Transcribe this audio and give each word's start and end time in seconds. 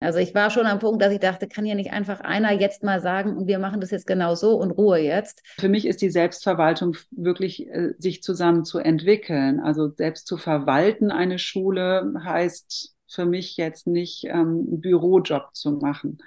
Also 0.00 0.20
ich 0.20 0.34
war 0.34 0.50
schon 0.50 0.66
am 0.66 0.78
Punkt, 0.78 1.02
dass 1.02 1.12
ich 1.12 1.18
dachte, 1.18 1.48
kann 1.48 1.66
ja 1.66 1.74
nicht 1.74 1.92
einfach 1.92 2.20
einer 2.20 2.52
jetzt 2.52 2.84
mal 2.84 3.00
sagen, 3.00 3.36
und 3.36 3.48
wir 3.48 3.58
machen 3.58 3.80
das 3.80 3.90
jetzt 3.90 4.06
genau 4.06 4.36
so 4.36 4.54
und 4.54 4.70
Ruhe 4.70 4.98
jetzt. 4.98 5.42
Für 5.58 5.68
mich 5.68 5.86
ist 5.86 6.00
die 6.02 6.10
Selbstverwaltung 6.10 6.96
wirklich, 7.10 7.66
äh, 7.68 7.94
sich 7.98 8.22
zusammen 8.22 8.64
zu 8.64 8.78
entwickeln. 8.78 9.58
Also 9.58 9.88
selbst 9.88 10.26
zu 10.28 10.36
verwalten 10.36 11.10
eine 11.10 11.38
Schule 11.38 12.14
heißt 12.24 12.94
für 13.08 13.26
mich 13.26 13.56
jetzt 13.56 13.86
nicht, 13.86 14.24
ähm, 14.24 14.66
einen 14.68 14.80
Bürojob 14.80 15.54
zu 15.54 15.72
machen. 15.72 16.18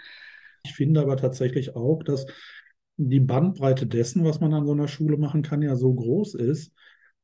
Ich 0.64 0.74
finde 0.74 1.02
aber 1.02 1.16
tatsächlich 1.16 1.76
auch, 1.76 2.04
dass 2.04 2.26
die 2.98 3.20
Bandbreite 3.20 3.88
dessen, 3.88 4.26
was 4.26 4.40
man 4.40 4.54
an 4.54 4.66
so 4.66 4.74
einer 4.74 4.88
Schule 4.88 5.18
machen 5.18 5.44
kann, 5.44 5.62
ja 5.62 5.76
so 5.76 5.94
groß 5.94 6.36
ist, 6.36 6.74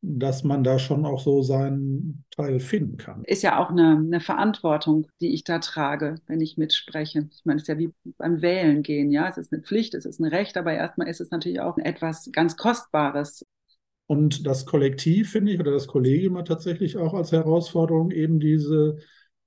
dass 0.10 0.44
man 0.44 0.64
da 0.64 0.80
schon 0.80 1.06
auch 1.06 1.20
so 1.20 1.42
seinen 1.42 2.24
Teil 2.32 2.60
finden 2.60 2.98
kann. 2.98 3.24
Ist 3.26 3.44
ja 3.44 3.60
auch 3.60 3.70
eine, 3.70 3.98
eine 3.98 4.22
Verantwortung, 4.22 5.08
die 5.20 5.34
ich 5.34 5.44
da 5.44 5.60
trage, 5.60 6.16
wenn 6.28 6.40
ich 6.40 6.58
mitspreche. 6.58 7.28
Ich 7.32 7.46
meine, 7.46 7.58
es 7.58 7.64
ist 7.64 7.68
ja 7.68 7.78
wie 7.78 7.92
beim 8.18 8.42
Wählen 8.42 8.84
gehen, 8.84 9.12
ja. 9.12 9.28
Es 9.28 9.38
ist 9.38 9.52
eine 9.52 9.62
Pflicht, 9.62 9.94
es 9.94 10.06
ist 10.06 10.20
ein 10.20 10.26
Recht, 10.26 10.58
aber 10.58 10.74
erstmal 10.74 11.08
ist 11.08 11.20
es 11.20 11.32
natürlich 11.32 11.60
auch 11.60 11.78
etwas 11.78 12.30
ganz 12.32 12.56
Kostbares. 12.56 13.46
Und 14.06 14.48
das 14.48 14.66
Kollektiv, 14.66 15.32
finde 15.32 15.52
ich, 15.52 15.60
oder 15.60 15.72
das 15.72 15.88
Kollegium 15.88 16.38
hat 16.38 16.48
tatsächlich 16.48 16.98
auch 16.98 17.14
als 17.14 17.34
Herausforderung 17.34 18.12
eben 18.12 18.40
diese, 18.40 18.98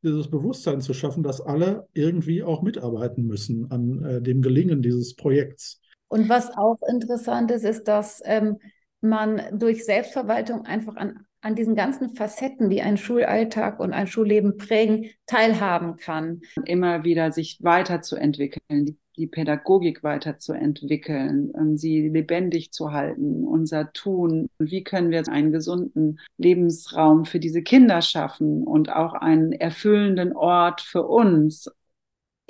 dieses 0.02 0.30
Bewusstsein 0.30 0.82
zu 0.82 0.92
schaffen, 0.92 1.23
dass 1.23 1.40
alle 1.40 1.88
irgendwie 1.95 2.42
auch 2.42 2.60
mitarbeiten 2.60 3.27
müssen 3.27 3.70
an 3.70 4.04
äh, 4.04 4.20
dem 4.20 4.42
Gelingen 4.42 4.82
dieses 4.82 5.16
Projekts. 5.16 5.80
Und 6.09 6.29
was 6.29 6.51
auch 6.56 6.79
interessant 6.88 7.51
ist, 7.52 7.65
ist, 7.65 7.84
dass 7.84 8.20
ähm, 8.24 8.59
man 9.00 9.42
durch 9.52 9.84
Selbstverwaltung 9.84 10.66
einfach 10.66 10.96
an, 10.96 11.24
an 11.40 11.54
diesen 11.54 11.74
ganzen 11.74 12.14
Facetten, 12.14 12.68
die 12.68 12.82
einen 12.82 12.98
Schulalltag 12.98 13.80
und 13.80 13.92
ein 13.92 14.06
Schulleben 14.06 14.56
prägen, 14.59 15.10
teilhaben 15.26 15.96
kann. 15.96 16.42
Immer 16.66 17.04
wieder 17.04 17.32
sich 17.32 17.59
weiterzuentwickeln, 17.62 18.86
die, 18.86 18.98
die 19.16 19.26
Pädagogik 19.26 20.02
weiterzuentwickeln, 20.02 21.52
ähm, 21.56 21.76
sie 21.76 22.09
lebendig 22.09 22.73
zu 22.73 22.93
halten, 22.93 23.46
unser 23.46 23.93
Tun. 23.93 24.48
Wie 24.59 24.84
können 24.84 25.10
wir 25.10 25.26
einen 25.28 25.52
gesunden 25.52 26.21
Lebensraum 26.37 27.24
für 27.24 27.40
diese 27.40 27.62
Kinder 27.62 28.02
schaffen 28.02 28.65
und 28.65 28.93
auch 28.93 29.15
einen 29.15 29.52
erfüllenden 29.52 30.34
Ort 30.34 30.82
für 30.82 31.06
uns? 31.06 31.71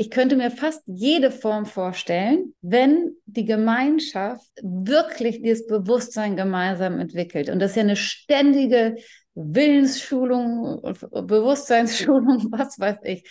Ich 0.01 0.11
könnte 0.11 0.35
mir 0.35 0.51
fast 0.51 0.83
jede 0.87 1.31
Form 1.31 1.67
vorstellen, 1.67 2.55
wenn 2.63 3.17
die 3.27 3.45
Gemeinschaft 3.45 4.51
wirklich 4.63 5.43
dieses 5.43 5.67
Bewusstsein 5.67 6.37
gemeinsam 6.37 6.99
entwickelt. 6.99 7.51
Und 7.51 7.59
das 7.59 7.73
ist 7.73 7.77
ja 7.77 7.83
eine 7.83 7.97
ständige 7.97 8.97
Willensschulung, 9.35 10.81
Bewusstseinsschulung, 11.11 12.47
was 12.51 12.81
weiß 12.81 12.97
ich. 13.03 13.29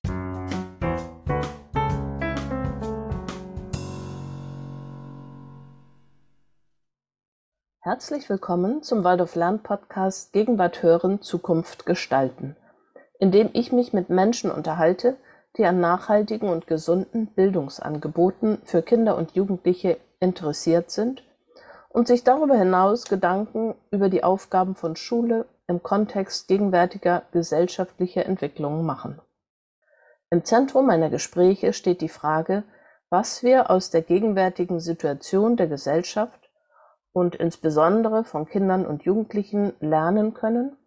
Herzlich 7.79 8.29
willkommen 8.29 8.83
zum 8.83 9.03
Waldorf 9.03 9.33
Lern 9.33 9.63
Podcast 9.63 10.33
Gegenwart 10.33 10.83
hören, 10.83 11.23
Zukunft 11.23 11.87
gestalten, 11.87 12.55
in 13.17 13.31
dem 13.31 13.49
ich 13.53 13.71
mich 13.71 13.91
mit 13.91 14.11
Menschen 14.11 14.51
unterhalte, 14.51 15.17
die 15.59 15.65
an 15.65 15.81
nachhaltigen 15.81 16.49
und 16.49 16.67
gesunden 16.67 17.27
Bildungsangeboten 17.27 18.59
für 18.63 18.81
Kinder 18.81 19.17
und 19.17 19.33
Jugendliche 19.33 19.97
interessiert 20.21 20.89
sind 20.89 21.21
und 21.89 22.07
sich 22.07 22.23
darüber 22.23 22.55
hinaus 22.55 23.05
Gedanken 23.05 23.75
über 23.91 24.09
die 24.09 24.23
Aufgaben 24.23 24.75
von 24.75 24.95
Schule 24.95 25.45
im 25.67 25.83
Kontext 25.83 26.47
gegenwärtiger 26.47 27.23
gesellschaftlicher 27.33 28.25
Entwicklungen 28.25 28.85
machen. 28.85 29.21
Im 30.31 30.45
Zentrum 30.45 30.85
meiner 30.87 31.09
Gespräche 31.09 31.73
steht 31.73 32.01
die 32.01 32.09
Frage, 32.09 32.63
was 33.09 33.43
wir 33.43 33.69
aus 33.69 33.89
der 33.89 34.01
gegenwärtigen 34.01 34.79
Situation 34.79 35.57
der 35.57 35.67
Gesellschaft 35.67 36.49
und 37.11 37.35
insbesondere 37.35 38.23
von 38.23 38.47
Kindern 38.47 38.85
und 38.85 39.03
Jugendlichen 39.03 39.73
lernen 39.81 40.33
können 40.33 40.77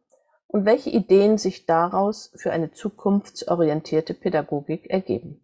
und 0.52 0.66
welche 0.66 0.90
Ideen 0.90 1.38
sich 1.38 1.66
daraus 1.66 2.30
für 2.36 2.52
eine 2.52 2.70
zukunftsorientierte 2.72 4.12
Pädagogik 4.14 4.90
ergeben. 4.90 5.42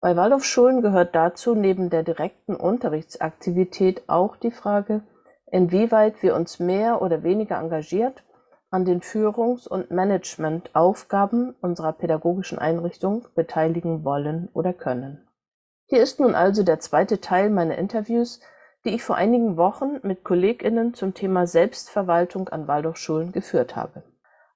Bei 0.00 0.14
Waldorfschulen 0.16 0.82
gehört 0.82 1.14
dazu 1.14 1.54
neben 1.54 1.90
der 1.90 2.04
direkten 2.04 2.54
Unterrichtsaktivität 2.54 4.02
auch 4.06 4.36
die 4.36 4.52
Frage, 4.52 5.02
inwieweit 5.50 6.22
wir 6.22 6.36
uns 6.36 6.60
mehr 6.60 7.02
oder 7.02 7.22
weniger 7.22 7.58
engagiert 7.58 8.22
an 8.70 8.84
den 8.84 9.00
Führungs- 9.00 9.66
und 9.66 9.90
Managementaufgaben 9.90 11.54
unserer 11.62 11.94
pädagogischen 11.94 12.58
Einrichtung 12.58 13.26
beteiligen 13.34 14.04
wollen 14.04 14.50
oder 14.52 14.74
können. 14.74 15.26
Hier 15.86 16.02
ist 16.02 16.20
nun 16.20 16.34
also 16.34 16.62
der 16.62 16.80
zweite 16.80 17.22
Teil 17.22 17.48
meiner 17.48 17.78
Interviews, 17.78 18.40
die 18.84 18.90
ich 18.90 19.02
vor 19.02 19.16
einigen 19.16 19.56
Wochen 19.56 20.00
mit 20.02 20.22
KollegInnen 20.22 20.92
zum 20.92 21.14
Thema 21.14 21.46
Selbstverwaltung 21.46 22.50
an 22.50 22.68
Waldorfschulen 22.68 23.32
geführt 23.32 23.74
habe. 23.74 24.02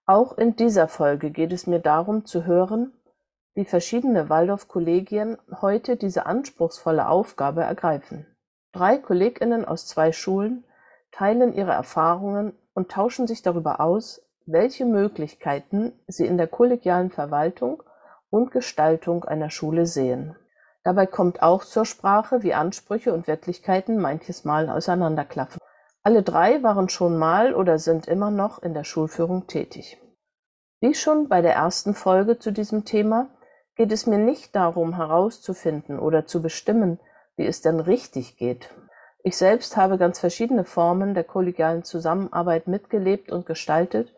Auch 0.07 0.37
in 0.37 0.57
dieser 0.57 0.89
Folge 0.89 1.31
geht 1.31 1.53
es 1.53 1.67
mir 1.67 1.79
darum 1.79 2.25
zu 2.25 2.45
hören, 2.45 2.93
wie 3.55 3.65
verschiedene 3.65 4.29
Waldorf-Kollegien 4.29 5.39
heute 5.61 5.97
diese 5.97 6.27
anspruchsvolle 6.27 7.09
Aufgabe 7.09 7.63
ergreifen. 7.63 8.27
Drei 8.73 8.99
KollegInnen 8.99 9.65
aus 9.65 9.87
zwei 9.87 10.13
Schulen 10.13 10.65
teilen 11.13 11.53
ihre 11.53 11.73
Erfahrungen 11.73 12.55
und 12.75 12.91
tauschen 12.91 13.27
sich 13.27 13.43
darüber 13.43 13.81
aus, 13.81 14.27
welche 14.47 14.87
Möglichkeiten 14.87 15.93
sie 16.09 16.27
in 16.27 16.37
der 16.37 16.49
kollegialen 16.49 17.11
Verwaltung 17.11 17.83
und 18.31 18.51
Gestaltung 18.51 19.25
einer 19.25 19.51
Schule 19.51 19.87
sehen. 19.87 20.35
Dabei 20.83 21.07
kommt 21.07 21.43
auch 21.43 21.65
zur 21.65 21.85
Sprache, 21.85 22.43
wie 22.43 22.55
Ansprüche 22.55 23.13
und 23.13 23.29
Wirklichkeiten 23.29 24.01
manches 24.01 24.45
Mal 24.45 24.69
auseinanderklaffen. 24.69 25.61
Alle 26.05 26.25
drei 26.25 26.63
waren 26.65 26.89
schon 26.89 27.17
mal 27.17 27.55
oder 27.55 27.79
sind 27.79 28.09
immer 28.09 28.33
noch 28.33 28.61
in 28.61 28.75
der 28.75 28.83
Schulführung 28.83 29.47
tätig. 29.47 30.01
Wie 30.81 30.95
schon 30.95 31.29
bei 31.29 31.43
der 31.43 31.55
ersten 31.55 31.95
Folge 31.95 32.41
zu 32.41 32.51
diesem 32.51 32.85
Thema 32.85 33.29
geht 33.77 33.93
es 33.93 34.09
mir 34.09 34.19
nicht 34.19 34.57
darum 34.57 34.97
herauszufinden 34.97 36.01
oder 36.01 36.27
zu 36.27 36.43
bestimmen, 36.43 36.99
wie 37.37 37.47
es 37.47 37.61
denn 37.61 37.79
richtig 37.79 38.37
geht. 38.37 38.71
Ich 39.23 39.37
selbst 39.37 39.77
habe 39.77 39.97
ganz 39.97 40.19
verschiedene 40.19 40.65
Formen 40.65 41.15
der 41.15 41.23
kollegialen 41.23 41.85
Zusammenarbeit 41.85 42.67
mitgelebt 42.67 43.31
und 43.31 43.47
gestaltet 43.47 44.13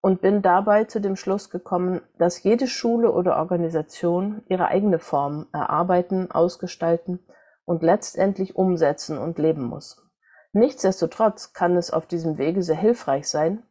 und 0.00 0.22
bin 0.22 0.40
dabei 0.40 0.84
zu 0.84 1.02
dem 1.02 1.16
Schluss 1.16 1.50
gekommen, 1.50 2.00
dass 2.16 2.42
jede 2.42 2.66
Schule 2.66 3.12
oder 3.12 3.36
Organisation 3.36 4.42
ihre 4.48 4.68
eigene 4.68 4.98
Form 4.98 5.48
erarbeiten, 5.52 6.30
ausgestalten 6.30 7.20
und 7.66 7.82
letztendlich 7.82 8.56
umsetzen 8.56 9.18
und 9.18 9.38
leben 9.38 9.64
muss. 9.64 10.09
Nichtsdestotrotz 10.52 11.52
kann 11.52 11.76
es 11.76 11.92
auf 11.92 12.06
diesem 12.06 12.36
Wege 12.38 12.62
sehr 12.62 12.76
hilfreich 12.76 13.28
sein, 13.28 13.62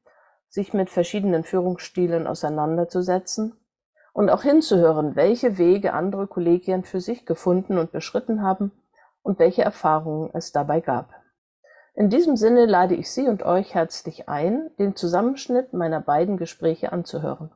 sich 0.47 0.73
mit 0.73 0.89
verschiedenen 0.89 1.43
Führungsstilen 1.43 2.25
auseinanderzusetzen 2.25 3.53
und 4.13 4.29
auch 4.29 4.43
hinzuhören, 4.43 5.15
welche 5.15 5.57
Wege 5.57 5.93
andere 5.93 6.27
Kollegien 6.27 6.83
für 6.83 7.01
sich 7.01 7.25
gefunden 7.25 7.77
und 7.77 7.91
beschritten 7.91 8.41
haben 8.41 8.71
und 9.21 9.39
welche 9.39 9.63
Erfahrungen 9.63 10.29
es 10.33 10.51
dabei 10.51 10.79
gab. 10.79 11.13
In 11.95 12.09
diesem 12.09 12.37
Sinne 12.37 12.65
lade 12.65 12.95
ich 12.95 13.11
Sie 13.11 13.27
und 13.27 13.43
euch 13.43 13.75
herzlich 13.75 14.29
ein, 14.29 14.71
den 14.79 14.95
Zusammenschnitt 14.95 15.73
meiner 15.73 15.99
beiden 15.99 16.37
Gespräche 16.37 16.93
anzuhören. 16.93 17.51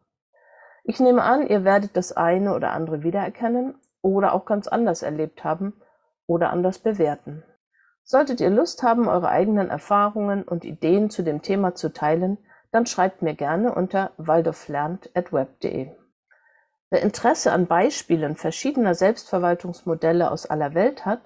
Ich 0.83 0.99
nehme 0.99 1.23
an, 1.23 1.47
ihr 1.47 1.63
werdet 1.63 1.95
das 1.95 2.11
eine 2.11 2.53
oder 2.53 2.71
andere 2.71 3.03
wiedererkennen 3.03 3.75
oder 4.01 4.33
auch 4.33 4.43
ganz 4.43 4.67
anders 4.67 5.01
erlebt 5.01 5.45
haben 5.45 5.81
oder 6.27 6.49
anders 6.49 6.79
bewerten. 6.79 7.43
Solltet 8.03 8.41
ihr 8.41 8.49
Lust 8.49 8.83
haben, 8.83 9.07
eure 9.07 9.29
eigenen 9.29 9.69
Erfahrungen 9.69 10.43
und 10.43 10.65
Ideen 10.65 11.09
zu 11.09 11.23
dem 11.23 11.41
Thema 11.41 11.73
zu 11.73 11.93
teilen, 11.93 12.37
dann 12.71 12.85
schreibt 12.85 13.21
mir 13.21 13.33
gerne 13.33 13.73
unter 13.73 14.11
waldorflernt.web.de. 14.17 15.91
Wer 16.89 17.01
Interesse 17.01 17.51
an 17.51 17.67
Beispielen 17.67 18.35
verschiedener 18.35 18.93
Selbstverwaltungsmodelle 18.93 20.29
aus 20.29 20.45
aller 20.45 20.73
Welt 20.73 21.05
hat, 21.05 21.21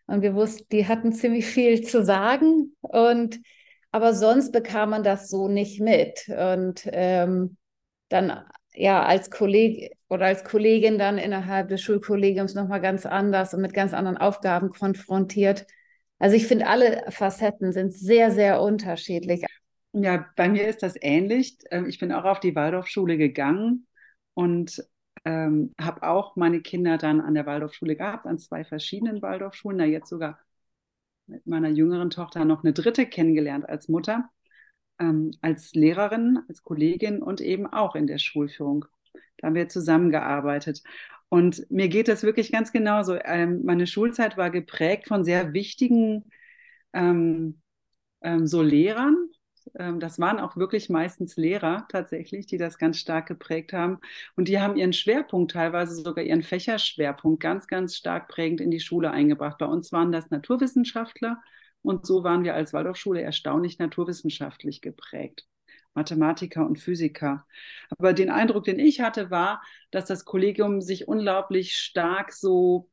Und 0.05 0.21
wir 0.21 0.35
wussten, 0.35 0.67
die 0.71 0.87
hatten 0.87 1.13
ziemlich 1.13 1.45
viel 1.45 1.81
zu 1.81 2.03
sagen. 2.03 2.75
Und 2.81 3.39
aber 3.91 4.13
sonst 4.13 4.51
bekam 4.51 4.91
man 4.91 5.03
das 5.03 5.29
so 5.29 5.47
nicht 5.47 5.81
mit. 5.81 6.27
Und 6.27 6.87
ähm, 6.91 7.57
dann 8.09 8.43
ja 8.73 9.03
als 9.03 9.31
Kolleg 9.31 9.97
oder 10.09 10.25
als 10.25 10.43
Kollegin 10.43 10.97
dann 10.97 11.17
innerhalb 11.17 11.69
des 11.69 11.81
Schulkollegiums 11.81 12.53
nochmal 12.53 12.81
ganz 12.81 13.05
anders 13.05 13.53
und 13.53 13.61
mit 13.61 13.73
ganz 13.73 13.93
anderen 13.93 14.17
Aufgaben 14.17 14.69
konfrontiert. 14.69 15.65
Also 16.19 16.35
ich 16.35 16.47
finde, 16.47 16.67
alle 16.67 17.03
Facetten 17.09 17.71
sind 17.71 17.93
sehr, 17.93 18.31
sehr 18.31 18.61
unterschiedlich. 18.61 19.45
Ja, 19.93 20.25
bei 20.37 20.47
mir 20.49 20.67
ist 20.67 20.83
das 20.83 20.95
ähnlich. 21.01 21.57
Ähm, 21.69 21.85
ich 21.87 21.99
bin 21.99 22.11
auch 22.11 22.23
auf 22.23 22.39
die 22.39 22.55
Waldorfschule 22.55 23.17
gegangen 23.17 23.87
und 24.33 24.83
ähm, 25.25 25.73
habe 25.79 26.03
auch 26.03 26.35
meine 26.35 26.61
Kinder 26.61 26.97
dann 26.97 27.19
an 27.21 27.33
der 27.33 27.45
Waldorfschule 27.45 27.95
gehabt, 27.95 28.25
an 28.25 28.39
zwei 28.39 28.63
verschiedenen 28.63 29.21
Waldorfschulen. 29.21 29.77
Da 29.77 29.85
jetzt 29.85 30.09
sogar 30.09 30.39
mit 31.27 31.47
meiner 31.47 31.69
jüngeren 31.69 32.09
Tochter 32.11 32.45
noch 32.45 32.63
eine 32.63 32.73
dritte 32.73 33.05
kennengelernt 33.07 33.69
als 33.69 33.89
Mutter, 33.89 34.29
ähm, 34.99 35.31
als 35.41 35.73
Lehrerin, 35.75 36.39
als 36.49 36.63
Kollegin 36.63 37.21
und 37.23 37.41
eben 37.41 37.67
auch 37.67 37.95
in 37.95 38.07
der 38.07 38.19
Schulführung. 38.19 38.85
Da 39.37 39.47
haben 39.47 39.55
wir 39.55 39.69
zusammengearbeitet. 39.69 40.83
Und 41.29 41.69
mir 41.71 41.89
geht 41.89 42.07
das 42.09 42.23
wirklich 42.23 42.51
ganz 42.51 42.71
genauso. 42.73 43.15
Ähm, 43.23 43.63
meine 43.65 43.87
Schulzeit 43.87 44.37
war 44.37 44.51
geprägt 44.51 45.07
von 45.07 45.23
sehr 45.25 45.53
wichtigen 45.53 46.25
ähm, 46.93 47.61
ähm, 48.21 48.47
so 48.47 48.61
Lehrern, 48.61 49.17
das 49.73 50.19
waren 50.19 50.39
auch 50.39 50.57
wirklich 50.57 50.89
meistens 50.89 51.37
Lehrer 51.37 51.85
tatsächlich, 51.89 52.45
die 52.45 52.57
das 52.57 52.77
ganz 52.77 52.97
stark 52.97 53.27
geprägt 53.27 53.73
haben. 53.73 53.99
Und 54.35 54.47
die 54.47 54.59
haben 54.59 54.75
ihren 54.75 54.93
Schwerpunkt, 54.93 55.51
teilweise 55.51 55.95
sogar 55.95 56.23
ihren 56.23 56.43
Fächerschwerpunkt, 56.43 57.41
ganz, 57.41 57.67
ganz 57.67 57.95
stark 57.95 58.27
prägend 58.27 58.61
in 58.61 58.71
die 58.71 58.79
Schule 58.79 59.11
eingebracht. 59.11 59.57
Bei 59.59 59.65
uns 59.65 59.91
waren 59.91 60.11
das 60.11 60.29
Naturwissenschaftler 60.29 61.41
und 61.81 62.05
so 62.05 62.23
waren 62.23 62.43
wir 62.43 62.53
als 62.53 62.73
Waldorfschule 62.73 63.21
erstaunlich 63.21 63.79
naturwissenschaftlich 63.79 64.81
geprägt. 64.81 65.47
Mathematiker 65.93 66.65
und 66.65 66.79
Physiker. 66.79 67.45
Aber 67.97 68.13
den 68.13 68.29
Eindruck, 68.29 68.63
den 68.63 68.79
ich 68.79 69.01
hatte, 69.01 69.29
war, 69.29 69.61
dass 69.91 70.05
das 70.05 70.25
Kollegium 70.25 70.81
sich 70.81 71.07
unglaublich 71.07 71.77
stark 71.77 72.31
so 72.31 72.89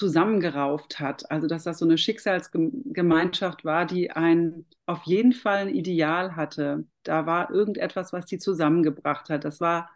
zusammengerauft 0.00 0.98
hat. 0.98 1.30
Also 1.30 1.46
dass 1.46 1.64
das 1.64 1.78
so 1.78 1.84
eine 1.84 1.98
Schicksalsgemeinschaft 1.98 3.64
war, 3.66 3.84
die 3.84 4.10
ein 4.10 4.64
auf 4.86 5.02
jeden 5.04 5.32
Fall 5.34 5.58
ein 5.58 5.74
Ideal 5.74 6.36
hatte. 6.36 6.86
Da 7.02 7.26
war 7.26 7.50
irgendetwas, 7.50 8.12
was 8.12 8.24
die 8.26 8.38
zusammengebracht 8.38 9.28
hat. 9.28 9.44
Das 9.44 9.60
war, 9.60 9.90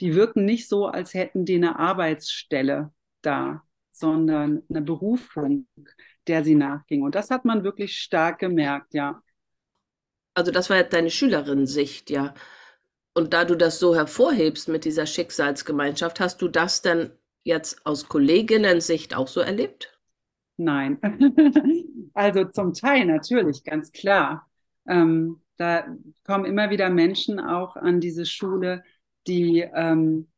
die 0.00 0.14
wirken 0.14 0.44
nicht 0.44 0.68
so, 0.68 0.86
als 0.86 1.14
hätten 1.14 1.46
die 1.46 1.56
eine 1.56 1.78
Arbeitsstelle 1.78 2.92
da, 3.22 3.62
sondern 3.90 4.62
eine 4.68 4.82
Berufung, 4.82 5.66
der 6.26 6.44
sie 6.44 6.54
nachging. 6.54 7.02
Und 7.02 7.14
das 7.14 7.30
hat 7.30 7.46
man 7.46 7.64
wirklich 7.64 7.98
stark 7.98 8.38
gemerkt, 8.38 8.92
ja. 8.92 9.22
Also 10.34 10.52
das 10.52 10.68
war 10.68 10.82
deine 10.82 11.10
Schülerinnensicht, 11.10 12.10
ja. 12.10 12.34
Und 13.14 13.32
da 13.32 13.46
du 13.46 13.56
das 13.56 13.78
so 13.78 13.94
hervorhebst 13.96 14.68
mit 14.68 14.84
dieser 14.84 15.06
Schicksalsgemeinschaft, 15.06 16.20
hast 16.20 16.42
du 16.42 16.48
das 16.48 16.82
denn 16.82 17.12
jetzt 17.46 17.86
aus 17.86 18.08
Kolleginnen-Sicht 18.08 19.16
auch 19.16 19.28
so 19.28 19.40
erlebt? 19.40 19.98
Nein. 20.56 20.98
also 22.14 22.44
zum 22.44 22.74
Teil 22.74 23.06
natürlich, 23.06 23.64
ganz 23.64 23.92
klar. 23.92 24.48
Ähm, 24.88 25.40
da 25.56 25.86
kommen 26.24 26.44
immer 26.44 26.70
wieder 26.70 26.90
Menschen 26.90 27.40
auch 27.40 27.76
an 27.76 28.00
diese 28.00 28.26
Schule, 28.26 28.82
die 29.26 29.60
ähm, 29.60 30.28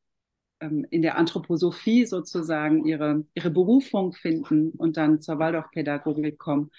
ähm, 0.61 0.87
in 0.91 1.03
der 1.03 1.17
Anthroposophie 1.19 2.07
sozusagen 2.07 2.85
ihre, 2.85 3.25
ihre 3.35 3.51
Berufung 3.51 4.13
finden 4.13 4.71
und 4.71 4.97
dann 4.97 5.21
zur 5.21 5.39
Waldorfpädagogik 5.39 6.39
kommen. 6.39 6.71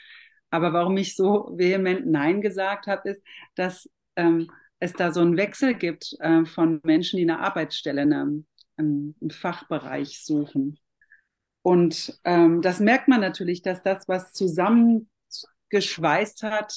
Aber 0.50 0.74
warum 0.74 0.98
ich 0.98 1.16
so 1.16 1.52
vehement 1.56 2.08
Nein 2.08 2.42
gesagt 2.42 2.88
habe, 2.88 3.10
ist, 3.10 3.24
dass 3.56 3.90
ähm, 4.16 4.50
es 4.80 4.94
da 4.94 5.12
so 5.12 5.22
einen 5.22 5.38
Wechsel 5.38 5.76
gibt 5.76 6.16
äh, 6.20 6.46
von 6.46 6.80
Menschen, 6.84 7.18
die 7.18 7.24
eine 7.24 7.40
Arbeitsstelle, 7.40 8.02
eine, 8.02 8.44
im 8.80 9.16
Fachbereich 9.30 10.24
suchen. 10.24 10.80
Und 11.62 12.20
ähm, 12.24 12.62
das 12.62 12.80
merkt 12.80 13.08
man 13.08 13.22
natürlich, 13.22 13.62
dass 13.62 13.84
das, 13.84 14.08
was 14.08 14.34
zusammengeschweißt 14.34 16.44
hat, 16.44 16.74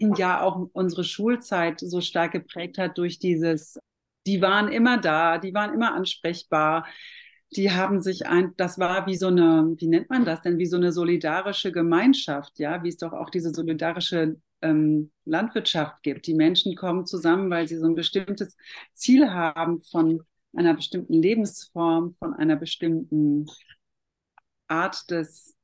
ja 0.00 0.42
auch 0.42 0.68
unsere 0.72 1.04
Schulzeit 1.04 1.80
so 1.80 2.00
stark 2.00 2.32
geprägt 2.32 2.78
hat 2.78 2.98
durch 2.98 3.18
dieses, 3.18 3.78
die 4.26 4.40
waren 4.40 4.68
immer 4.68 4.98
da, 4.98 5.38
die 5.38 5.54
waren 5.54 5.74
immer 5.74 5.94
ansprechbar, 5.94 6.86
die 7.56 7.72
haben 7.72 8.00
sich 8.00 8.26
ein, 8.26 8.52
das 8.56 8.78
war 8.78 9.06
wie 9.06 9.16
so 9.16 9.28
eine, 9.28 9.74
wie 9.78 9.88
nennt 9.88 10.10
man 10.10 10.24
das 10.24 10.42
denn, 10.42 10.58
wie 10.58 10.66
so 10.66 10.76
eine 10.76 10.92
solidarische 10.92 11.72
Gemeinschaft, 11.72 12.58
ja, 12.58 12.82
wie 12.82 12.88
es 12.88 12.98
doch 12.98 13.12
auch 13.12 13.30
diese 13.30 13.54
solidarische 13.54 14.36
ähm, 14.60 15.10
Landwirtschaft 15.24 16.02
gibt. 16.02 16.26
Die 16.26 16.34
Menschen 16.34 16.76
kommen 16.76 17.06
zusammen, 17.06 17.50
weil 17.50 17.66
sie 17.66 17.78
so 17.78 17.86
ein 17.86 17.94
bestimmtes 17.94 18.56
Ziel 18.94 19.30
haben 19.30 19.80
von 19.82 20.22
einer 20.54 20.74
bestimmten 20.74 21.14
Lebensform, 21.14 22.14
von 22.14 22.34
einer 22.34 22.56
bestimmten 22.56 23.46
Art 24.66 25.10
des, 25.10 25.56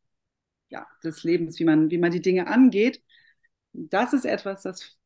ja, 0.68 0.86
des 1.02 1.24
Lebens, 1.24 1.58
wie 1.58 1.64
man, 1.64 1.90
wie 1.90 1.98
man 1.98 2.12
die 2.12 2.22
Dinge 2.22 2.46
angeht. 2.46 3.02
Das 3.72 4.12
ist 4.12 4.24
etwas, 4.24 4.62
das 4.62 4.96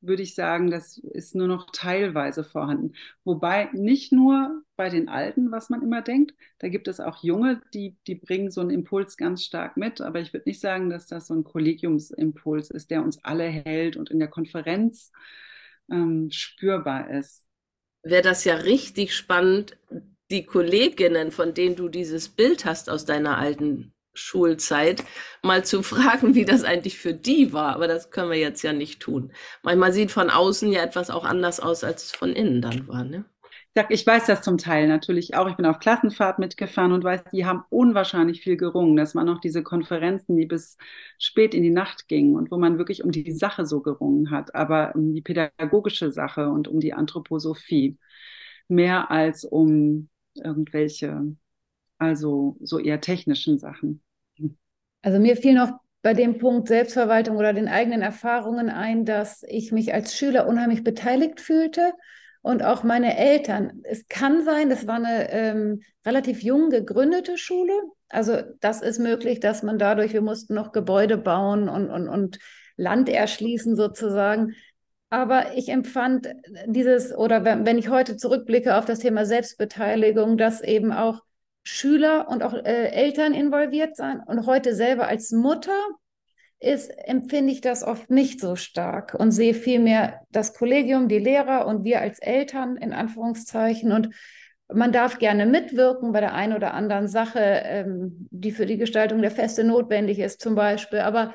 würde 0.00 0.22
ich 0.22 0.34
sagen, 0.34 0.70
das 0.70 0.98
ist 0.98 1.34
nur 1.34 1.48
noch 1.48 1.70
teilweise 1.72 2.44
vorhanden. 2.44 2.92
Wobei 3.24 3.70
nicht 3.72 4.12
nur 4.12 4.62
bei 4.76 4.90
den 4.90 5.08
Alten, 5.08 5.50
was 5.50 5.70
man 5.70 5.82
immer 5.82 6.02
denkt, 6.02 6.34
da 6.58 6.68
gibt 6.68 6.86
es 6.86 7.00
auch 7.00 7.22
Junge, 7.22 7.62
die, 7.74 7.96
die 8.06 8.14
bringen 8.14 8.50
so 8.50 8.60
einen 8.60 8.70
Impuls 8.70 9.16
ganz 9.16 9.42
stark 9.44 9.76
mit, 9.76 10.00
aber 10.00 10.20
ich 10.20 10.32
würde 10.32 10.48
nicht 10.48 10.60
sagen, 10.60 10.90
dass 10.90 11.06
das 11.06 11.26
so 11.28 11.34
ein 11.34 11.44
Kollegiumsimpuls 11.44 12.70
ist, 12.70 12.90
der 12.90 13.02
uns 13.02 13.24
alle 13.24 13.44
hält 13.44 13.96
und 13.96 14.10
in 14.10 14.18
der 14.18 14.28
Konferenz 14.28 15.12
ähm, 15.90 16.30
spürbar 16.30 17.10
ist 17.10 17.45
wäre 18.10 18.22
das 18.22 18.44
ja 18.44 18.54
richtig 18.54 19.14
spannend, 19.14 19.76
die 20.30 20.44
Kolleginnen, 20.44 21.30
von 21.30 21.54
denen 21.54 21.76
du 21.76 21.88
dieses 21.88 22.28
Bild 22.28 22.64
hast 22.64 22.90
aus 22.90 23.04
deiner 23.04 23.38
alten 23.38 23.92
Schulzeit, 24.14 25.04
mal 25.42 25.64
zu 25.64 25.82
fragen, 25.82 26.34
wie 26.34 26.44
das 26.44 26.64
eigentlich 26.64 26.98
für 26.98 27.14
die 27.14 27.52
war. 27.52 27.74
Aber 27.74 27.86
das 27.86 28.10
können 28.10 28.30
wir 28.30 28.38
jetzt 28.38 28.62
ja 28.62 28.72
nicht 28.72 29.00
tun. 29.00 29.32
Manchmal 29.62 29.92
sieht 29.92 30.10
von 30.10 30.30
außen 30.30 30.72
ja 30.72 30.82
etwas 30.82 31.10
auch 31.10 31.24
anders 31.24 31.60
aus, 31.60 31.84
als 31.84 32.04
es 32.04 32.12
von 32.12 32.32
innen 32.32 32.62
dann 32.62 32.88
war. 32.88 33.04
Ne? 33.04 33.24
Ich 33.90 34.06
weiß 34.06 34.26
das 34.26 34.42
zum 34.42 34.56
Teil 34.56 34.88
natürlich 34.88 35.34
auch. 35.34 35.48
Ich 35.48 35.56
bin 35.56 35.66
auf 35.66 35.78
Klassenfahrt 35.78 36.38
mitgefahren 36.38 36.92
und 36.92 37.04
weiß, 37.04 37.24
die 37.32 37.44
haben 37.44 37.64
unwahrscheinlich 37.68 38.40
viel 38.40 38.56
gerungen. 38.56 38.96
Das 38.96 39.14
waren 39.14 39.28
auch 39.28 39.40
diese 39.40 39.62
Konferenzen, 39.62 40.36
die 40.36 40.46
bis 40.46 40.78
spät 41.18 41.54
in 41.54 41.62
die 41.62 41.70
Nacht 41.70 42.08
gingen 42.08 42.36
und 42.36 42.50
wo 42.50 42.56
man 42.56 42.78
wirklich 42.78 43.04
um 43.04 43.10
die 43.10 43.32
Sache 43.32 43.66
so 43.66 43.80
gerungen 43.80 44.30
hat, 44.30 44.54
aber 44.54 44.94
um 44.94 45.12
die 45.12 45.20
pädagogische 45.20 46.10
Sache 46.10 46.48
und 46.48 46.68
um 46.68 46.80
die 46.80 46.94
Anthroposophie. 46.94 47.98
Mehr 48.68 49.10
als 49.10 49.44
um 49.44 50.08
irgendwelche, 50.34 51.36
also 51.98 52.56
so 52.62 52.78
eher 52.78 53.00
technischen 53.00 53.58
Sachen. 53.58 54.02
Also 55.02 55.20
mir 55.20 55.36
fiel 55.36 55.54
noch 55.54 55.72
bei 56.02 56.14
dem 56.14 56.38
Punkt 56.38 56.68
Selbstverwaltung 56.68 57.36
oder 57.36 57.52
den 57.52 57.68
eigenen 57.68 58.00
Erfahrungen 58.00 58.70
ein, 58.70 59.04
dass 59.04 59.44
ich 59.46 59.70
mich 59.70 59.92
als 59.92 60.16
Schüler 60.16 60.46
unheimlich 60.46 60.82
beteiligt 60.82 61.40
fühlte 61.40 61.92
und 62.46 62.62
auch 62.62 62.84
meine 62.84 63.18
Eltern. 63.18 63.80
Es 63.82 64.06
kann 64.06 64.44
sein, 64.44 64.70
das 64.70 64.86
war 64.86 64.94
eine 64.94 65.32
ähm, 65.32 65.82
relativ 66.06 66.44
jung 66.44 66.70
gegründete 66.70 67.38
Schule. 67.38 67.72
Also 68.08 68.40
das 68.60 68.82
ist 68.82 69.00
möglich, 69.00 69.40
dass 69.40 69.64
man 69.64 69.80
dadurch, 69.80 70.12
wir 70.12 70.22
mussten 70.22 70.54
noch 70.54 70.70
Gebäude 70.70 71.18
bauen 71.18 71.68
und, 71.68 71.90
und, 71.90 72.08
und 72.08 72.38
Land 72.76 73.08
erschließen 73.08 73.74
sozusagen. 73.74 74.54
Aber 75.10 75.56
ich 75.56 75.70
empfand 75.70 76.28
dieses, 76.66 77.12
oder 77.12 77.44
wenn 77.44 77.78
ich 77.78 77.88
heute 77.88 78.16
zurückblicke 78.16 78.76
auf 78.76 78.84
das 78.84 79.00
Thema 79.00 79.26
Selbstbeteiligung, 79.26 80.38
dass 80.38 80.62
eben 80.62 80.92
auch 80.92 81.22
Schüler 81.64 82.28
und 82.28 82.44
auch 82.44 82.54
äh, 82.54 82.90
Eltern 82.92 83.34
involviert 83.34 83.96
sein. 83.96 84.20
Und 84.24 84.46
heute 84.46 84.76
selber 84.76 85.08
als 85.08 85.32
Mutter 85.32 85.76
ist, 86.58 86.88
empfinde 86.88 87.52
ich 87.52 87.60
das 87.60 87.82
oft 87.82 88.10
nicht 88.10 88.40
so 88.40 88.56
stark 88.56 89.14
und 89.14 89.30
sehe 89.30 89.54
vielmehr 89.54 90.22
das 90.30 90.54
Kollegium, 90.54 91.08
die 91.08 91.18
Lehrer 91.18 91.66
und 91.66 91.84
wir 91.84 92.00
als 92.00 92.18
Eltern 92.18 92.76
in 92.76 92.92
Anführungszeichen. 92.92 93.92
Und 93.92 94.10
man 94.72 94.92
darf 94.92 95.18
gerne 95.18 95.46
mitwirken 95.46 96.12
bei 96.12 96.20
der 96.20 96.34
einen 96.34 96.54
oder 96.54 96.74
anderen 96.74 97.08
Sache, 97.08 97.40
ähm, 97.40 98.28
die 98.30 98.52
für 98.52 98.66
die 98.66 98.78
Gestaltung 98.78 99.20
der 99.20 99.30
Feste 99.30 99.64
notwendig 99.64 100.18
ist, 100.18 100.40
zum 100.40 100.54
Beispiel. 100.54 101.00
Aber 101.00 101.34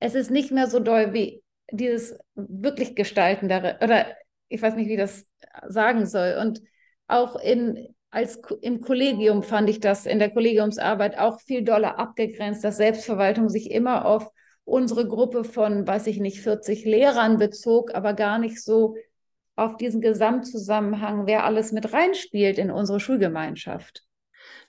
es 0.00 0.14
ist 0.14 0.30
nicht 0.30 0.52
mehr 0.52 0.68
so 0.68 0.80
doll 0.80 1.12
wie 1.12 1.42
dieses 1.70 2.18
wirklich 2.34 2.94
Gestaltende 2.94 3.78
oder 3.82 4.06
ich 4.48 4.62
weiß 4.62 4.74
nicht, 4.76 4.88
wie 4.88 4.96
das 4.96 5.26
sagen 5.66 6.06
soll. 6.06 6.38
Und 6.40 6.60
auch 7.06 7.36
in, 7.36 7.94
als 8.10 8.40
im 8.62 8.80
Kollegium 8.80 9.42
fand 9.42 9.68
ich 9.68 9.80
das 9.80 10.06
in 10.06 10.18
der 10.18 10.30
Kollegiumsarbeit 10.30 11.18
auch 11.18 11.40
viel 11.40 11.62
doller 11.62 11.98
abgegrenzt, 11.98 12.64
dass 12.64 12.76
Selbstverwaltung 12.76 13.48
sich 13.48 13.70
immer 13.70 14.04
auf 14.04 14.30
unsere 14.68 15.08
Gruppe 15.08 15.44
von, 15.44 15.86
weiß 15.86 16.06
ich 16.08 16.20
nicht, 16.20 16.40
40 16.40 16.84
Lehrern 16.84 17.38
bezog, 17.38 17.94
aber 17.94 18.12
gar 18.12 18.38
nicht 18.38 18.62
so 18.62 18.96
auf 19.56 19.76
diesen 19.76 20.00
Gesamtzusammenhang, 20.00 21.26
wer 21.26 21.44
alles 21.44 21.72
mit 21.72 21.92
reinspielt 21.92 22.58
in 22.58 22.70
unsere 22.70 23.00
Schulgemeinschaft. 23.00 24.04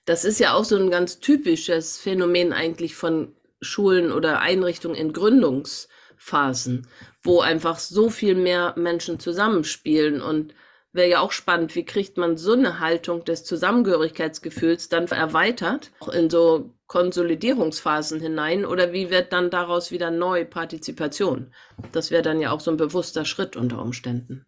Das 0.06 0.26
ist 0.26 0.40
ja 0.40 0.54
auch 0.54 0.64
so 0.64 0.78
ein 0.78 0.90
ganz 0.90 1.20
typisches 1.20 2.00
Phänomen 2.00 2.54
eigentlich 2.54 2.96
von 2.96 3.36
Schulen 3.62 4.12
oder 4.12 4.40
Einrichtungen 4.40 4.96
in 4.96 5.14
Gründungsphasen, 5.14 6.88
wo 7.22 7.42
einfach 7.42 7.78
so 7.78 8.10
viel 8.10 8.36
mehr 8.36 8.74
Menschen 8.78 9.20
zusammenspielen 9.20 10.22
und 10.22 10.56
wäre 10.92 11.10
ja 11.10 11.20
auch 11.20 11.32
spannend, 11.32 11.76
wie 11.76 11.86
kriegt 11.86 12.18
man 12.18 12.38
so 12.38 12.54
eine 12.54 12.80
Haltung 12.80 13.24
des 13.24 13.44
Zusammengehörigkeitsgefühls 13.44 14.90
dann 14.90 15.08
erweitert, 15.08 15.92
auch 16.00 16.10
in 16.10 16.30
so 16.30 16.72
Konsolidierungsphasen 16.88 18.20
hinein 18.20 18.66
oder 18.66 18.92
wie 18.92 19.12
wird 19.12 19.32
dann 19.32 19.52
daraus 19.52 19.92
wieder 19.92 20.10
neu 20.10 20.46
Partizipation? 20.46 21.54
Das 21.92 22.10
wäre 22.10 22.24
dann 22.24 22.42
ja 22.42 22.52
auch 22.52 22.60
so 22.60 22.72
ein 22.72 22.78
bewusster 22.78 23.26
Schritt 23.26 23.56
unter 23.56 23.82
Umständen. 23.82 24.46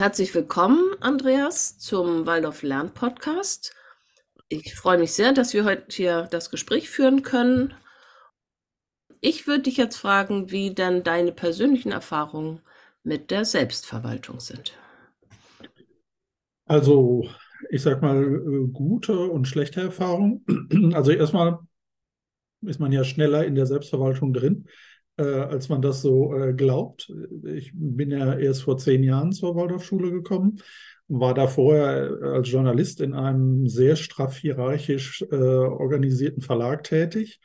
Herzlich 0.00 0.34
willkommen, 0.34 0.94
Andreas, 1.00 1.78
zum 1.78 2.24
Waldorf 2.24 2.62
Lern 2.62 2.94
Podcast. 2.94 3.74
Ich 4.48 4.74
freue 4.74 4.96
mich 4.96 5.12
sehr, 5.12 5.32
dass 5.32 5.52
wir 5.52 5.64
heute 5.64 5.84
hier 5.90 6.28
das 6.30 6.50
Gespräch 6.50 6.88
führen 6.88 7.22
können 7.22 7.74
ich 9.20 9.46
würde 9.46 9.64
dich 9.64 9.76
jetzt 9.76 9.96
fragen, 9.96 10.50
wie 10.50 10.74
denn 10.74 11.02
deine 11.02 11.32
persönlichen 11.32 11.92
Erfahrungen 11.92 12.60
mit 13.02 13.30
der 13.30 13.44
Selbstverwaltung 13.44 14.40
sind. 14.40 14.72
Also, 16.66 17.26
ich 17.70 17.82
sag 17.82 18.02
mal, 18.02 18.22
äh, 18.22 18.68
gute 18.72 19.18
und 19.18 19.48
schlechte 19.48 19.80
Erfahrungen. 19.80 20.44
Also 20.94 21.12
erstmal 21.12 21.58
ist 22.62 22.80
man 22.80 22.92
ja 22.92 23.04
schneller 23.04 23.44
in 23.44 23.54
der 23.54 23.66
Selbstverwaltung 23.66 24.32
drin, 24.32 24.66
äh, 25.16 25.22
als 25.22 25.68
man 25.68 25.80
das 25.80 26.02
so 26.02 26.34
äh, 26.34 26.52
glaubt. 26.52 27.12
Ich 27.44 27.72
bin 27.74 28.10
ja 28.10 28.34
erst 28.34 28.62
vor 28.62 28.78
zehn 28.78 29.02
Jahren 29.02 29.32
zur 29.32 29.54
Waldorfschule 29.54 30.10
gekommen 30.10 30.60
war 31.08 31.32
da 31.32 31.46
vorher 31.46 32.18
als 32.22 32.50
Journalist 32.50 33.00
in 33.00 33.14
einem 33.14 33.66
sehr 33.66 33.96
straff 33.96 34.36
hierarchisch 34.36 35.22
äh, 35.30 35.34
organisierten 35.34 36.42
Verlag 36.42 36.84
tätig 36.84 37.40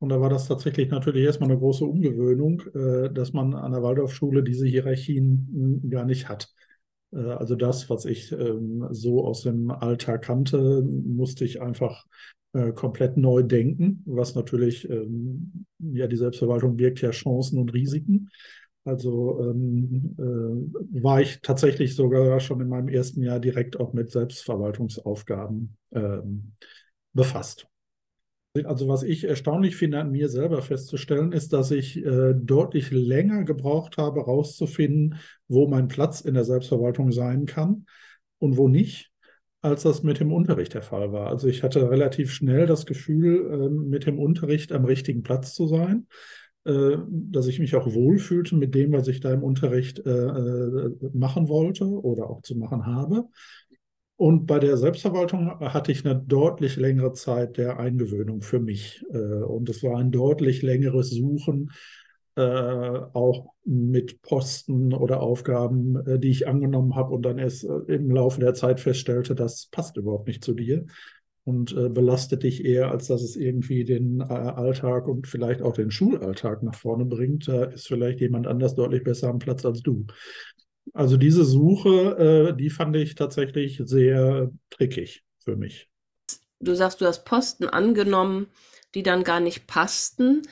und 0.00 0.08
da 0.08 0.20
war 0.20 0.30
das 0.30 0.48
tatsächlich 0.48 0.90
natürlich 0.90 1.24
erstmal 1.24 1.50
eine 1.50 1.58
große 1.58 1.84
Umgewöhnung, 1.84 2.62
äh, 2.74 3.12
dass 3.12 3.34
man 3.34 3.54
an 3.54 3.72
der 3.72 3.82
Waldorfschule 3.82 4.42
diese 4.42 4.66
Hierarchien 4.66 5.80
hm, 5.82 5.90
gar 5.90 6.06
nicht 6.06 6.28
hat. 6.28 6.48
Äh, 7.12 7.18
also 7.18 7.54
das, 7.54 7.90
was 7.90 8.06
ich 8.06 8.32
ähm, 8.32 8.88
so 8.90 9.24
aus 9.24 9.42
dem 9.42 9.70
Alltag 9.70 10.22
kannte, 10.22 10.82
musste 10.82 11.44
ich 11.44 11.60
einfach 11.60 12.06
äh, 12.54 12.72
komplett 12.72 13.18
neu 13.18 13.42
denken, 13.42 14.02
was 14.06 14.34
natürlich, 14.34 14.88
ähm, 14.88 15.66
ja, 15.78 16.06
die 16.06 16.16
Selbstverwaltung 16.16 16.76
birgt 16.76 17.02
ja 17.02 17.10
Chancen 17.10 17.58
und 17.58 17.74
Risiken. 17.74 18.30
Also 18.84 19.38
ähm, 19.42 20.16
äh, 20.18 21.02
war 21.02 21.20
ich 21.20 21.42
tatsächlich 21.42 21.94
sogar 21.94 22.40
schon 22.40 22.62
in 22.62 22.68
meinem 22.68 22.88
ersten 22.88 23.22
Jahr 23.22 23.38
direkt 23.38 23.78
auch 23.78 23.92
mit 23.92 24.10
Selbstverwaltungsaufgaben 24.10 25.76
ähm, 25.92 26.52
befasst. 27.12 27.69
Also 28.64 28.88
was 28.88 29.04
ich 29.04 29.24
erstaunlich 29.24 29.76
finde 29.76 30.00
an 30.00 30.10
mir 30.10 30.28
selber 30.28 30.60
festzustellen, 30.60 31.30
ist, 31.30 31.52
dass 31.52 31.70
ich 31.70 32.04
äh, 32.04 32.34
deutlich 32.34 32.90
länger 32.90 33.44
gebraucht 33.44 33.96
habe, 33.96 34.20
herauszufinden, 34.20 35.16
wo 35.46 35.68
mein 35.68 35.86
Platz 35.86 36.20
in 36.20 36.34
der 36.34 36.44
Selbstverwaltung 36.44 37.12
sein 37.12 37.46
kann 37.46 37.86
und 38.38 38.56
wo 38.56 38.66
nicht, 38.66 39.12
als 39.62 39.84
das 39.84 40.02
mit 40.02 40.18
dem 40.18 40.32
Unterricht 40.32 40.74
der 40.74 40.82
Fall 40.82 41.12
war. 41.12 41.28
Also 41.28 41.46
ich 41.46 41.62
hatte 41.62 41.90
relativ 41.90 42.32
schnell 42.32 42.66
das 42.66 42.86
Gefühl, 42.86 43.52
äh, 43.52 43.68
mit 43.68 44.06
dem 44.06 44.18
Unterricht 44.18 44.72
am 44.72 44.84
richtigen 44.84 45.22
Platz 45.22 45.54
zu 45.54 45.68
sein, 45.68 46.08
äh, 46.64 46.96
dass 47.08 47.46
ich 47.46 47.60
mich 47.60 47.76
auch 47.76 47.94
wohlfühlte 47.94 48.56
mit 48.56 48.74
dem, 48.74 48.90
was 48.90 49.06
ich 49.06 49.20
da 49.20 49.32
im 49.32 49.44
Unterricht 49.44 50.00
äh, 50.04 50.10
äh, 50.10 50.90
machen 51.12 51.48
wollte 51.48 51.84
oder 51.86 52.28
auch 52.28 52.42
zu 52.42 52.56
machen 52.56 52.84
habe. 52.84 53.26
Und 54.20 54.44
bei 54.44 54.58
der 54.58 54.76
Selbstverwaltung 54.76 55.48
hatte 55.60 55.92
ich 55.92 56.04
eine 56.04 56.14
deutlich 56.14 56.76
längere 56.76 57.14
Zeit 57.14 57.56
der 57.56 57.80
Eingewöhnung 57.80 58.42
für 58.42 58.60
mich. 58.60 59.02
Äh, 59.14 59.16
und 59.16 59.70
es 59.70 59.82
war 59.82 59.98
ein 59.98 60.10
deutlich 60.10 60.60
längeres 60.60 61.08
Suchen, 61.08 61.70
äh, 62.36 62.42
auch 62.42 63.54
mit 63.64 64.20
Posten 64.20 64.92
oder 64.92 65.22
Aufgaben, 65.22 65.96
äh, 66.06 66.18
die 66.18 66.28
ich 66.28 66.46
angenommen 66.46 66.96
habe 66.96 67.14
und 67.14 67.22
dann 67.22 67.38
erst 67.38 67.64
im 67.64 68.10
Laufe 68.10 68.40
der 68.40 68.52
Zeit 68.52 68.80
feststellte, 68.80 69.34
das 69.34 69.68
passt 69.70 69.96
überhaupt 69.96 70.28
nicht 70.28 70.44
zu 70.44 70.52
dir 70.52 70.84
und 71.44 71.74
belastet 71.94 72.42
dich 72.42 72.64
eher, 72.66 72.92
als 72.92 73.06
dass 73.06 73.22
es 73.22 73.34
irgendwie 73.34 73.84
den 73.84 74.20
Alltag 74.20 75.08
und 75.08 75.26
vielleicht 75.26 75.62
auch 75.62 75.72
den 75.72 75.90
Schulalltag 75.90 76.62
nach 76.62 76.74
vorne 76.74 77.06
bringt. 77.06 77.48
Da 77.48 77.64
ist 77.64 77.88
vielleicht 77.88 78.20
jemand 78.20 78.46
anders 78.46 78.74
deutlich 78.74 79.02
besser 79.02 79.30
am 79.30 79.38
Platz 79.38 79.64
als 79.64 79.82
du. 79.82 80.06
Also 80.92 81.16
diese 81.16 81.44
Suche, 81.44 82.50
äh, 82.50 82.56
die 82.56 82.70
fand 82.70 82.96
ich 82.96 83.14
tatsächlich 83.14 83.80
sehr 83.84 84.50
trickig 84.70 85.24
für 85.38 85.56
mich. 85.56 85.88
Du 86.58 86.74
sagst, 86.74 87.00
du 87.00 87.06
hast 87.06 87.24
Posten 87.24 87.68
angenommen, 87.68 88.48
die 88.94 89.02
dann 89.02 89.24
gar 89.24 89.40
nicht 89.40 89.66
passten. 89.66 90.42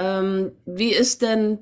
Ähm, 0.00 0.52
wie 0.64 0.92
ist 0.92 1.22
denn 1.22 1.58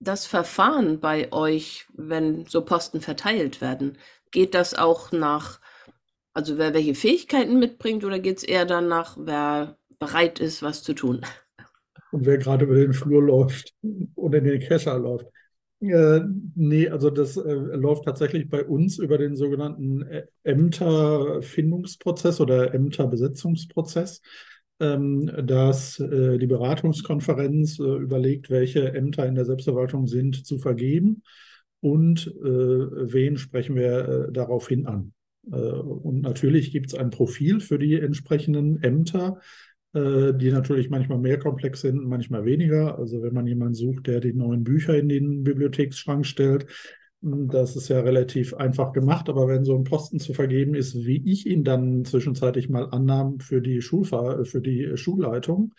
das 0.00 0.26
Verfahren 0.26 1.00
bei 1.00 1.32
euch, 1.32 1.86
wenn 1.94 2.46
so 2.46 2.62
Posten 2.62 3.00
verteilt 3.00 3.60
werden? 3.60 3.98
Geht 4.30 4.54
das 4.54 4.74
auch 4.74 5.12
nach, 5.12 5.60
also 6.32 6.58
wer 6.58 6.74
welche 6.74 6.94
Fähigkeiten 6.94 7.58
mitbringt 7.58 8.04
oder 8.04 8.18
geht 8.18 8.38
es 8.38 8.44
eher 8.44 8.64
danach, 8.64 9.16
wer 9.20 9.78
bereit 9.98 10.40
ist, 10.40 10.62
was 10.62 10.82
zu 10.82 10.94
tun? 10.94 11.22
Und 12.12 12.26
wer 12.26 12.38
gerade 12.38 12.64
über 12.64 12.74
den 12.76 12.92
Flur 12.92 13.22
läuft 13.22 13.74
oder 14.14 14.38
in 14.38 14.44
den 14.44 14.60
Kescher 14.60 14.98
läuft. 14.98 15.26
Äh, 15.90 16.20
nee, 16.54 16.88
also 16.88 17.10
das 17.10 17.36
äh, 17.36 17.52
läuft 17.52 18.04
tatsächlich 18.04 18.48
bei 18.48 18.64
uns 18.64 18.98
über 18.98 19.18
den 19.18 19.36
sogenannten 19.36 20.02
äh, 20.02 20.26
Ämterfindungsprozess 20.44 22.40
oder 22.40 22.74
Ämterbesetzungsprozess, 22.74 24.22
ähm, 24.80 25.30
dass 25.44 25.98
äh, 26.00 26.38
die 26.38 26.46
Beratungskonferenz 26.46 27.78
äh, 27.78 27.82
überlegt, 27.82 28.50
welche 28.50 28.92
Ämter 28.94 29.26
in 29.26 29.34
der 29.34 29.44
Selbstverwaltung 29.44 30.06
sind 30.06 30.46
zu 30.46 30.58
vergeben 30.58 31.22
und 31.80 32.26
äh, 32.26 33.12
wen 33.12 33.36
sprechen 33.36 33.76
wir 33.76 34.28
daraufhin 34.32 34.86
an. 34.86 35.12
und 35.48 36.22
natürlich 36.22 36.72
gibt 36.72 36.88
es 36.88 36.94
ein 36.94 37.10
Profil 37.10 37.60
für 37.60 37.78
die 37.78 37.94
entsprechenden 37.94 38.82
Ämter, 38.82 39.38
äh, 39.38 39.42
die 39.94 40.50
natürlich 40.50 40.90
manchmal 40.90 41.18
mehr 41.18 41.38
komplex 41.38 41.80
sind, 41.80 42.04
manchmal 42.04 42.44
weniger. 42.44 42.98
Also 42.98 43.22
wenn 43.22 43.32
man 43.32 43.46
jemanden 43.46 43.74
sucht, 43.74 44.06
der 44.06 44.20
die 44.20 44.34
neuen 44.34 44.62
Bücher 44.62 44.98
in 44.98 45.08
den 45.08 45.42
Bibliotheksschrank 45.42 46.26
stellt, 46.26 46.66
hm, 47.22 47.48
das 47.48 47.76
ist 47.76 47.88
ja 47.88 48.00
relativ 48.00 48.52
einfach 48.54 48.92
gemacht, 48.92 49.28
aber 49.28 49.48
wenn 49.48 49.64
so 49.64 49.74
ein 49.74 49.84
Posten 49.84 50.18
zu 50.18 50.34
vergeben 50.34 50.74
ist, 50.74 50.94
wie 51.06 51.22
ich 51.24 51.46
ihn 51.46 51.64
dann 51.64 52.04
zwischenzeitlich 52.04 52.68
mal 52.68 52.90
annahm 52.90 53.40
für 53.40 53.62
die 53.62 53.80
Schulfahr 53.80 54.44
für 54.44 54.60
die 54.60 54.96
Schulleitung, 54.96 55.72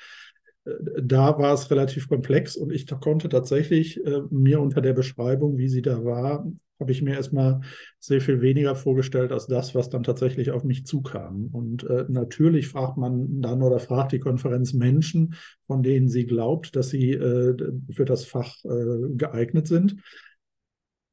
da 1.01 1.37
war 1.37 1.53
es 1.53 1.69
relativ 1.71 2.07
komplex 2.09 2.55
und 2.55 2.71
ich 2.71 2.87
konnte 2.87 3.29
tatsächlich 3.29 4.03
äh, 4.05 4.21
mir 4.29 4.59
unter 4.59 4.81
der 4.81 4.93
Beschreibung, 4.93 5.57
wie 5.57 5.69
sie 5.69 5.81
da 5.81 6.03
war, 6.03 6.45
habe 6.79 6.91
ich 6.91 7.01
mir 7.01 7.15
erstmal 7.15 7.61
sehr 7.99 8.21
viel 8.21 8.41
weniger 8.41 8.75
vorgestellt 8.75 9.31
als 9.31 9.47
das, 9.47 9.75
was 9.75 9.89
dann 9.89 10.03
tatsächlich 10.03 10.51
auf 10.51 10.63
mich 10.63 10.85
zukam. 10.85 11.49
Und 11.51 11.83
äh, 11.83 12.05
natürlich 12.07 12.67
fragt 12.67 12.97
man 12.97 13.41
dann 13.41 13.61
oder 13.61 13.79
fragt 13.79 14.11
die 14.11 14.19
Konferenz 14.19 14.73
Menschen, 14.73 15.35
von 15.65 15.83
denen 15.83 16.09
sie 16.09 16.25
glaubt, 16.25 16.75
dass 16.75 16.89
sie 16.89 17.11
äh, 17.11 17.55
für 17.91 18.05
das 18.05 18.25
Fach 18.25 18.63
äh, 18.65 19.09
geeignet 19.15 19.67
sind. 19.67 19.97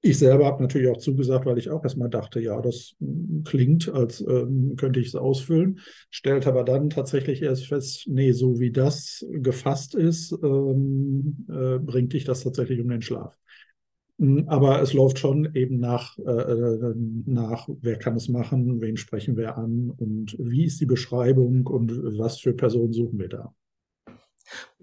Ich 0.06 0.18
selber 0.18 0.44
habe 0.44 0.62
natürlich 0.62 0.88
auch 0.90 0.98
zugesagt, 0.98 1.46
weil 1.46 1.56
ich 1.56 1.70
auch 1.70 1.82
erstmal 1.82 2.10
dachte, 2.10 2.38
ja, 2.38 2.60
das 2.60 2.94
klingt, 3.44 3.88
als 3.88 4.20
ähm, 4.20 4.74
könnte 4.76 5.00
ich 5.00 5.06
es 5.06 5.14
ausfüllen, 5.14 5.80
stellte 6.10 6.50
aber 6.50 6.62
dann 6.62 6.90
tatsächlich 6.90 7.40
erst 7.40 7.68
fest, 7.68 8.02
nee, 8.06 8.32
so 8.32 8.60
wie 8.60 8.70
das 8.70 9.24
gefasst 9.30 9.94
ist, 9.94 10.32
ähm, 10.42 11.46
äh, 11.48 11.78
bringt 11.78 12.12
dich 12.12 12.24
das 12.24 12.42
tatsächlich 12.42 12.80
um 12.80 12.88
den 12.90 13.00
Schlaf. 13.00 13.34
Hm, 14.18 14.48
aber 14.48 14.80
es 14.80 14.92
läuft 14.92 15.18
schon 15.18 15.54
eben 15.54 15.78
nach, 15.78 16.18
äh, 16.18 16.30
äh, 16.30 16.94
nach, 17.26 17.68
wer 17.80 17.98
kann 17.98 18.16
es 18.16 18.28
machen, 18.28 18.80
wen 18.80 18.96
sprechen 18.96 19.36
wir 19.36 19.56
an 19.56 19.90
und 19.90 20.36
wie 20.38 20.64
ist 20.64 20.80
die 20.80 20.86
Beschreibung 20.86 21.66
und 21.66 21.90
was 22.18 22.38
für 22.38 22.52
Personen 22.52 22.92
suchen 22.92 23.18
wir 23.18 23.28
da. 23.28 23.54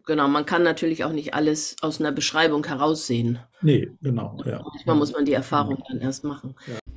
Genau, 0.06 0.28
man 0.28 0.46
kann 0.46 0.64
natürlich 0.64 1.04
auch 1.04 1.14
nicht 1.14 1.34
alles 1.34 1.76
aus 1.82 2.00
einer 2.00 2.12
Beschreibung 2.12 2.66
heraussehen. 2.66 3.40
Nee, 3.62 3.90
genau. 4.02 4.38
Ja. 4.46 4.64
Manchmal 4.74 4.96
muss 4.96 5.14
man 5.14 5.26
die 5.26 5.34
Erfahrung 5.34 5.82
dann 5.88 6.02
erst 6.02 6.24
machen. 6.24 6.56
Ja. 6.68 6.91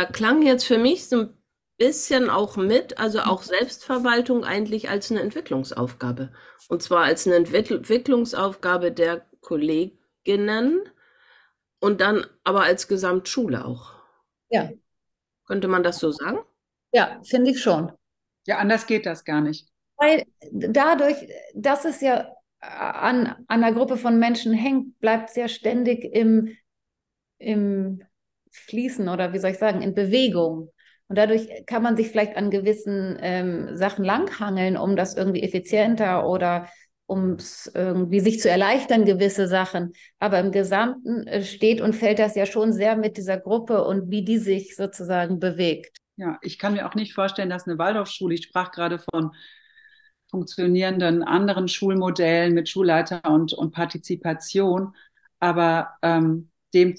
Da 0.00 0.06
klang 0.06 0.40
jetzt 0.40 0.64
für 0.64 0.78
mich 0.78 1.10
so 1.10 1.20
ein 1.20 1.36
bisschen 1.76 2.30
auch 2.30 2.56
mit, 2.56 2.98
also 2.98 3.20
auch 3.20 3.42
Selbstverwaltung 3.42 4.44
eigentlich 4.44 4.88
als 4.88 5.10
eine 5.10 5.20
Entwicklungsaufgabe. 5.20 6.32
Und 6.70 6.82
zwar 6.82 7.04
als 7.04 7.26
eine 7.26 7.36
Entwicklungsaufgabe 7.36 8.92
der 8.92 9.26
Kolleginnen 9.42 10.80
und 11.78 12.00
dann 12.00 12.24
aber 12.44 12.62
als 12.62 12.88
Gesamtschule 12.88 13.66
auch. 13.66 13.92
Ja. 14.48 14.70
Könnte 15.46 15.68
man 15.68 15.82
das 15.82 15.98
so 15.98 16.10
sagen? 16.10 16.38
Ja, 16.92 17.20
finde 17.22 17.50
ich 17.50 17.62
schon. 17.62 17.92
Ja, 18.46 18.56
anders 18.56 18.86
geht 18.86 19.04
das 19.04 19.26
gar 19.26 19.42
nicht. 19.42 19.68
Weil 19.98 20.24
dadurch, 20.50 21.28
dass 21.54 21.84
es 21.84 22.00
ja 22.00 22.34
an, 22.60 23.26
an 23.26 23.44
einer 23.48 23.74
Gruppe 23.74 23.98
von 23.98 24.18
Menschen 24.18 24.54
hängt, 24.54 24.98
bleibt 24.98 25.28
es 25.28 25.36
ja 25.36 25.46
ständig 25.46 26.04
im, 26.04 26.56
im 27.36 28.02
Fließen 28.50 29.08
oder 29.08 29.32
wie 29.32 29.38
soll 29.38 29.50
ich 29.50 29.58
sagen, 29.58 29.82
in 29.82 29.94
Bewegung. 29.94 30.70
Und 31.08 31.16
dadurch 31.18 31.48
kann 31.66 31.82
man 31.82 31.96
sich 31.96 32.08
vielleicht 32.08 32.36
an 32.36 32.50
gewissen 32.50 33.18
ähm, 33.20 33.76
Sachen 33.76 34.04
langhangeln, 34.04 34.76
um 34.76 34.94
das 34.94 35.16
irgendwie 35.16 35.42
effizienter 35.42 36.26
oder 36.28 36.68
um 37.06 37.38
irgendwie 37.74 38.20
sich 38.20 38.38
zu 38.38 38.48
erleichtern, 38.48 39.04
gewisse 39.04 39.48
Sachen. 39.48 39.92
Aber 40.20 40.38
im 40.38 40.52
Gesamten 40.52 41.26
äh, 41.26 41.42
steht 41.42 41.80
und 41.80 41.96
fällt 41.96 42.20
das 42.20 42.36
ja 42.36 42.46
schon 42.46 42.72
sehr 42.72 42.94
mit 42.94 43.16
dieser 43.16 43.36
Gruppe 43.36 43.84
und 43.84 44.12
wie 44.12 44.24
die 44.24 44.38
sich 44.38 44.76
sozusagen 44.76 45.40
bewegt. 45.40 45.96
Ja, 46.14 46.38
ich 46.42 46.58
kann 46.58 46.74
mir 46.74 46.86
auch 46.86 46.94
nicht 46.94 47.12
vorstellen, 47.12 47.50
dass 47.50 47.66
eine 47.66 47.78
Waldorfschule, 47.78 48.34
ich 48.34 48.44
sprach 48.44 48.70
gerade 48.70 49.00
von 49.00 49.32
funktionierenden 50.30 51.24
anderen 51.24 51.66
Schulmodellen 51.66 52.54
mit 52.54 52.68
Schulleiter 52.68 53.20
und, 53.28 53.52
und 53.52 53.72
Partizipation, 53.72 54.94
aber 55.40 55.90
ähm, 56.02 56.50
dem, 56.72 56.94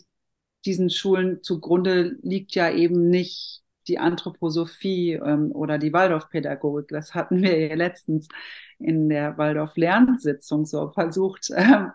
diesen 0.66 0.90
Schulen 0.90 1.44
zugrunde 1.44 2.18
liegt 2.22 2.56
ja 2.56 2.70
eben 2.72 3.10
nicht 3.10 3.62
die 3.88 4.00
Anthroposophie 4.00 5.14
ähm, 5.14 5.52
oder 5.52 5.78
die 5.78 5.94
Waldorfpädagogik. 5.94 6.90
Das 6.90 7.16
hatten 7.16 7.42
wir 7.42 7.68
ja 7.68 7.76
letztens 7.76 8.28
in 8.80 9.10
der 9.10 9.38
Waldorf-Lernsitzung 9.38 10.66
so 10.66 10.92
versucht 10.92 11.50
ähm, 11.56 11.92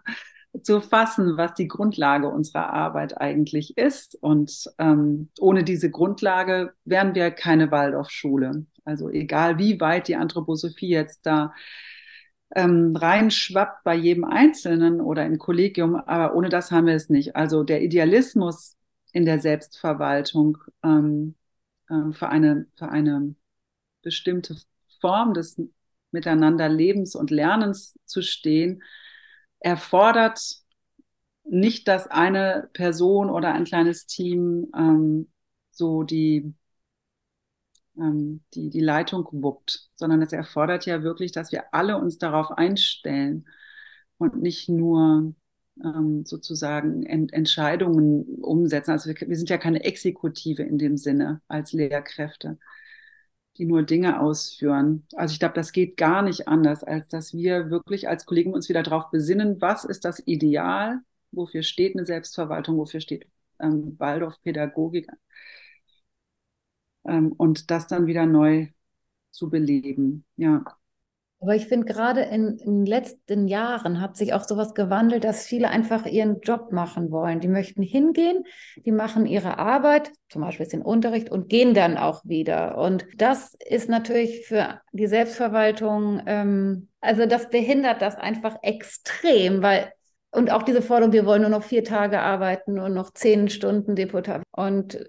zu 0.62 0.80
fassen, 0.80 1.37
was 1.37 1.54
die 1.54 1.68
Grundlage 1.68 2.28
unserer 2.28 2.73
Arbeit 2.73 3.20
eigentlich 3.20 3.76
ist. 3.76 4.16
Und 4.20 4.64
ähm, 4.78 5.28
ohne 5.40 5.64
diese 5.64 5.90
Grundlage 5.90 6.73
wären 6.85 7.14
wir 7.14 7.31
keine 7.31 7.70
Waldorfschule. 7.70 8.66
Also 8.85 9.11
egal, 9.11 9.59
wie 9.59 9.81
weit 9.81 10.09
die 10.09 10.16
Anthroposophie 10.16 10.88
jetzt 10.88 11.26
da 11.26 11.52
ähm, 12.54 12.94
reinschwappt 12.94 13.85
bei 13.85 13.94
jedem 13.94 14.24
Einzelnen 14.24 15.00
oder 15.00 15.26
im 15.26 15.38
Kollegium, 15.38 15.96
aber 15.96 16.35
ohne 16.35 16.48
das 16.48 16.70
haben 16.70 16.87
wir 16.87 16.94
es 16.94 17.11
nicht. 17.11 17.37
Also 17.37 17.64
der 17.64 17.82
Idealismus 17.82 18.76
in 19.12 19.24
der 19.24 19.40
Selbstverwaltung 19.40 20.59
ähm, 20.85 21.35
äh, 21.88 22.12
für, 22.12 22.28
eine, 22.28 22.66
für 22.76 22.88
eine 22.88 23.35
bestimmte 24.02 24.56
Form 25.00 25.35
des 25.35 25.61
Miteinanderlebens 26.12 27.14
und 27.14 27.30
Lernens 27.30 27.98
zu 28.04 28.22
stehen, 28.22 28.82
erfordert 29.61 30.40
nicht, 31.44 31.88
dass 31.88 32.06
eine 32.09 32.70
Person 32.72 33.30
oder 33.30 33.52
ein 33.52 33.64
kleines 33.64 34.06
Team 34.06 34.70
ähm, 34.76 35.30
so 35.70 36.02
die, 36.02 36.54
ähm, 37.98 38.42
die, 38.54 38.70
die 38.70 38.80
Leitung 38.80 39.26
wuppt, 39.32 39.90
sondern 39.96 40.22
es 40.22 40.32
erfordert 40.32 40.87
ja 40.87 41.02
wirklich, 41.02 41.32
dass 41.32 41.52
wir 41.52 41.74
alle 41.74 41.98
uns 41.98 42.18
darauf 42.18 42.50
einstellen 42.52 43.46
und 44.18 44.40
nicht 44.40 44.68
nur 44.68 45.35
ähm, 45.85 46.24
sozusagen 46.24 47.04
Ent 47.04 47.32
Entscheidungen 47.32 48.24
umsetzen. 48.42 48.92
Also 48.92 49.11
wir, 49.11 49.28
wir 49.28 49.37
sind 49.37 49.50
ja 49.50 49.59
keine 49.59 49.85
Exekutive 49.85 50.62
in 50.62 50.78
dem 50.78 50.96
Sinne 50.96 51.40
als 51.48 51.72
Lehrkräfte, 51.72 52.59
die 53.59 53.66
nur 53.66 53.82
Dinge 53.82 54.20
ausführen. 54.20 55.06
Also 55.14 55.32
ich 55.32 55.38
glaube, 55.38 55.54
das 55.54 55.72
geht 55.72 55.96
gar 55.96 56.22
nicht 56.22 56.48
anders, 56.48 56.85
als 56.85 57.09
dass 57.09 57.35
wir 57.35 57.70
wirklich 57.70 58.09
als 58.09 58.26
Kollegen 58.26 58.54
uns 58.54 58.68
wieder 58.68 58.82
darauf 58.82 59.11
besinnen, 59.11 59.61
was 59.61 59.85
ist 59.85 60.04
das 60.04 60.20
Ideal, 60.26 61.00
wofür 61.32 61.62
steht 61.62 61.96
eine 61.96 62.06
Selbstverwaltung, 62.06 62.76
wofür 62.76 63.00
steht 63.00 63.26
ähm, 63.61 63.96
Waldorf-Pädagogik 63.98 65.09
ähm, 67.09 67.33
und 67.33 67.71
das 67.71 67.87
dann 67.87 68.07
wieder 68.07 68.27
neu 68.27 68.69
zu 69.31 69.51
beleben. 69.51 70.25
Ja. 70.37 70.64
Aber 71.40 71.55
ich 71.55 71.66
finde, 71.66 71.87
gerade 71.87 72.23
in, 72.23 72.57
den 72.57 72.87
letzten 72.87 73.47
Jahren 73.47 74.01
hat 74.01 74.16
sich 74.16 74.33
auch 74.33 74.45
sowas 74.45 74.75
gewandelt, 74.75 75.23
dass 75.23 75.47
viele 75.47 75.69
einfach 75.69 76.07
ihren 76.07 76.40
Job 76.40 76.73
machen 76.73 77.11
wollen. 77.11 77.40
Die 77.40 77.49
möchten 77.49 77.83
hingehen, 77.83 78.45
die 78.77 78.90
machen 78.90 79.27
ihre 79.27 79.59
Arbeit, 79.59 80.11
zum 80.31 80.40
Beispiel 80.42 80.66
den 80.66 80.81
Unterricht 80.81 81.31
und 81.31 81.51
gehen 81.51 81.75
dann 81.75 81.99
auch 81.99 82.25
wieder. 82.25 82.79
Und 82.79 83.07
das 83.16 83.55
ist 83.55 83.90
natürlich 83.90 84.47
für 84.47 84.81
die 84.92 85.07
Selbstverwaltung, 85.07 86.23
ähm, 86.27 86.88
also 87.03 87.27
das 87.27 87.51
behindert 87.51 88.01
das 88.01 88.16
einfach 88.16 88.57
extrem, 88.62 89.62
weil 89.62 89.92
und 90.37 90.51
auch 90.51 90.62
diese 90.62 90.83
Forderung, 90.83 91.14
wir 91.14 91.25
wollen 91.25 91.40
nur 91.40 91.51
noch 91.51 91.62
vier 91.62 91.83
Tage 91.83 92.20
arbeiten, 92.20 92.75
nur 92.75 92.90
noch 92.90 93.11
zehn 93.11 93.49
Stunden 93.49 93.94
Deputat. 93.94 94.42
Und 94.51 95.03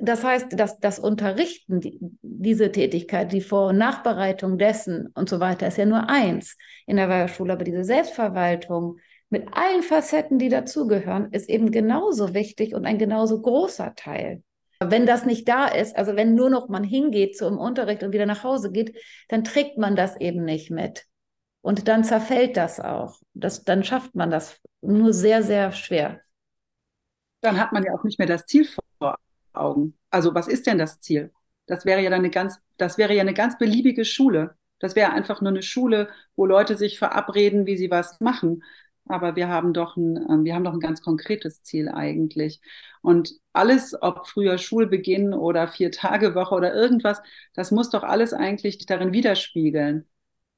das 0.00 0.24
heißt, 0.24 0.58
dass 0.58 0.80
das 0.80 0.98
Unterrichten, 0.98 1.80
die, 1.80 1.98
diese 2.22 2.72
Tätigkeit, 2.72 3.30
die 3.32 3.42
Vor- 3.42 3.68
und 3.68 3.76
Nachbereitung 3.76 4.56
dessen 4.56 5.08
und 5.14 5.28
so 5.28 5.38
weiter, 5.38 5.66
ist 5.68 5.76
ja 5.76 5.84
nur 5.84 6.08
eins 6.08 6.56
in 6.86 6.96
der 6.96 7.10
Waldorfschule. 7.10 7.52
Aber 7.52 7.64
diese 7.64 7.84
Selbstverwaltung 7.84 8.96
mit 9.28 9.48
allen 9.52 9.82
Facetten, 9.82 10.38
die 10.38 10.48
dazugehören, 10.48 11.30
ist 11.32 11.50
eben 11.50 11.70
genauso 11.70 12.32
wichtig 12.32 12.74
und 12.74 12.86
ein 12.86 12.96
genauso 12.96 13.42
großer 13.42 13.94
Teil. 13.94 14.42
Wenn 14.80 15.04
das 15.04 15.26
nicht 15.26 15.46
da 15.46 15.66
ist, 15.66 15.94
also 15.94 16.16
wenn 16.16 16.34
nur 16.34 16.48
noch 16.48 16.70
man 16.70 16.84
hingeht 16.84 17.36
zum 17.36 17.58
Unterricht 17.58 18.02
und 18.02 18.12
wieder 18.12 18.26
nach 18.26 18.44
Hause 18.44 18.72
geht, 18.72 18.96
dann 19.28 19.44
trägt 19.44 19.76
man 19.76 19.94
das 19.94 20.18
eben 20.18 20.42
nicht 20.42 20.70
mit. 20.70 21.04
Und 21.64 21.88
dann 21.88 22.04
zerfällt 22.04 22.58
das 22.58 22.78
auch. 22.78 23.18
Das, 23.32 23.64
dann 23.64 23.84
schafft 23.84 24.14
man 24.14 24.30
das 24.30 24.60
nur 24.82 25.14
sehr, 25.14 25.42
sehr 25.42 25.72
schwer. 25.72 26.20
Dann 27.40 27.58
hat 27.58 27.72
man 27.72 27.82
ja 27.84 27.94
auch 27.94 28.04
nicht 28.04 28.18
mehr 28.18 28.28
das 28.28 28.44
Ziel 28.44 28.66
vor 28.66 29.18
Augen. 29.54 29.96
Also 30.10 30.34
was 30.34 30.46
ist 30.46 30.66
denn 30.66 30.76
das 30.76 31.00
Ziel? 31.00 31.32
Das 31.64 31.86
wäre 31.86 32.02
ja 32.02 32.10
dann 32.10 32.18
eine 32.18 32.28
ganz, 32.28 32.60
das 32.76 32.98
wäre 32.98 33.14
ja 33.14 33.22
eine 33.22 33.32
ganz 33.32 33.56
beliebige 33.56 34.04
Schule. 34.04 34.58
Das 34.78 34.94
wäre 34.94 35.12
einfach 35.12 35.40
nur 35.40 35.52
eine 35.52 35.62
Schule, 35.62 36.10
wo 36.36 36.44
Leute 36.44 36.76
sich 36.76 36.98
verabreden, 36.98 37.64
wie 37.64 37.78
sie 37.78 37.90
was 37.90 38.20
machen. 38.20 38.62
Aber 39.06 39.34
wir 39.34 39.48
haben 39.48 39.72
doch 39.72 39.96
ein, 39.96 40.16
ähm, 40.30 40.44
wir 40.44 40.54
haben 40.54 40.64
doch 40.64 40.74
ein 40.74 40.80
ganz 40.80 41.00
konkretes 41.00 41.62
Ziel 41.62 41.88
eigentlich. 41.88 42.60
Und 43.00 43.32
alles, 43.54 43.96
ob 44.02 44.26
früher 44.26 44.58
Schulbeginn 44.58 45.32
oder 45.32 45.66
vier 45.66 45.90
Tage 45.90 46.34
Woche 46.34 46.54
oder 46.56 46.74
irgendwas, 46.74 47.22
das 47.54 47.70
muss 47.70 47.88
doch 47.88 48.02
alles 48.02 48.34
eigentlich 48.34 48.84
darin 48.84 49.14
widerspiegeln. 49.14 50.06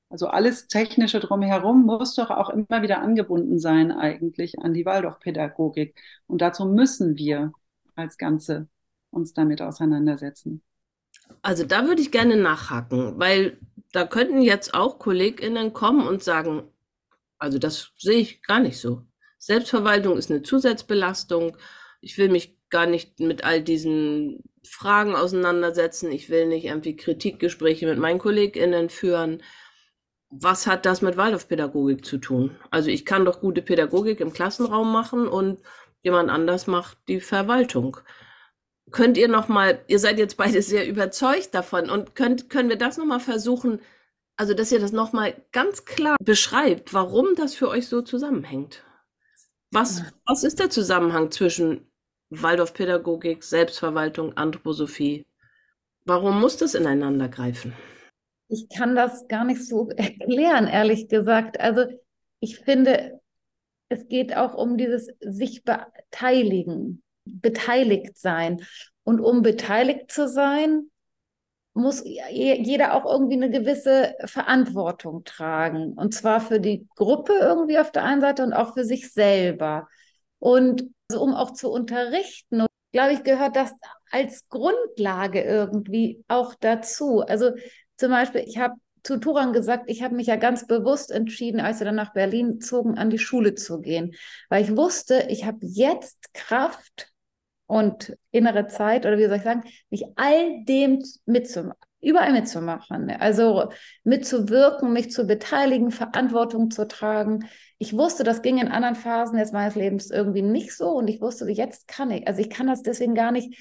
Also 0.09 0.29
alles 0.29 0.69
Technische 0.69 1.21
drumherum 1.21 1.85
muss 1.85 2.15
doch 2.15 2.31
auch 2.31 2.51
immer 2.51 2.83
wieder 2.83 3.01
angebunden 3.01 3.59
sein 3.59 3.91
eigentlich 3.91 4.59
an 4.61 4.73
die 4.73 4.87
Waldorfpädagogik. 4.87 5.99
Und 6.27 6.43
dazu 6.43 6.65
müssen 6.65 7.17
wir 7.17 7.53
als 7.97 8.17
Ganze 8.17 8.69
uns 9.11 9.33
damit 9.33 9.61
auseinandersetzen. 9.63 10.63
Also 11.43 11.65
da 11.65 11.87
würde 11.87 12.03
ich 12.03 12.13
gerne 12.13 12.37
nachhaken, 12.37 13.19
weil 13.19 13.59
da 13.93 14.07
könnten 14.07 14.43
jetzt 14.43 14.75
auch 14.75 14.99
KollegInnen 14.99 15.73
kommen 15.73 16.07
und 16.07 16.23
sagen, 16.23 16.63
also 17.39 17.59
das 17.59 17.93
sehe 17.99 18.19
ich 18.19 18.43
gar 18.43 18.61
nicht 18.61 18.79
so. 18.79 19.03
Selbstverwaltung 19.39 20.17
ist 20.17 20.31
eine 20.31 20.43
Zusatzbelastung. 20.43 21.57
Ich 22.01 22.17
will 22.19 22.29
mich 22.29 22.57
gar 22.69 22.87
nicht 22.87 23.21
mit 23.21 23.45
all 23.45 23.63
diesen 23.63 24.43
Fragen 24.65 25.15
auseinandersetzen. 25.15 26.11
Ich 26.11 26.31
will 26.31 26.47
nicht 26.47 26.65
irgendwie 26.65 26.97
Kritikgespräche 26.97 27.87
mit 27.87 27.99
meinen 27.99 28.19
KollegInnen 28.19 28.89
führen. 28.89 29.43
Was 30.31 30.67
hat 30.67 30.87
das 30.87 31.03
mit 31.03 31.17
Waldorfpädagogik 31.17 32.05
zu 32.05 32.19
tun? 32.19 32.57
Also 32.71 32.91
ich 32.91 33.05
kann 33.05 33.25
doch 33.25 33.41
gute 33.41 33.63
Pädagogik 33.63 34.21
im 34.21 34.33
Klassenraum 34.33 34.91
machen 34.93 35.29
und 35.29 35.61
jemand 36.03 36.31
anders 36.31 36.67
macht 36.67 36.99
die 37.09 37.21
Verwaltung. 37.21 37.99
Könnt 38.91 39.17
ihr 39.17 39.29
noch 39.29 39.49
mal, 39.49 39.81
ihr 39.89 39.99
seid 39.99 40.19
jetzt 40.19 40.37
beide 40.37 40.63
sehr 40.63 40.89
überzeugt 40.89 41.55
davon 41.55 41.91
und 41.91 42.15
könnt, 42.15 42.51
können 42.51 42.69
wir 42.69 42.77
das 42.77 42.99
noch 42.99 43.05
mal 43.05 43.21
versuchen, 43.21 43.81
also 44.37 44.55
dass 44.55 44.71
ihr 44.71 44.81
das 44.81 44.93
noch 44.93 45.13
mal 45.13 45.35
ganz 45.53 45.85
klar 45.85 46.17
beschreibt, 46.23 46.93
warum 46.93 47.35
das 47.37 47.55
für 47.55 47.69
euch 47.69 47.89
so 47.89 48.03
zusammenhängt? 48.03 48.85
Was, 49.73 50.03
was 50.25 50.45
ist 50.45 50.61
der 50.61 50.71
Zusammenhang 50.71 51.31
zwischen 51.31 51.91
Waldorfpädagogik, 52.31 53.43
Selbstverwaltung, 53.43 54.37
Anthroposophie? 54.37 55.27
Warum 56.05 56.41
muss 56.41 56.57
das 56.57 56.75
ineinander 56.75 57.29
greifen? 57.29 57.73
Ich 58.49 58.69
kann 58.69 58.95
das 58.95 59.27
gar 59.29 59.45
nicht 59.45 59.67
so 59.67 59.89
erklären, 59.97 60.67
ehrlich 60.67 61.09
gesagt. 61.09 61.61
Also 61.61 61.87
ich 62.41 62.59
finde, 62.59 63.21
es 63.89 64.09
geht 64.09 64.37
auch 64.37 64.55
um 64.55 64.77
dieses 64.77 65.09
sich 65.21 65.65
beteiligen, 65.65 67.03
beteiligt 67.25 68.19
sein. 68.19 68.63
Und 69.05 69.21
um 69.21 69.43
beteiligt 69.43 70.11
zu 70.11 70.29
sein, 70.29 70.91
muss 71.75 72.03
jeder 72.05 72.95
auch 72.95 73.05
irgendwie 73.05 73.37
eine 73.37 73.51
gewisse 73.51 74.15
Verantwortung 74.25 75.25
tragen. 75.25 75.93
Und 75.93 76.15
zwar 76.15 76.41
für 76.41 76.59
die 76.59 76.89
Gruppe 76.97 77.35
irgendwie 77.35 77.79
auf 77.79 77.93
der 77.93 78.05
einen 78.05 78.23
Seite 78.23 78.43
und 78.43 78.55
auch 78.55 78.75
für 78.75 78.85
sich 78.85 79.13
selber. 79.13 79.87
Und 80.39 80.85
also 81.11 81.23
um 81.23 81.35
auch 81.35 81.53
zu 81.53 81.71
unterrichten, 81.71 82.67
glaube 82.93 83.13
ich, 83.13 83.25
gehört 83.25 83.57
das 83.57 83.73
als 84.11 84.49
Grundlage 84.49 85.43
irgendwie 85.43 86.25
auch 86.29 86.55
dazu. 86.55 87.21
Also 87.21 87.53
zum 87.97 88.11
Beispiel, 88.11 88.43
ich 88.47 88.59
habe 88.59 88.75
zu 89.03 89.19
Turan 89.19 89.53
gesagt, 89.53 89.85
ich 89.87 90.03
habe 90.03 90.17
mich 90.17 90.27
ja 90.27 90.37
ganz 90.37 90.67
bewusst 90.67 91.13
entschieden, 91.13 91.61
als 91.61 91.79
wir 91.79 91.85
dann 91.85 91.95
nach 91.95 92.13
Berlin 92.13 92.61
zogen, 92.61 92.99
an 92.99 93.09
die 93.09 93.19
Schule 93.19 93.55
zu 93.55 93.81
gehen, 93.81 94.15
weil 94.49 94.65
ich 94.65 94.77
wusste, 94.77 95.27
ich 95.29 95.45
habe 95.45 95.59
jetzt 95.63 96.35
Kraft 96.35 97.13
und 97.67 98.17
innere 98.33 98.67
Zeit 98.67 99.07
oder 99.07 99.19
wie 99.19 99.27
soll 99.27 99.37
ich 99.37 99.43
sagen, 99.43 99.63
mich 99.91 100.05
all 100.17 100.65
dem 100.65 101.03
mitzumachen, 101.25 101.79
überall 102.01 102.33
mitzumachen. 102.33 103.11
Also 103.11 103.71
mitzuwirken, 104.05 104.93
mich 104.93 105.11
zu 105.11 105.27
beteiligen, 105.27 105.91
Verantwortung 105.91 106.71
zu 106.71 106.87
tragen. 106.87 107.47
Ich 107.79 107.97
wusste, 107.97 108.25
das 108.25 108.43
ging 108.43 108.59
in 108.59 108.69
anderen 108.69 108.95
Phasen 108.95 109.39
jetzt 109.39 109.53
meines 109.53 109.75
Lebens 109.75 110.11
irgendwie 110.11 110.43
nicht 110.43 110.75
so 110.77 110.91
und 110.91 111.09
ich 111.09 111.21
wusste, 111.21 111.49
jetzt 111.51 111.89
kann 111.89 112.11
ich. 112.11 112.27
Also 112.27 112.41
ich 112.41 112.51
kann 112.51 112.67
das 112.67 112.83
deswegen 112.83 113.15
gar 113.15 113.33
nicht 113.33 113.57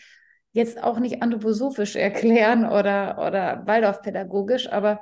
jetzt 0.56 0.82
auch 0.82 1.00
nicht 1.00 1.22
anthroposophisch 1.22 1.96
erklären 1.98 2.66
oder, 2.66 3.18
oder 3.20 3.68
Waldorfpädagogisch, 3.68 4.72
aber 4.72 5.02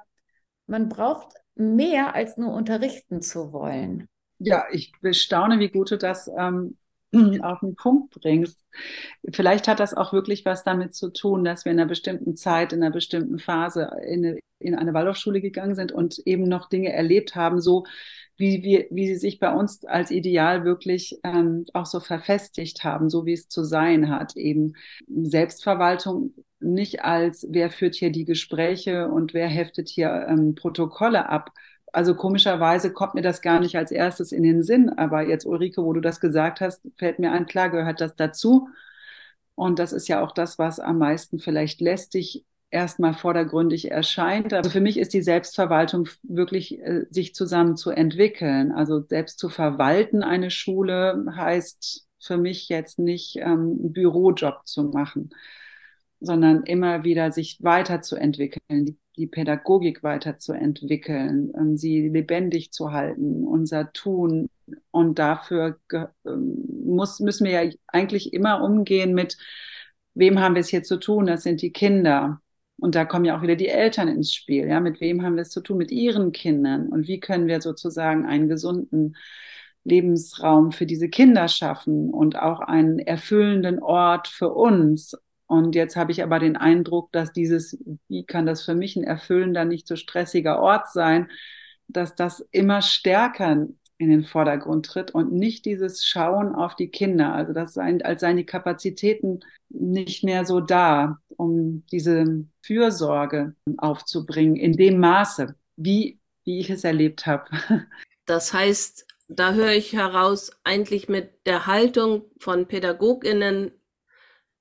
man 0.68 0.90
braucht 0.90 1.36
mehr 1.56 2.16
als 2.16 2.38
nur 2.38 2.54
unterrichten 2.54 3.22
zu 3.22 3.54
wollen. 3.54 4.08
Ja, 4.40 4.66
ich 4.72 4.92
bestaune, 5.02 5.60
wie 5.60 5.70
gut 5.70 5.92
du 5.92 5.98
das 5.98 6.28
ähm, 6.28 6.78
auf 7.42 7.60
den 7.60 7.76
Punkt 7.76 8.14
bringst. 8.14 8.60
Vielleicht 9.32 9.68
hat 9.68 9.80
das 9.80 9.94
auch 9.94 10.14
wirklich 10.14 10.46
was 10.46 10.64
damit 10.64 10.96
zu 10.96 11.12
tun, 11.12 11.44
dass 11.44 11.66
wir 11.66 11.72
in 11.72 11.80
einer 11.80 11.88
bestimmten 11.88 12.36
Zeit, 12.36 12.74
in 12.74 12.84
einer 12.84 12.94
bestimmten 12.94 13.40
Phase 13.40 13.92
in 14.06 14.26
eine, 14.26 14.40
in 14.60 14.76
eine 14.76 14.94
Waldorfschule 14.94 15.42
gegangen 15.42 15.76
sind 15.76 15.92
und 15.92 16.20
eben 16.26 16.44
noch 16.44 16.70
Dinge 16.70 16.92
erlebt 16.92 17.36
haben, 17.36 17.60
so 17.62 17.86
wie, 18.36 18.64
wir, 18.64 18.88
wie 18.90 19.08
sie 19.08 19.16
sich 19.16 19.40
bei 19.40 19.54
uns 19.54 19.86
als 19.86 20.10
Ideal 20.10 20.66
wirklich 20.66 21.20
ähm, 21.24 21.66
auch 21.74 21.86
so 21.86 22.00
verfestigt 22.00 22.84
haben, 22.84 23.10
so 23.10 23.26
wie 23.26 23.34
es 23.34 23.48
zu 23.48 23.64
sein 23.64 24.10
hat. 24.10 24.36
Eben 24.36 24.74
Selbstverwaltung 25.08 26.34
nicht 26.60 27.04
als, 27.04 27.46
wer 27.50 27.70
führt 27.70 27.96
hier 27.96 28.12
die 28.12 28.26
Gespräche 28.26 29.08
und 29.10 29.34
wer 29.34 29.48
heftet 29.48 29.90
hier 29.90 30.26
ähm, 30.28 30.56
Protokolle 30.56 31.30
ab, 31.30 31.52
also 31.94 32.16
komischerweise 32.16 32.92
kommt 32.92 33.14
mir 33.14 33.22
das 33.22 33.42
gar 33.42 33.60
nicht 33.60 33.78
als 33.78 33.92
erstes 33.92 34.32
in 34.32 34.44
den 34.44 34.64
Sinn, 34.64 34.90
aber 34.90 35.22
jetzt 35.22 35.46
Ulrike, 35.46 35.84
wo 35.84 35.94
du 35.94 36.02
das 36.02 36.20
gesagt 36.20 36.60
hast, 36.60 36.82
fällt 36.98 37.20
mir 37.20 37.32
ein, 37.32 37.46
klar 37.46 37.70
gehört 37.70 38.02
das 38.02 38.16
dazu. 38.16 38.68
Und 39.56 39.80
das 39.80 39.94
ist 39.94 40.08
ja 40.08 40.22
auch 40.24 40.32
das, 40.32 40.58
was 40.58 40.80
am 40.80 40.98
meisten 40.98 41.40
vielleicht 41.40 41.80
lästig 41.80 42.46
erstmal 42.72 43.14
vordergründig 43.14 43.92
erscheint. 43.92 44.52
Also 44.52 44.72
für 44.72 44.82
mich 44.82 44.98
ist 44.98 45.14
die 45.14 45.22
Selbstverwaltung 45.22 46.10
wirklich, 46.24 46.80
äh, 46.80 47.06
sich 47.12 47.36
zusammen 47.36 47.78
zu 47.78 47.92
entwickeln. 47.92 48.72
Also 48.72 49.02
selbst 49.08 49.38
zu 49.38 49.50
verwalten 49.50 50.24
eine 50.24 50.50
Schule 50.50 51.26
heißt 51.36 52.08
für 52.20 52.38
mich 52.38 52.70
jetzt 52.70 52.98
nicht 52.98 53.36
ähm, 53.36 53.78
einen 53.80 53.94
Bürojob 53.94 54.66
zu 54.66 54.86
machen, 54.86 55.30
sondern 56.24 56.64
immer 56.64 57.04
wieder 57.04 57.32
sich 57.32 57.60
weiterzuentwickeln, 57.62 58.86
die 58.86 58.98
die 59.16 59.28
Pädagogik 59.28 60.04
weiterzuentwickeln, 60.04 61.54
ähm, 61.58 61.78
sie 61.78 62.10
lebendig 62.10 62.72
zu 62.72 62.92
halten, 62.92 63.46
unser 63.46 63.94
Tun. 63.94 64.50
Und 64.92 65.20
dafür 65.20 65.80
ähm, 66.26 66.66
muss, 66.86 67.20
müssen 67.20 67.46
wir 67.46 67.64
ja 67.64 67.72
eigentlich 67.88 68.34
immer 68.34 68.64
umgehen 68.64 69.14
mit, 69.14 69.38
wem 70.16 70.40
haben 70.40 70.56
wir 70.56 70.62
es 70.62 70.70
hier 70.70 70.84
zu 70.84 70.98
tun? 70.98 71.26
Das 71.28 71.44
sind 71.44 71.62
die 71.62 71.72
Kinder. 71.72 72.42
Und 72.78 72.96
da 72.96 73.06
kommen 73.06 73.26
ja 73.26 73.38
auch 73.38 73.42
wieder 73.44 73.56
die 73.56 73.68
Eltern 73.68 74.08
ins 74.08 74.34
Spiel. 74.34 74.68
Ja, 74.68 74.80
mit 74.80 75.00
wem 75.00 75.22
haben 75.24 75.36
wir 75.36 75.44
es 75.44 75.50
zu 75.52 75.62
tun? 75.62 75.78
Mit 75.78 75.92
ihren 75.92 76.32
Kindern. 76.32 76.90
Und 76.90 77.08
wie 77.08 77.20
können 77.20 77.48
wir 77.48 77.62
sozusagen 77.62 78.26
einen 78.26 78.50
gesunden 78.50 79.16
Lebensraum 79.84 80.72
für 80.72 80.86
diese 80.86 81.10
Kinder 81.10 81.48
schaffen 81.50 82.10
und 82.10 82.38
auch 82.38 82.62
einen 82.62 83.00
erfüllenden 83.00 83.80
Ort 83.80 84.28
für 84.28 84.54
uns 84.54 85.16
und 85.54 85.76
jetzt 85.76 85.96
habe 85.96 86.12
ich 86.12 86.24
aber 86.24 86.40
den 86.40 86.58
Eindruck, 86.58 87.12
dass 87.12 87.32
dieses, 87.32 87.78
wie 88.08 88.26
kann 88.26 88.46
das 88.46 88.64
für 88.64 88.74
mich 88.74 88.96
ein 88.96 89.04
erfüllender, 89.04 89.66
nicht 89.66 89.88
so 89.88 89.96
stressiger 89.96 90.60
Ort 90.60 90.92
sein, 90.92 91.30
dass 91.88 92.16
das 92.16 92.40
immer 92.52 92.82
stärker 92.82 93.68
in 93.98 94.10
den 94.10 94.26
Vordergrund 94.26 94.88
tritt 94.88 95.12
und 95.12 95.32
nicht 95.32 95.66
dieses 95.66 96.06
Schauen 96.06 96.56
auf 96.56 96.76
die 96.76 96.90
Kinder. 96.90 97.34
Also 97.34 97.54
das 97.54 97.74
seien, 97.74 98.02
als 98.02 98.22
seien 98.22 98.38
die 98.38 98.46
Kapazitäten 98.46 99.42
nicht 99.70 100.24
mehr 100.24 100.46
so 100.46 100.60
da, 100.60 101.20
um 101.38 101.86
diese 101.92 102.46
Fürsorge 102.62 103.56
aufzubringen 103.78 104.56
in 104.56 104.74
dem 104.74 105.00
Maße, 105.00 105.56
wie, 105.76 106.20
wie 106.44 106.60
ich 106.60 106.70
es 106.70 106.84
erlebt 106.84 107.26
habe. 107.26 107.46
Das 108.26 108.54
heißt, 108.54 109.06
da 109.28 109.52
höre 109.52 109.74
ich 109.74 109.92
heraus, 109.92 110.52
eigentlich 110.64 111.10
mit 111.10 111.46
der 111.46 111.68
Haltung 111.68 112.24
von 112.40 112.68
PädagogInnen, 112.68 113.72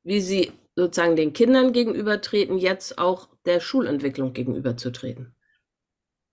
wie 0.02 0.20
sie 0.20 0.50
sozusagen 0.74 1.16
den 1.16 1.32
Kindern 1.32 1.72
gegenübertreten, 1.72 2.58
jetzt 2.58 2.98
auch 2.98 3.28
der 3.44 3.60
Schulentwicklung 3.60 4.32
gegenüberzutreten. 4.32 5.34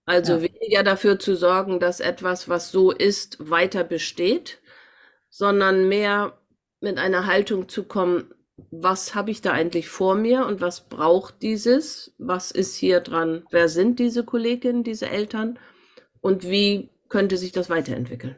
Also 0.06 0.34
ja. 0.34 0.41
weniger 0.41 0.84
dafür 0.84 1.19
zu 1.19 1.36
sorgen, 1.36 1.80
dass 1.80 1.99
etwas, 1.99 2.49
was 2.49 2.71
so 2.71 2.91
ist, 2.91 3.49
weiter 3.49 3.84
besteht, 3.84 4.60
sondern 5.30 5.88
mehr 5.88 6.39
mit 6.82 6.97
einer 6.97 7.28
Haltung 7.28 7.69
zu 7.69 7.84
kommen, 7.84 8.34
was 8.71 9.15
habe 9.15 9.32
ich 9.32 9.41
da 9.41 9.52
eigentlich 9.52 9.88
vor 9.88 10.15
mir 10.15 10.45
und 10.45 10.62
was 10.62 10.89
braucht 10.89 11.41
dieses? 11.41 12.13
Was 12.17 12.52
ist 12.52 12.75
hier 12.75 12.99
dran? 12.99 13.45
Wer 13.52 13.69
sind 13.69 13.99
diese 13.99 14.23
Kolleginnen, 14.23 14.84
diese 14.84 15.10
Eltern? 15.10 15.60
Und 16.21 16.43
wie 16.49 16.89
könnte 17.08 17.38
sich 17.38 17.52
das 17.52 17.69
weiterentwickeln? 17.69 18.36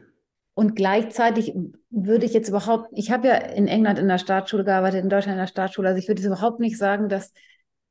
Und 0.62 0.76
gleichzeitig 0.76 1.56
würde 1.90 2.24
ich 2.24 2.34
jetzt 2.34 2.50
überhaupt, 2.50 2.88
ich 2.92 3.10
habe 3.10 3.30
ja 3.30 3.34
in 3.34 3.68
England 3.68 3.98
in 3.98 4.08
der 4.08 4.20
Staatsschule 4.20 4.64
gearbeitet, 4.64 5.02
in 5.02 5.10
Deutschland 5.10 5.34
in 5.34 5.42
der 5.42 5.48
Staatsschule, 5.48 5.88
also 5.88 5.98
ich 5.98 6.08
würde 6.08 6.22
überhaupt 6.22 6.60
nicht 6.60 6.78
sagen, 6.78 7.10
dass 7.10 7.34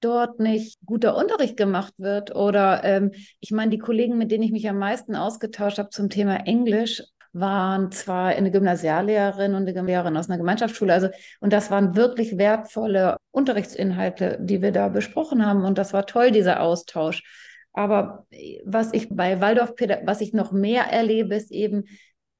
dort 0.00 0.38
nicht 0.38 0.78
guter 0.87 1.16
Unterricht 1.16 1.56
gemacht 1.56 1.94
wird. 1.98 2.33
Oder 2.33 2.85
ähm, 2.85 3.11
ich 3.40 3.50
meine, 3.50 3.72
die 3.72 3.80
Kollegen, 3.80 4.18
mit 4.18 4.30
denen 4.30 4.44
ich 4.44 4.52
mich 4.52 4.68
am 4.68 4.78
meisten 4.78 5.16
ausgetauscht 5.16 5.78
habe 5.78 5.88
zum 5.88 6.11
Thema 6.11 6.46
Englisch, 6.46 7.02
waren 7.33 7.90
zwar 7.90 8.28
eine 8.28 8.52
Gymnasiallehrerin 8.52 9.54
und 9.54 9.68
eine 9.68 9.83
Lehrerin 9.83 10.16
aus 10.16 10.28
einer 10.28 10.38
Gemeinschaftsschule, 10.38 10.92
also 10.92 11.09
und 11.40 11.52
das 11.52 11.72
waren 11.72 11.96
wirklich 11.96 12.38
wertvolle 12.38 13.16
Unterrichtsinhalte, 13.33 14.38
die 14.40 14.62
wir 14.62 14.70
da 14.70 14.90
besprochen 14.90 15.44
haben 15.44 15.64
und 15.64 15.76
das 15.76 15.92
war 15.92 16.06
toll 16.06 16.30
dieser 16.30 16.61
Austausch. 16.61 17.24
Aber 17.72 18.26
was 18.64 18.92
ich 18.92 19.09
bei 19.11 19.40
Waldorf, 19.40 19.74
was 20.04 20.20
ich 20.20 20.33
noch 20.33 20.52
mehr 20.52 20.85
erlebe, 20.85 21.35
ist 21.35 21.50
eben 21.52 21.85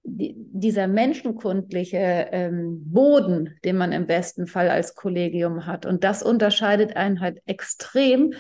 dieser 0.03 0.87
menschenkundliche 0.87 2.29
ähm, 2.33 2.83
Boden, 2.91 3.59
den 3.65 3.77
man 3.77 3.93
im 3.93 4.07
besten 4.07 4.47
Fall 4.47 4.71
als 4.71 4.95
Kollegium 4.95 5.67
hat. 5.67 5.87
Und 5.87 6.05
das 6.05 6.23
unterscheidet 6.23 6.97
einen 6.97 7.21
halt 7.21 7.41
extrem 7.47 8.33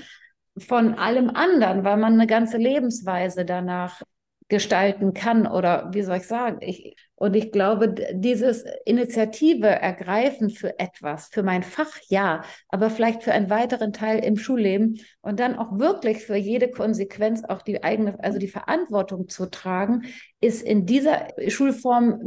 von 0.56 0.94
allem 0.94 1.30
anderen, 1.30 1.84
weil 1.84 1.96
man 1.96 2.14
eine 2.14 2.26
ganze 2.26 2.56
Lebensweise 2.56 3.44
danach 3.44 4.02
gestalten 4.48 5.14
kann 5.14 5.46
oder 5.46 5.90
wie 5.92 6.02
soll 6.02 6.16
ich 6.16 6.26
sagen, 6.26 6.58
ich, 6.60 6.96
Und 7.20 7.36
ich 7.36 7.52
glaube, 7.52 7.94
dieses 8.12 8.64
Initiative 8.86 9.66
ergreifen 9.66 10.48
für 10.48 10.78
etwas, 10.78 11.28
für 11.28 11.42
mein 11.42 11.62
Fach, 11.62 11.94
ja, 12.08 12.42
aber 12.70 12.88
vielleicht 12.88 13.22
für 13.22 13.32
einen 13.32 13.50
weiteren 13.50 13.92
Teil 13.92 14.24
im 14.24 14.38
Schulleben 14.38 14.98
und 15.20 15.38
dann 15.38 15.58
auch 15.58 15.78
wirklich 15.78 16.24
für 16.24 16.36
jede 16.36 16.70
Konsequenz 16.70 17.44
auch 17.44 17.60
die 17.60 17.84
eigene, 17.84 18.18
also 18.24 18.38
die 18.38 18.48
Verantwortung 18.48 19.28
zu 19.28 19.50
tragen, 19.50 20.06
ist 20.40 20.62
in 20.62 20.86
dieser 20.86 21.28
Schulform 21.48 22.20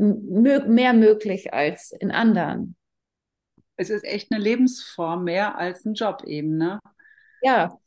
mehr 0.67 0.93
möglich 0.93 1.56
als 1.56 1.91
in 1.91 2.12
anderen. 2.12 2.75
Es 3.77 3.89
ist 3.89 4.03
echt 4.03 4.32
eine 4.32 4.43
Lebensform 4.43 5.23
mehr 5.23 5.58
als 5.58 5.84
ein 5.86 5.95
Job 5.95 6.21
eben, 6.27 6.58
ne? 6.58 6.79
Ja. 7.41 7.79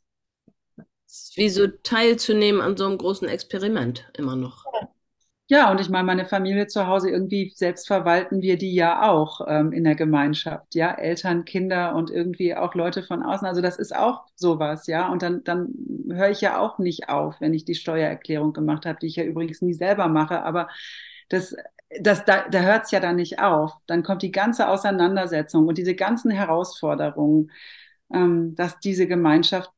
Wie 1.35 1.47
so 1.47 1.67
teilzunehmen 1.67 2.59
an 2.59 2.75
so 2.75 2.85
einem 2.85 2.97
großen 2.97 3.29
Experiment 3.29 4.11
immer 4.17 4.35
noch. 4.35 4.66
Ja. 5.49 5.71
Und 5.71 5.79
ich 5.79 5.89
meine, 5.89 6.03
meine 6.05 6.25
Familie 6.25 6.67
zu 6.67 6.87
Hause, 6.87 7.09
irgendwie 7.09 7.51
selbst 7.55 7.87
verwalten 7.87 8.41
wir 8.41 8.57
die 8.57 8.73
ja 8.73 9.09
auch 9.09 9.41
ähm, 9.47 9.71
in 9.71 9.83
der 9.85 9.95
Gemeinschaft, 9.95 10.75
ja, 10.75 10.91
Eltern, 10.93 11.45
Kinder 11.45 11.95
und 11.95 12.09
irgendwie 12.09 12.55
auch 12.55 12.73
Leute 12.75 13.01
von 13.03 13.23
außen. 13.23 13.47
Also 13.47 13.61
das 13.61 13.77
ist 13.77 13.95
auch 13.95 14.25
sowas, 14.35 14.87
ja. 14.87 15.09
Und 15.09 15.21
dann, 15.21 15.43
dann 15.45 15.69
höre 16.09 16.29
ich 16.29 16.41
ja 16.41 16.59
auch 16.59 16.79
nicht 16.79 17.09
auf, 17.09 17.39
wenn 17.39 17.53
ich 17.53 17.63
die 17.65 17.75
Steuererklärung 17.75 18.53
gemacht 18.53 18.85
habe, 18.85 18.99
die 18.99 19.07
ich 19.07 19.15
ja 19.15 19.23
übrigens 19.23 19.61
nie 19.61 19.73
selber 19.73 20.07
mache. 20.09 20.43
Aber 20.43 20.67
das, 21.29 21.55
das, 22.01 22.25
da, 22.25 22.47
da 22.49 22.59
hört 22.61 22.85
es 22.85 22.91
ja 22.91 22.99
dann 22.99 23.15
nicht 23.15 23.39
auf. 23.39 23.71
Dann 23.87 24.03
kommt 24.03 24.21
die 24.23 24.31
ganze 24.31 24.67
Auseinandersetzung 24.67 25.67
und 25.67 25.77
diese 25.77 25.95
ganzen 25.95 26.31
Herausforderungen, 26.31 27.51
ähm, 28.13 28.55
dass 28.55 28.79
diese 28.79 29.07
Gemeinschaft 29.07 29.71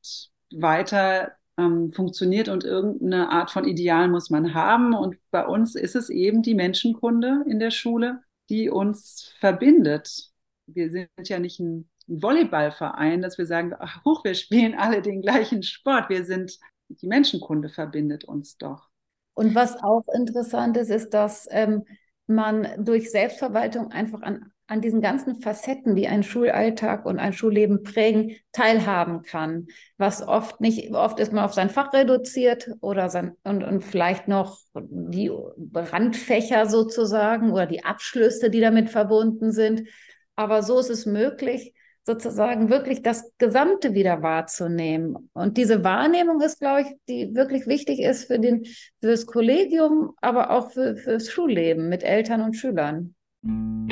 weiter 0.52 1.34
ähm, 1.60 1.92
funktioniert 1.94 2.50
und 2.50 2.64
irgendeine 2.64 3.30
Art 3.30 3.52
von 3.52 3.66
Ideal 3.66 4.08
muss 4.08 4.30
man 4.30 4.54
haben. 4.54 4.94
Und 4.94 5.18
bei 5.32 5.46
uns 5.46 5.76
ist 5.76 5.96
es 5.96 6.10
eben 6.10 6.42
die 6.42 6.56
Menschenkunde 6.56 7.44
in 7.48 7.60
der 7.60 7.72
Schule, 7.72 8.22
die 8.50 8.70
uns 8.70 9.34
verbindet. 9.40 10.30
Wir 10.68 10.90
sind 10.92 11.10
ja 11.24 11.40
nicht 11.40 11.60
ein 11.60 11.90
Volleyballverein, 12.08 13.22
dass 13.22 13.38
wir 13.38 13.46
sagen, 13.46 13.74
ach, 13.78 14.04
hoch, 14.06 14.24
wir 14.24 14.34
spielen 14.34 14.76
alle 14.76 15.02
den 15.02 15.22
gleichen 15.22 15.62
Sport. 15.64 16.10
Wir 16.10 16.26
sind, 16.26 16.58
die 16.88 17.08
Menschenkunde 17.08 17.70
verbindet 17.70 18.24
uns 18.24 18.58
doch. 18.58 18.90
Und 19.34 19.56
was 19.56 19.82
auch 19.82 20.04
interessant 20.14 20.76
ist, 20.78 20.90
ist, 20.90 21.14
dass 21.14 21.48
ähm, 21.52 21.86
man 22.28 22.68
durch 22.84 23.12
Selbstverwaltung 23.12 23.92
einfach 23.92 24.22
an 24.22 24.52
an 24.70 24.82
diesen 24.82 25.02
ganzen 25.02 25.42
Facetten, 25.42 25.96
die 25.96 26.08
einen 26.08 26.22
Schulalltag 26.22 27.04
und 27.06 27.18
ein 27.18 27.34
Schulleben 27.34 27.82
prägen, 27.82 28.36
teilhaben 28.52 29.24
kann. 29.24 29.68
Was 29.98 30.22
oft 30.22 30.62
nicht, 30.62 30.94
oft 30.94 31.20
ist 31.20 31.34
man 31.34 31.44
auf 31.44 31.54
sein 31.54 31.72
Fach 31.72 31.92
reduziert 31.92 32.70
oder 32.80 33.10
sein, 33.10 33.36
und, 33.44 33.64
und 33.64 33.84
vielleicht 33.84 34.28
noch 34.28 34.60
die 34.76 35.32
Randfächer 35.74 36.68
sozusagen 36.68 37.52
oder 37.52 37.66
die 37.66 37.84
Abschlüsse, 37.84 38.52
die 38.52 38.62
damit 38.62 38.92
verbunden 38.92 39.52
sind. 39.52 39.88
Aber 40.36 40.62
so 40.62 40.78
ist 40.78 40.92
es 40.92 41.08
möglich, 41.08 41.74
sozusagen 42.04 42.70
wirklich 42.70 43.02
das 43.02 43.32
Gesamte 43.40 43.96
wieder 43.96 44.22
wahrzunehmen. 44.22 45.32
Und 45.34 45.58
diese 45.58 45.84
Wahrnehmung 45.84 46.42
ist, 46.42 46.60
glaube 46.60 46.82
ich, 46.82 46.88
die 47.08 47.34
wirklich 47.34 47.66
wichtig 47.66 48.02
ist 48.02 48.26
für, 48.26 48.38
den, 48.38 48.66
für 48.66 49.08
das 49.08 49.26
Kollegium, 49.26 50.14
aber 50.22 50.52
auch 50.52 50.70
für, 50.72 50.96
für 50.96 51.14
das 51.14 51.32
Schulleben 51.32 51.90
mit 51.90 52.04
Eltern 52.04 52.42
und 52.42 52.54
Schülern. 52.54 53.16
Dann 53.42 53.88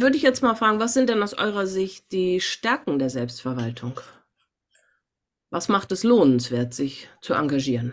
würde 0.00 0.16
ich 0.16 0.22
jetzt 0.22 0.42
mal 0.42 0.56
fragen, 0.56 0.80
was 0.80 0.94
sind 0.94 1.08
denn 1.08 1.22
aus 1.22 1.34
eurer 1.34 1.66
Sicht 1.66 2.10
die 2.10 2.40
Stärken 2.40 2.98
der 2.98 3.10
Selbstverwaltung? 3.10 4.00
Was 5.50 5.68
macht 5.68 5.92
es 5.92 6.02
lohnenswert, 6.02 6.74
sich 6.74 7.08
zu 7.20 7.34
engagieren? 7.34 7.92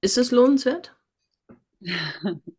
Ist 0.00 0.18
es 0.18 0.30
lohnenswert? 0.30 0.94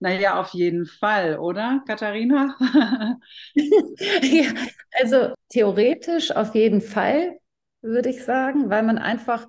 Naja, 0.00 0.38
auf 0.38 0.50
jeden 0.50 0.84
Fall, 0.84 1.38
oder, 1.38 1.82
Katharina? 1.86 2.58
ja, 3.54 4.52
also 5.00 5.32
theoretisch 5.48 6.30
auf 6.32 6.54
jeden 6.54 6.82
Fall, 6.82 7.38
würde 7.80 8.10
ich 8.10 8.22
sagen, 8.22 8.68
weil 8.68 8.82
man 8.82 8.98
einfach 8.98 9.46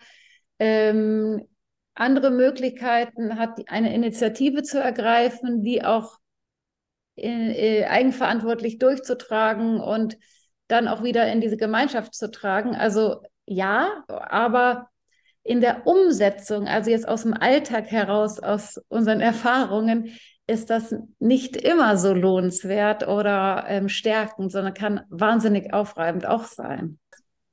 ähm, 0.60 1.48
andere 1.94 2.32
Möglichkeiten 2.32 3.38
hat, 3.38 3.70
eine 3.70 3.94
Initiative 3.94 4.64
zu 4.64 4.80
ergreifen, 4.80 5.64
die 5.64 5.84
auch 5.84 6.18
äh, 7.16 7.86
eigenverantwortlich 7.86 8.78
durchzutragen 8.78 9.80
und 9.80 10.18
dann 10.68 10.88
auch 10.88 11.04
wieder 11.04 11.32
in 11.32 11.42
diese 11.42 11.58
Gemeinschaft 11.58 12.14
zu 12.14 12.30
tragen. 12.32 12.76
Also 12.76 13.22
ja, 13.46 14.04
aber 14.08 14.90
in 15.44 15.62
der 15.62 15.86
Umsetzung, 15.86 16.68
also 16.68 16.90
jetzt 16.90 17.08
aus 17.08 17.22
dem 17.22 17.34
Alltag 17.34 17.86
heraus, 17.92 18.40
aus 18.40 18.82
unseren 18.88 19.22
Erfahrungen, 19.22 20.18
ist 20.48 20.70
das 20.70 20.94
nicht 21.20 21.56
immer 21.56 21.98
so 21.98 22.14
lohnenswert 22.14 23.08
oder 23.08 23.66
ähm, 23.68 23.90
stärkend, 23.90 24.52
sondern 24.52 24.74
kann 24.74 25.02
wahnsinnig 25.10 25.74
aufreibend 25.74 26.26
auch 26.26 26.46
sein. 26.46 27.00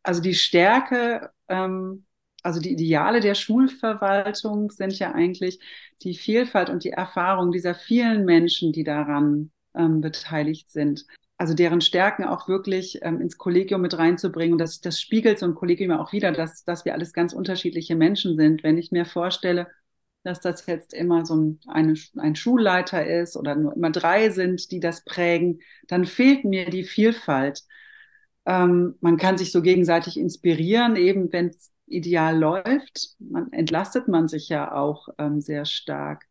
Also 0.03 0.21
die 0.21 0.35
Stärke, 0.35 1.31
ähm, 1.49 2.05
also 2.43 2.61
die 2.61 2.73
Ideale 2.73 3.21
der 3.21 3.35
Schulverwaltung 3.35 4.71
sind 4.71 4.99
ja 4.99 5.13
eigentlich 5.13 5.61
die 6.03 6.15
Vielfalt 6.15 6.71
und 6.71 6.85
die 6.85 6.91
Erfahrung 6.91 7.53
dieser 7.53 7.75
vielen 7.75 8.25
Menschen, 8.25 8.73
die 8.73 8.85
daran 8.85 9.53
ähm, 9.75 10.01
beteiligt 10.01 10.71
sind. 10.71 11.07
Also 11.39 11.55
deren 11.55 11.81
Stärken 11.81 12.25
auch 12.25 12.49
wirklich 12.49 13.01
ähm, 13.03 13.21
ins 13.21 13.39
Kollegium 13.39 13.81
mit 13.81 13.97
reinzubringen. 13.99 14.53
Und 14.53 14.59
das, 14.59 14.81
das 14.81 15.01
spiegelt 15.01 15.39
so 15.39 15.47
ein 15.47 15.55
Kollegium 15.55 15.93
auch 15.93 16.13
wieder, 16.13 16.33
dass, 16.33 16.65
dass 16.65 16.85
wir 16.85 16.95
alles 16.95 17.13
ganz 17.13 17.33
unterschiedliche 17.33 17.97
Menschen 17.97 18.37
sind. 18.37 18.63
Wenn 18.63 18.79
ich 18.79 18.93
mir 18.93 19.05
vorstelle, 19.05 19.69
dass 20.25 20.41
das 20.41 20.67
jetzt 20.67 20.95
immer 20.95 21.27
so 21.27 21.35
ein, 21.35 21.61
eine, 21.67 21.95
ein 22.17 22.37
Schulleiter 22.37 23.05
ist 23.05 23.37
oder 23.37 23.57
nur 23.57 23.75
immer 23.75 23.91
drei 23.91 24.31
sind, 24.31 24.71
die 24.71 24.81
das 24.81 25.05
prägen, 25.05 25.61
dann 25.89 26.05
fehlt 26.07 26.45
mir 26.45 26.71
die 26.71 26.85
Vielfalt. 26.85 27.65
Ähm, 28.47 28.97
man 29.01 29.17
kann 29.17 29.39
sich 29.39 29.53
so 29.53 29.63
gegenseitig 29.63 30.19
inspirieren, 30.19 30.97
eben 30.97 31.33
wenn 31.33 31.49
es 31.49 31.73
ideal 31.93 32.39
läuft. 32.39 33.17
Man 33.19 33.53
entlastet 33.53 34.09
man 34.09 34.29
sich 34.29 34.49
ja 34.49 34.73
auch 34.73 35.09
ähm, 35.19 35.41
sehr 35.41 35.65
stark. 35.65 36.27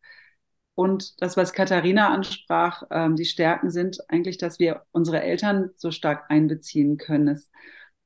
Und 0.74 1.20
das, 1.22 1.36
was 1.36 1.52
Katharina 1.52 2.12
ansprach, 2.12 2.84
ähm, 2.90 3.16
die 3.16 3.24
Stärken 3.24 3.70
sind 3.70 3.98
eigentlich, 4.08 4.38
dass 4.38 4.58
wir 4.58 4.84
unsere 4.92 5.22
Eltern 5.22 5.70
so 5.76 5.90
stark 5.90 6.30
einbeziehen 6.30 6.96
können. 6.96 7.26
Das 7.26 7.50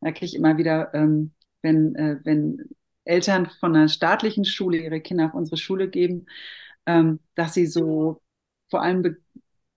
merke 0.01 0.25
ich 0.25 0.35
immer 0.35 0.57
wieder, 0.59 0.93
ähm, 0.95 1.33
wenn, 1.63 1.95
äh, 1.95 2.19
wenn 2.25 2.69
Eltern 3.05 3.47
von 3.47 3.77
einer 3.77 3.89
staatlichen 3.89 4.45
Schule 4.45 4.79
ihre 4.79 5.01
Kinder 5.01 5.27
auf 5.27 5.35
unsere 5.35 5.57
Schule 5.57 5.89
geben, 5.89 6.27
ähm, 6.87 7.21
dass 7.35 7.55
sie 7.55 7.67
so 7.67 8.23
vor 8.69 8.83
allem 8.83 9.03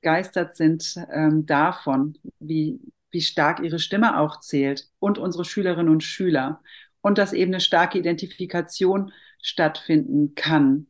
begeistert 0.01 0.55
sind 0.55 0.95
ähm, 1.11 1.45
davon, 1.45 2.17
wie, 2.39 2.79
wie 3.11 3.21
stark 3.21 3.59
ihre 3.61 3.79
Stimme 3.79 4.19
auch 4.19 4.39
zählt 4.39 4.89
und 4.99 5.17
unsere 5.17 5.45
Schülerinnen 5.45 5.91
und 5.91 6.03
Schüler. 6.03 6.61
Und 7.01 7.17
dass 7.17 7.33
eben 7.33 7.51
eine 7.53 7.61
starke 7.61 7.97
Identifikation 7.97 9.13
stattfinden 9.41 10.35
kann 10.35 10.87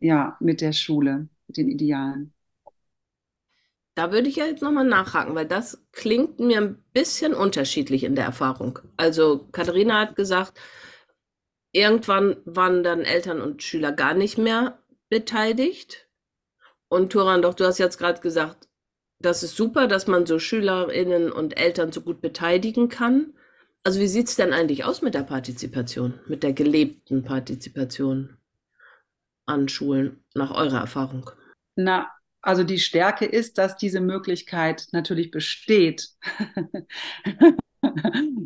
ja, 0.00 0.36
mit 0.40 0.60
der 0.60 0.72
Schule, 0.72 1.28
mit 1.46 1.56
den 1.56 1.68
Idealen. 1.68 2.32
Da 3.94 4.12
würde 4.12 4.28
ich 4.28 4.36
ja 4.36 4.44
jetzt 4.44 4.62
nochmal 4.62 4.84
nachhaken, 4.84 5.34
weil 5.34 5.46
das 5.46 5.82
klingt 5.92 6.38
mir 6.38 6.60
ein 6.60 6.84
bisschen 6.92 7.32
unterschiedlich 7.32 8.04
in 8.04 8.14
der 8.14 8.26
Erfahrung. 8.26 8.78
Also 8.98 9.48
Katharina 9.52 10.00
hat 10.00 10.16
gesagt, 10.16 10.60
irgendwann 11.72 12.36
waren 12.44 12.82
dann 12.82 13.00
Eltern 13.02 13.40
und 13.40 13.62
Schüler 13.62 13.92
gar 13.92 14.12
nicht 14.12 14.36
mehr 14.36 14.78
beteiligt. 15.08 16.08
Und 16.88 17.10
Turan, 17.10 17.40
doch, 17.40 17.54
du 17.54 17.64
hast 17.64 17.78
jetzt 17.78 17.96
gerade 17.96 18.20
gesagt, 18.20 18.68
das 19.18 19.42
ist 19.42 19.56
super, 19.56 19.88
dass 19.88 20.06
man 20.06 20.26
so 20.26 20.38
Schülerinnen 20.38 21.32
und 21.32 21.56
Eltern 21.56 21.90
so 21.90 22.02
gut 22.02 22.20
beteiligen 22.20 22.90
kann. 22.90 23.32
Also 23.86 24.00
wie 24.00 24.08
sieht 24.08 24.26
es 24.26 24.34
denn 24.34 24.52
eigentlich 24.52 24.84
aus 24.84 25.00
mit 25.00 25.14
der 25.14 25.22
Partizipation, 25.22 26.18
mit 26.26 26.42
der 26.42 26.52
gelebten 26.52 27.22
Partizipation? 27.22 28.36
an 29.46 29.68
Schulen 29.68 30.24
nach 30.34 30.50
eurer 30.50 30.80
Erfahrung? 30.80 31.30
Na, 31.76 32.10
also 32.42 32.64
die 32.64 32.80
Stärke 32.80 33.26
ist, 33.26 33.58
dass 33.58 33.76
diese 33.76 34.00
Möglichkeit 34.00 34.88
natürlich 34.90 35.30
besteht. 35.30 36.08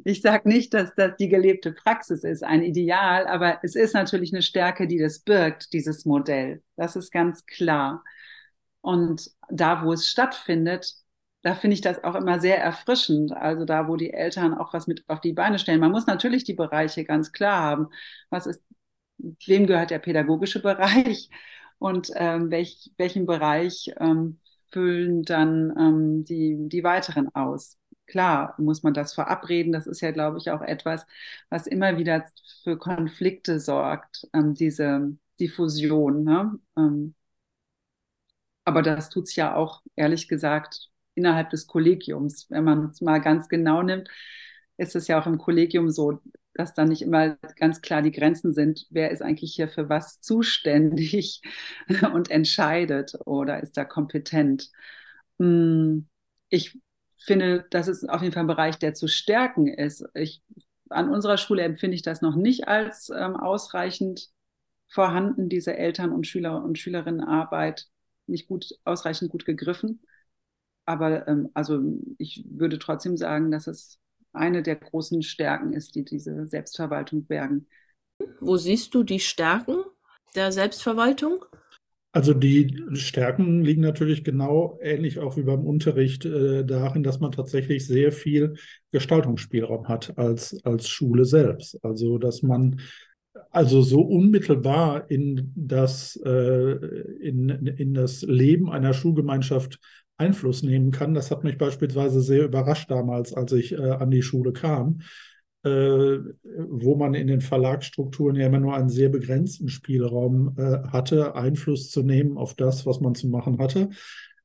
ich 0.04 0.20
sage 0.20 0.46
nicht, 0.46 0.74
dass 0.74 0.94
das 0.94 1.16
die 1.16 1.30
gelebte 1.30 1.72
Praxis 1.72 2.22
ist, 2.22 2.44
ein 2.44 2.62
Ideal, 2.62 3.26
aber 3.26 3.60
es 3.62 3.76
ist 3.76 3.94
natürlich 3.94 4.34
eine 4.34 4.42
Stärke, 4.42 4.86
die 4.86 4.98
das 4.98 5.20
birgt, 5.20 5.72
dieses 5.72 6.04
Modell. 6.04 6.62
Das 6.76 6.96
ist 6.96 7.12
ganz 7.12 7.46
klar. 7.46 8.04
Und 8.82 9.30
da, 9.48 9.86
wo 9.86 9.94
es 9.94 10.06
stattfindet, 10.06 10.96
da 11.42 11.54
finde 11.54 11.74
ich 11.74 11.80
das 11.80 12.04
auch 12.04 12.14
immer 12.14 12.38
sehr 12.40 12.58
erfrischend. 12.62 13.32
Also 13.32 13.64
da, 13.64 13.88
wo 13.88 13.96
die 13.96 14.12
Eltern 14.12 14.54
auch 14.54 14.72
was 14.74 14.86
mit 14.86 15.04
auf 15.08 15.20
die 15.20 15.32
Beine 15.32 15.58
stellen. 15.58 15.80
Man 15.80 15.92
muss 15.92 16.06
natürlich 16.06 16.44
die 16.44 16.54
Bereiche 16.54 17.04
ganz 17.04 17.32
klar 17.32 17.62
haben. 17.62 17.88
Was 18.30 18.46
ist 18.46 18.62
wem 19.46 19.66
gehört 19.66 19.90
der 19.90 19.98
pädagogische 19.98 20.60
Bereich 20.62 21.30
und 21.78 22.10
ähm, 22.14 22.50
welch, 22.50 22.92
welchen 22.98 23.26
Bereich 23.26 23.92
ähm, 23.98 24.38
füllen 24.72 25.22
dann 25.24 25.74
ähm, 25.78 26.24
die, 26.24 26.56
die 26.68 26.84
weiteren 26.84 27.28
aus. 27.34 27.78
klar, 28.06 28.54
muss 28.58 28.82
man 28.82 28.94
das 28.94 29.14
verabreden. 29.14 29.72
Das 29.72 29.86
ist 29.86 30.00
ja, 30.00 30.10
glaube 30.12 30.38
ich, 30.38 30.50
auch 30.50 30.62
etwas, 30.62 31.06
was 31.48 31.66
immer 31.66 31.96
wieder 31.98 32.24
für 32.62 32.76
Konflikte 32.78 33.60
sorgt, 33.60 34.28
ähm, 34.34 34.54
diese 34.54 35.16
Diffusion. 35.40 36.24
Ne? 36.24 36.58
Ähm, 36.76 37.14
aber 38.64 38.82
das 38.82 39.10
tut 39.10 39.24
es 39.24 39.36
ja 39.36 39.54
auch, 39.54 39.82
ehrlich 39.96 40.28
gesagt, 40.28 40.89
innerhalb 41.14 41.50
des 41.50 41.66
Kollegiums. 41.66 42.46
Wenn 42.50 42.64
man 42.64 42.86
es 42.90 43.00
mal 43.00 43.18
ganz 43.20 43.48
genau 43.48 43.82
nimmt, 43.82 44.08
ist 44.76 44.96
es 44.96 45.08
ja 45.08 45.20
auch 45.20 45.26
im 45.26 45.38
Kollegium 45.38 45.90
so, 45.90 46.20
dass 46.54 46.74
da 46.74 46.84
nicht 46.84 47.02
immer 47.02 47.36
ganz 47.56 47.80
klar 47.80 48.02
die 48.02 48.10
Grenzen 48.12 48.52
sind, 48.54 48.86
wer 48.90 49.10
ist 49.10 49.22
eigentlich 49.22 49.54
hier 49.54 49.68
für 49.68 49.88
was 49.88 50.20
zuständig 50.20 51.42
und 52.12 52.30
entscheidet 52.30 53.14
oder 53.26 53.62
ist 53.62 53.76
da 53.76 53.84
kompetent. 53.84 54.70
Hm, 55.38 56.08
ich 56.48 56.78
finde, 57.18 57.66
das 57.70 57.88
ist 57.88 58.08
auf 58.08 58.22
jeden 58.22 58.32
Fall 58.32 58.44
ein 58.44 58.48
Bereich, 58.48 58.78
der 58.78 58.94
zu 58.94 59.08
stärken 59.08 59.68
ist. 59.68 60.04
Ich, 60.14 60.42
an 60.88 61.10
unserer 61.10 61.38
Schule 61.38 61.62
empfinde 61.62 61.94
ich 61.94 62.02
das 62.02 62.22
noch 62.22 62.36
nicht 62.36 62.66
als 62.68 63.10
ähm, 63.10 63.36
ausreichend 63.36 64.28
vorhanden, 64.88 65.48
diese 65.48 65.76
Eltern- 65.76 66.12
und 66.12 66.26
Schüler- 66.26 66.62
und 66.64 66.78
Schülerinnenarbeit 66.78 67.86
nicht 68.26 68.48
gut, 68.48 68.66
ausreichend 68.84 69.30
gut 69.30 69.44
gegriffen. 69.44 70.02
Aber 70.90 71.28
ähm, 71.28 71.50
also 71.54 71.80
ich 72.18 72.44
würde 72.50 72.80
trotzdem 72.80 73.16
sagen, 73.16 73.52
dass 73.52 73.68
es 73.68 74.00
eine 74.32 74.64
der 74.64 74.74
großen 74.74 75.22
Stärken 75.22 75.72
ist, 75.72 75.94
die 75.94 76.04
diese 76.04 76.48
Selbstverwaltung 76.48 77.26
bergen. 77.26 77.68
Wo 78.40 78.56
siehst 78.56 78.92
du 78.94 79.04
die 79.04 79.20
Stärken 79.20 79.84
der 80.34 80.50
Selbstverwaltung? 80.50 81.44
Also 82.10 82.34
die 82.34 82.76
Stärken 82.94 83.62
liegen 83.62 83.82
natürlich 83.82 84.24
genau 84.24 84.80
ähnlich 84.82 85.20
auch 85.20 85.36
wie 85.36 85.44
beim 85.44 85.64
Unterricht 85.64 86.24
äh, 86.24 86.64
darin, 86.64 87.04
dass 87.04 87.20
man 87.20 87.30
tatsächlich 87.30 87.86
sehr 87.86 88.10
viel 88.10 88.54
Gestaltungsspielraum 88.90 89.86
hat 89.86 90.18
als, 90.18 90.60
als 90.64 90.88
Schule 90.88 91.24
selbst. 91.24 91.78
Also 91.84 92.18
dass 92.18 92.42
man 92.42 92.80
also 93.52 93.82
so 93.82 94.00
unmittelbar 94.00 95.08
in 95.08 95.52
das, 95.54 96.16
äh, 96.24 96.72
in, 97.20 97.48
in 97.48 97.94
das 97.94 98.22
Leben 98.22 98.70
einer 98.70 98.92
Schulgemeinschaft 98.92 99.78
Einfluss 100.20 100.62
nehmen 100.62 100.90
kann. 100.90 101.14
Das 101.14 101.30
hat 101.30 101.42
mich 101.44 101.58
beispielsweise 101.58 102.20
sehr 102.20 102.44
überrascht 102.44 102.90
damals, 102.90 103.32
als 103.34 103.52
ich 103.52 103.72
äh, 103.72 103.76
an 103.76 104.10
die 104.10 104.22
Schule 104.22 104.52
kam, 104.52 105.00
äh, 105.64 106.18
wo 106.68 106.96
man 106.96 107.14
in 107.14 107.26
den 107.26 107.40
Verlagsstrukturen 107.40 108.36
ja 108.36 108.46
immer 108.46 108.60
nur 108.60 108.74
einen 108.74 108.90
sehr 108.90 109.08
begrenzten 109.08 109.68
Spielraum 109.68 110.54
äh, 110.56 110.88
hatte, 110.88 111.34
Einfluss 111.34 111.90
zu 111.90 112.02
nehmen 112.02 112.36
auf 112.36 112.54
das, 112.54 112.86
was 112.86 113.00
man 113.00 113.14
zu 113.14 113.28
machen 113.28 113.58
hatte. 113.58 113.88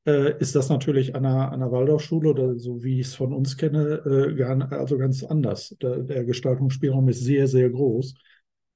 Äh, 0.08 0.38
ist 0.40 0.56
das 0.56 0.70
natürlich 0.70 1.16
an 1.16 1.26
einer, 1.26 1.52
einer 1.52 1.72
Waldorfschule 1.72 2.30
oder 2.30 2.60
so 2.60 2.84
wie 2.84 3.00
ich 3.00 3.08
es 3.08 3.16
von 3.16 3.34
uns 3.34 3.58
kenne, 3.58 4.02
äh, 4.06 4.36
gar, 4.36 4.72
also 4.72 4.98
ganz 4.98 5.24
anders. 5.24 5.76
Der, 5.82 6.00
der 6.00 6.24
Gestaltungsspielraum 6.26 7.10
ist 7.10 7.22
sehr, 7.22 7.48
sehr 7.48 7.70
groß. 7.70 8.14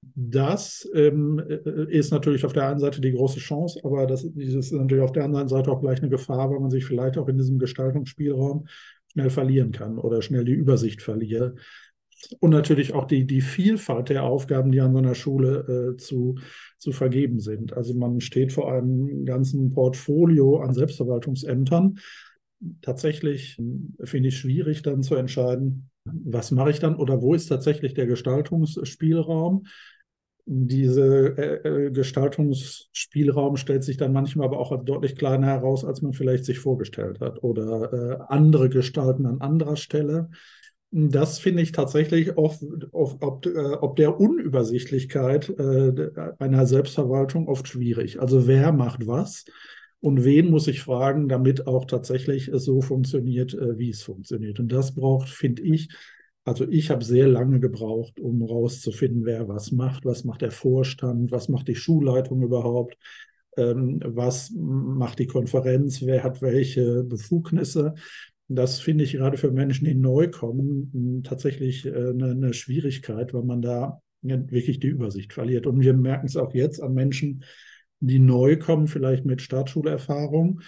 Das 0.02 0.90
ähm, 0.94 1.42
äh, 1.48 1.92
ist 1.92 2.12
natürlich 2.12 2.46
auf 2.46 2.54
der 2.54 2.68
einen 2.68 2.80
Seite 2.80 3.02
die 3.02 3.12
große 3.12 3.40
Chance, 3.40 3.82
aber 3.84 4.08
das, 4.08 4.24
das, 4.24 4.54
ist 4.54 4.72
natürlich 4.72 5.04
auf 5.04 5.12
der 5.12 5.26
anderen 5.26 5.48
Seite 5.48 5.72
auch 5.72 5.82
gleich 5.82 6.00
eine 6.00 6.10
Gefahr, 6.10 6.50
weil 6.50 6.60
man 6.60 6.70
sich 6.70 6.86
vielleicht 6.86 7.18
auch 7.18 7.28
in 7.28 7.38
diesem 7.38 7.60
Gestaltungsspielraum 7.60 8.68
schnell 9.12 9.30
verlieren 9.30 9.72
kann 9.72 9.98
oder 9.98 10.22
schnell 10.22 10.46
die 10.46 10.54
Übersicht 10.54 11.02
verliert. 11.02 11.60
Und 12.40 12.52
natürlich 12.52 12.94
auch 12.94 13.06
die, 13.06 13.26
die 13.26 13.42
Vielfalt 13.42 14.10
der 14.10 14.24
Aufgaben, 14.24 14.72
die 14.72 14.82
an 14.82 14.92
so 14.92 14.98
einer 14.98 15.16
Schule 15.16 15.94
äh, 15.94 15.98
zu, 15.98 16.36
zu 16.78 16.92
vergeben 16.92 17.40
sind. 17.40 17.74
Also 17.74 17.94
man 17.94 18.20
steht 18.20 18.52
vor 18.52 18.72
einem 18.72 19.26
ganzen 19.26 19.70
Portfolio 19.70 20.60
an 20.60 20.74
Selbstverwaltungsämtern. 20.74 21.98
Tatsächlich 22.82 23.58
hm, 23.58 23.96
finde 24.04 24.30
ich 24.30 24.38
schwierig 24.38 24.82
dann 24.82 25.02
zu 25.02 25.16
entscheiden, 25.16 25.89
was 26.26 26.52
mache 26.52 26.72
ich 26.72 26.80
dann 26.80 26.96
oder 26.96 27.22
wo 27.22 27.34
ist 27.34 27.48
tatsächlich 27.48 27.94
der 27.94 28.08
Gestaltungsspielraum? 28.08 29.66
Diese 30.46 31.38
äh, 31.38 31.86
äh, 31.88 31.92
Gestaltungsspielraum 31.92 33.56
stellt 33.58 33.84
sich 33.84 33.98
dann 33.98 34.14
manchmal 34.14 34.48
aber 34.48 34.60
auch 34.60 34.84
deutlich 34.84 35.16
kleiner 35.16 35.48
heraus, 35.48 35.86
als 35.86 36.02
man 36.02 36.14
vielleicht 36.14 36.46
sich 36.46 36.60
vorgestellt 36.60 37.20
hat 37.20 37.44
oder 37.44 37.94
äh, 37.94 38.18
andere 38.30 38.70
gestalten 38.70 39.26
an 39.28 39.42
anderer 39.42 39.76
Stelle. 39.76 40.30
Das 40.92 41.38
finde 41.38 41.62
ich 41.62 41.72
tatsächlich 41.72 42.36
oft, 42.36 42.64
oft 42.92 43.22
ob, 43.22 43.46
äh, 43.46 43.74
ob, 43.74 43.96
der 43.96 44.20
Unübersichtlichkeit 44.20 45.50
äh, 45.50 46.10
einer 46.40 46.66
Selbstverwaltung 46.66 47.48
oft 47.48 47.68
schwierig. 47.68 48.20
Also 48.20 48.48
wer 48.48 48.72
macht 48.72 49.06
was? 49.06 49.46
Und 50.02 50.24
wen 50.24 50.50
muss 50.50 50.68
ich 50.68 50.82
fragen, 50.82 51.28
damit 51.28 51.68
auch 51.68 51.86
tatsächlich 51.86 52.48
es 52.48 52.64
so 52.64 52.82
funktioniert, 52.82 53.54
äh, 53.54 53.78
wie 53.78 53.90
es 53.90 54.04
funktioniert. 54.04 54.60
Und 54.60 54.72
das 54.72 54.96
braucht, 54.96 55.30
finde 55.30 55.62
ich, 55.62 55.90
also 56.46 56.68
ich 56.68 56.90
habe 56.90 57.04
sehr 57.04 57.28
lange 57.28 57.60
gebraucht, 57.60 58.20
um 58.20 58.42
rauszufinden, 58.42 59.26
wer 59.26 59.48
was 59.48 59.72
macht, 59.72 60.06
was 60.06 60.24
macht 60.24 60.42
der 60.42 60.52
Vorstand, 60.52 61.32
was 61.32 61.50
macht 61.50 61.68
die 61.68 61.76
Schulleitung 61.76 62.42
überhaupt, 62.42 62.98
ähm, 63.58 64.00
was 64.04 64.52
macht 64.56 65.20
die 65.20 65.28
Konferenz, 65.28 66.02
wer 66.02 66.24
hat 66.24 66.42
welche 66.42 67.04
Befugnisse. 67.04 67.94
Das 68.48 68.80
finde 68.80 69.04
ich 69.04 69.12
gerade 69.12 69.38
für 69.38 69.52
Menschen, 69.52 69.86
die 69.86 69.94
neu 69.94 70.30
kommen, 70.30 71.22
tatsächlich 71.24 71.86
äh, 71.86 71.92
eine, 71.92 72.32
eine 72.32 72.54
Schwierigkeit, 72.54 73.34
weil 73.34 73.44
man 73.44 73.62
da 73.62 74.02
wirklich 74.22 74.80
die 74.80 74.88
Übersicht 74.88 75.34
verliert. 75.34 75.68
Und 75.68 75.82
wir 75.82 75.94
merken 75.94 76.26
es 76.26 76.36
auch 76.36 76.54
jetzt 76.54 76.82
an 76.82 76.94
Menschen, 76.94 77.44
die 78.00 78.20
neu 78.20 78.58
kommen, 78.58 78.88
vielleicht 78.88 79.26
mit 79.26 79.42
Startschulerfahrung, 79.42 80.62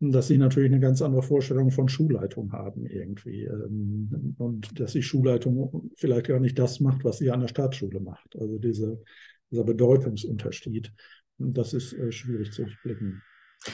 dass 0.00 0.28
sie 0.28 0.38
natürlich 0.38 0.70
eine 0.70 0.80
ganz 0.80 1.02
andere 1.02 1.22
Vorstellung 1.22 1.70
von 1.70 1.88
Schulleitung 1.88 2.52
haben 2.52 2.86
irgendwie. 2.86 3.44
Ähm, 3.44 4.34
und 4.38 4.78
dass 4.78 4.92
die 4.92 5.02
Schulleitung 5.02 5.90
vielleicht 5.96 6.28
gar 6.28 6.40
nicht 6.40 6.58
das 6.58 6.80
macht, 6.80 7.04
was 7.04 7.18
sie 7.18 7.30
an 7.30 7.40
der 7.40 7.48
Startschule 7.48 8.00
macht. 8.00 8.36
Also 8.38 8.58
diese, 8.58 9.02
dieser 9.50 9.64
Bedeutungsunterschied. 9.64 10.92
Das 11.38 11.72
ist 11.72 11.92
äh, 11.94 12.12
schwierig 12.12 12.52
zu 12.52 12.62
durchblicken. 12.62 13.22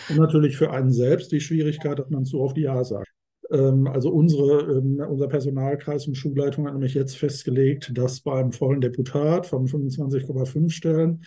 Und 0.09 0.16
natürlich 0.16 0.57
für 0.57 0.70
einen 0.70 0.90
selbst 0.90 1.31
die 1.31 1.40
Schwierigkeit, 1.40 1.98
dass 1.98 2.11
man 2.11 2.24
zu 2.24 2.40
oft 2.40 2.57
Ja 2.57 2.83
sagt. 2.85 3.09
Ähm, 3.50 3.87
also 3.87 4.11
unsere, 4.11 4.79
ähm, 4.79 5.00
unser 5.07 5.29
Personalkreis 5.29 6.07
und 6.07 6.14
Schulleitung 6.16 6.66
hat 6.66 6.74
nämlich 6.74 6.94
jetzt 6.94 7.16
festgelegt, 7.16 7.92
dass 7.94 8.20
beim 8.20 8.53
vollen 8.53 8.81
Deputat 8.81 9.46
von 9.46 9.66
25,5 9.66 10.70
Stellen 10.70 11.24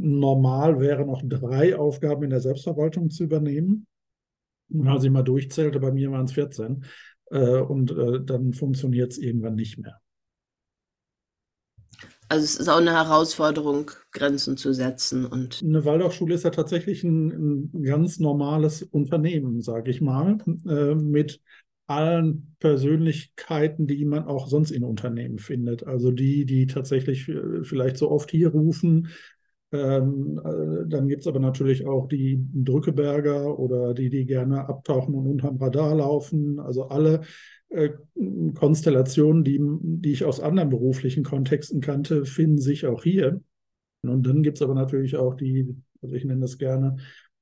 normal 0.00 0.80
wäre 0.80 1.04
noch 1.04 1.22
drei 1.24 1.76
Aufgaben 1.76 2.24
in 2.24 2.30
der 2.30 2.40
Selbstverwaltung 2.40 3.10
zu 3.10 3.24
übernehmen. 3.24 3.86
Und 4.70 4.88
als 4.88 5.04
ich 5.04 5.10
mal 5.10 5.22
durchzählte, 5.22 5.80
bei 5.80 5.92
mir 5.92 6.10
waren 6.10 6.24
es 6.24 6.32
14. 6.32 6.84
Äh, 7.30 7.60
und 7.60 7.90
äh, 7.90 8.20
dann 8.24 8.52
funktioniert 8.52 9.12
es 9.12 9.18
irgendwann 9.18 9.54
nicht 9.54 9.78
mehr. 9.78 10.00
Also 12.28 12.44
es 12.44 12.56
ist 12.56 12.68
auch 12.68 12.78
eine 12.78 12.92
Herausforderung, 12.92 13.90
Grenzen 14.12 14.56
zu 14.56 14.72
setzen. 14.72 15.26
Und 15.26 15.62
eine 15.64 15.84
Waldorfschule 15.84 16.36
ist 16.36 16.44
ja 16.44 16.50
tatsächlich 16.50 17.02
ein, 17.02 17.72
ein 17.74 17.82
ganz 17.82 18.20
normales 18.20 18.84
Unternehmen, 18.84 19.60
sage 19.62 19.90
ich 19.90 20.00
mal, 20.00 20.38
äh, 20.66 20.94
mit 20.94 21.40
allen 21.88 22.54
Persönlichkeiten, 22.60 23.88
die 23.88 24.04
man 24.04 24.26
auch 24.26 24.46
sonst 24.46 24.70
in 24.70 24.84
Unternehmen 24.84 25.40
findet. 25.40 25.84
Also 25.84 26.12
die, 26.12 26.46
die 26.46 26.68
tatsächlich 26.68 27.28
äh, 27.28 27.64
vielleicht 27.64 27.96
so 27.96 28.12
oft 28.12 28.30
hier 28.30 28.50
rufen, 28.50 29.08
ähm, 29.72 30.40
äh, 30.44 30.88
dann 30.88 31.08
gibt 31.08 31.20
es 31.20 31.26
aber 31.26 31.38
natürlich 31.38 31.86
auch 31.86 32.08
die 32.08 32.44
Drückeberger 32.52 33.58
oder 33.58 33.94
die, 33.94 34.10
die 34.10 34.26
gerne 34.26 34.68
abtauchen 34.68 35.14
und 35.14 35.26
unterm 35.26 35.58
Radar 35.58 35.94
laufen. 35.94 36.58
Also 36.58 36.88
alle 36.88 37.20
äh, 37.68 37.90
Konstellationen, 38.54 39.44
die, 39.44 39.60
die 39.60 40.12
ich 40.12 40.24
aus 40.24 40.40
anderen 40.40 40.70
beruflichen 40.70 41.22
Kontexten 41.22 41.80
kannte, 41.80 42.24
finden 42.24 42.58
sich 42.58 42.86
auch 42.86 43.04
hier. 43.04 43.40
Und 44.02 44.26
dann 44.26 44.42
gibt 44.42 44.58
es 44.58 44.62
aber 44.62 44.74
natürlich 44.74 45.16
auch 45.16 45.34
die, 45.34 45.76
also 46.02 46.14
ich 46.16 46.24
nenne 46.24 46.40
das 46.40 46.58
gerne, 46.58 46.96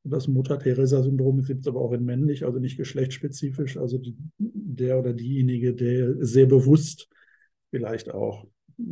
das 0.05 0.29
Mutter-Theresa-Syndrom 0.29 1.43
gibt 1.45 1.63
es 1.63 1.69
aber 1.69 1.81
auch 1.81 1.93
in 1.93 2.05
männlich, 2.05 2.45
also 2.45 2.59
nicht 2.59 2.77
geschlechtsspezifisch, 2.77 3.77
also 3.77 3.99
die, 3.99 4.17
der 4.39 4.99
oder 4.99 5.13
diejenige, 5.13 5.75
der 5.75 6.15
sehr 6.25 6.47
bewusst 6.47 7.09
vielleicht 7.71 8.11
auch 8.11 8.47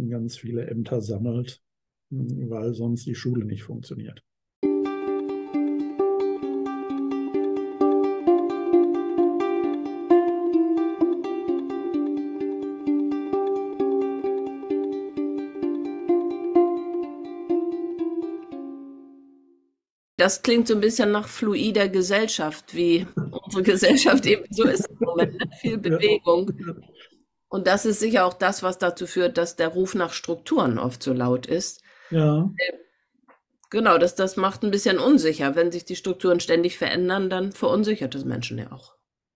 ganz 0.09 0.37
viele 0.37 0.66
Ämter 0.66 1.01
sammelt 1.01 1.62
weil 2.11 2.75
sonst 2.75 3.07
die 3.07 3.14
Schule 3.14 3.45
nicht 3.45 3.64
funktioniert. 3.64 4.23
Das 20.19 20.42
klingt 20.42 20.66
so 20.66 20.75
ein 20.75 20.81
bisschen 20.81 21.12
nach 21.12 21.29
fluider 21.29 21.88
Gesellschaft, 21.88 22.75
wie 22.75 23.07
unsere 23.45 23.62
Gesellschaft 23.62 24.27
eben 24.27 24.45
so 24.51 24.64
ist 24.64 24.88
im 24.88 24.97
Moment. 24.99 25.35
Ne? 25.35 25.51
Viel 25.61 25.79
Bewegung. 25.79 26.51
Und 27.49 27.66
das 27.66 27.87
ist 27.87 28.01
sicher 28.01 28.24
auch 28.24 28.35
das, 28.35 28.62
was 28.62 28.78
dazu 28.78 29.07
führt, 29.07 29.39
dass 29.39 29.57
der 29.57 29.68
Ruf 29.68 29.95
nach 29.95 30.12
Strukturen 30.12 30.78
oft 30.78 31.03
so 31.03 31.12
laut 31.12 31.47
ist. 31.47 31.83
Ja. 32.11 32.50
Genau, 33.70 33.98
das, 33.98 34.14
das 34.14 34.36
macht 34.36 34.62
ein 34.62 34.70
bisschen 34.70 34.98
unsicher. 34.98 35.57
Wenn 35.57 35.72
sich 35.72 35.84
die 35.84 35.96
Strukturen 35.96 36.40
ständig 36.40 36.78
verändern, 36.78 37.28
dann 37.28 37.52
verunsichert 37.52 38.14
das 38.14 38.24
Menschen 38.24 38.59
ja 38.59 38.70
auch. 38.72 38.94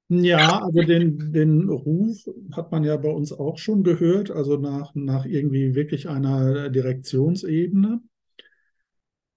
Ja, 0.09 0.63
also 0.65 0.83
den, 0.83 1.33
den 1.33 1.69
Ruf 1.69 2.29
hat 2.53 2.73
man 2.73 2.83
ja 2.83 2.97
bei 2.97 3.11
uns 3.11 3.33
auch 3.33 3.59
schon 3.59 3.85
gehört, 3.85 4.33
also 4.33 4.57
nach, 4.57 4.93
nach 4.95 5.25
irgendwie 5.25 5.77
wirklich 5.77 6.09
einer 6.09 6.69
Direktionsebene. 6.69 8.01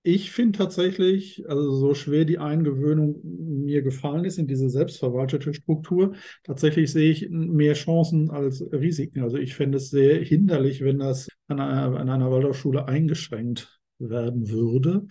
Ich 0.05 0.31
finde 0.31 0.57
tatsächlich, 0.57 1.47
also 1.49 1.71
so 1.71 1.93
schwer 1.93 2.25
die 2.25 2.37
Eingewöhnung 2.37 3.21
mir 3.23 3.81
gefallen 3.81 4.25
ist 4.25 4.37
in 4.37 4.47
diese 4.47 4.69
selbstverwaltete 4.69 5.53
Struktur, 5.53 6.15
tatsächlich 6.43 6.91
sehe 6.91 7.09
ich 7.11 7.29
mehr 7.29 7.73
Chancen 7.73 8.29
als 8.29 8.61
Risiken. 8.73 9.21
Also 9.21 9.37
ich 9.37 9.55
fände 9.55 9.77
es 9.77 9.89
sehr 9.89 10.21
hinderlich, 10.21 10.81
wenn 10.83 10.99
das 10.99 11.29
an 11.47 11.61
einer, 11.61 11.97
an 11.97 12.09
einer 12.09 12.29
Waldorfschule 12.31 12.85
eingeschränkt 12.85 13.79
werden 13.97 14.49
würde. 14.49 15.07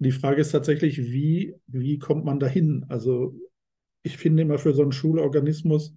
Die 0.00 0.10
Frage 0.10 0.40
ist 0.40 0.50
tatsächlich, 0.50 0.98
wie, 0.98 1.54
wie 1.68 2.00
kommt 2.00 2.24
man 2.24 2.40
dahin? 2.40 2.84
Also 2.88 3.36
ich 4.02 4.16
finde 4.16 4.42
immer 4.42 4.58
für 4.58 4.74
so 4.74 4.82
einen 4.82 4.90
Schulorganismus 4.90 5.94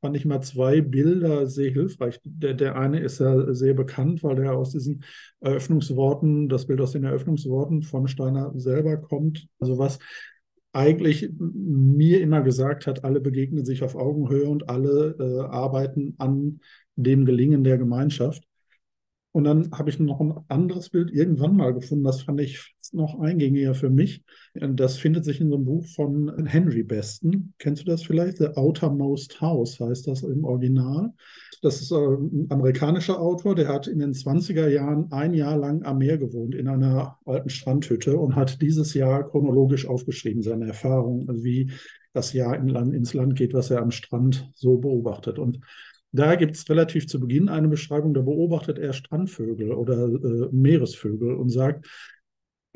fand 0.00 0.16
ich 0.16 0.24
mal 0.24 0.40
zwei 0.42 0.80
Bilder 0.80 1.46
sehr 1.46 1.70
hilfreich. 1.70 2.20
Der, 2.24 2.54
der 2.54 2.76
eine 2.76 3.00
ist 3.00 3.20
ja 3.20 3.54
sehr 3.54 3.74
bekannt, 3.74 4.22
weil 4.22 4.36
der 4.36 4.54
aus 4.54 4.72
diesen 4.72 5.04
Eröffnungsworten, 5.40 6.48
das 6.48 6.66
Bild 6.66 6.80
aus 6.80 6.92
den 6.92 7.04
Eröffnungsworten 7.04 7.82
von 7.82 8.08
Steiner 8.08 8.52
selber 8.56 8.96
kommt. 8.96 9.48
Also 9.58 9.78
was 9.78 9.98
eigentlich 10.72 11.30
mir 11.38 12.20
immer 12.20 12.42
gesagt 12.42 12.86
hat, 12.86 13.04
alle 13.04 13.20
begegnen 13.20 13.64
sich 13.64 13.82
auf 13.82 13.96
Augenhöhe 13.96 14.48
und 14.48 14.68
alle 14.68 15.16
äh, 15.18 15.46
arbeiten 15.48 16.14
an 16.18 16.60
dem 16.96 17.24
Gelingen 17.24 17.64
der 17.64 17.78
Gemeinschaft. 17.78 18.44
Und 19.32 19.44
dann 19.44 19.70
habe 19.72 19.90
ich 19.90 19.98
noch 19.98 20.20
ein 20.20 20.34
anderes 20.48 20.90
Bild 20.90 21.10
irgendwann 21.10 21.56
mal 21.56 21.74
gefunden, 21.74 22.04
das 22.04 22.22
fand 22.22 22.40
ich 22.40 22.74
noch 22.94 23.20
eingängiger 23.20 23.74
für 23.74 23.90
mich. 23.90 24.22
Das 24.54 24.98
findet 24.98 25.24
sich 25.24 25.40
in 25.40 25.48
so 25.48 25.56
einem 25.56 25.64
Buch 25.64 25.86
von 25.86 26.46
Henry 26.46 26.82
Beston. 26.82 27.54
Kennst 27.58 27.82
du 27.82 27.86
das 27.86 28.02
vielleicht? 28.02 28.38
The 28.38 28.56
Outermost 28.56 29.40
House 29.40 29.80
heißt 29.80 30.06
das 30.06 30.22
im 30.22 30.44
Original. 30.44 31.12
Das 31.62 31.80
ist 31.80 31.92
ein 31.92 32.46
amerikanischer 32.50 33.18
Autor, 33.18 33.54
der 33.54 33.68
hat 33.68 33.86
in 33.86 33.98
den 33.98 34.12
20er 34.12 34.68
Jahren 34.68 35.10
ein 35.10 35.34
Jahr 35.34 35.56
lang 35.56 35.82
am 35.84 35.98
Meer 35.98 36.18
gewohnt, 36.18 36.54
in 36.54 36.68
einer 36.68 37.18
alten 37.24 37.48
Strandhütte 37.48 38.18
und 38.18 38.36
hat 38.36 38.60
dieses 38.60 38.94
Jahr 38.94 39.28
chronologisch 39.28 39.86
aufgeschrieben, 39.86 40.42
seine 40.42 40.66
Erfahrungen, 40.66 41.26
wie 41.42 41.70
das 42.12 42.32
Jahr 42.32 42.56
in 42.56 42.68
Land, 42.68 42.94
ins 42.94 43.14
Land 43.14 43.36
geht, 43.36 43.54
was 43.54 43.70
er 43.70 43.82
am 43.82 43.90
Strand 43.90 44.50
so 44.54 44.78
beobachtet. 44.78 45.38
Und 45.38 45.60
da 46.12 46.34
gibt 46.34 46.56
es 46.56 46.68
relativ 46.70 47.06
zu 47.06 47.20
Beginn 47.20 47.48
eine 47.48 47.68
Beschreibung, 47.68 48.14
da 48.14 48.22
beobachtet 48.22 48.78
er 48.78 48.92
Strandvögel 48.92 49.72
oder 49.72 50.06
äh, 50.06 50.48
Meeresvögel 50.50 51.34
und 51.34 51.50
sagt, 51.50 51.86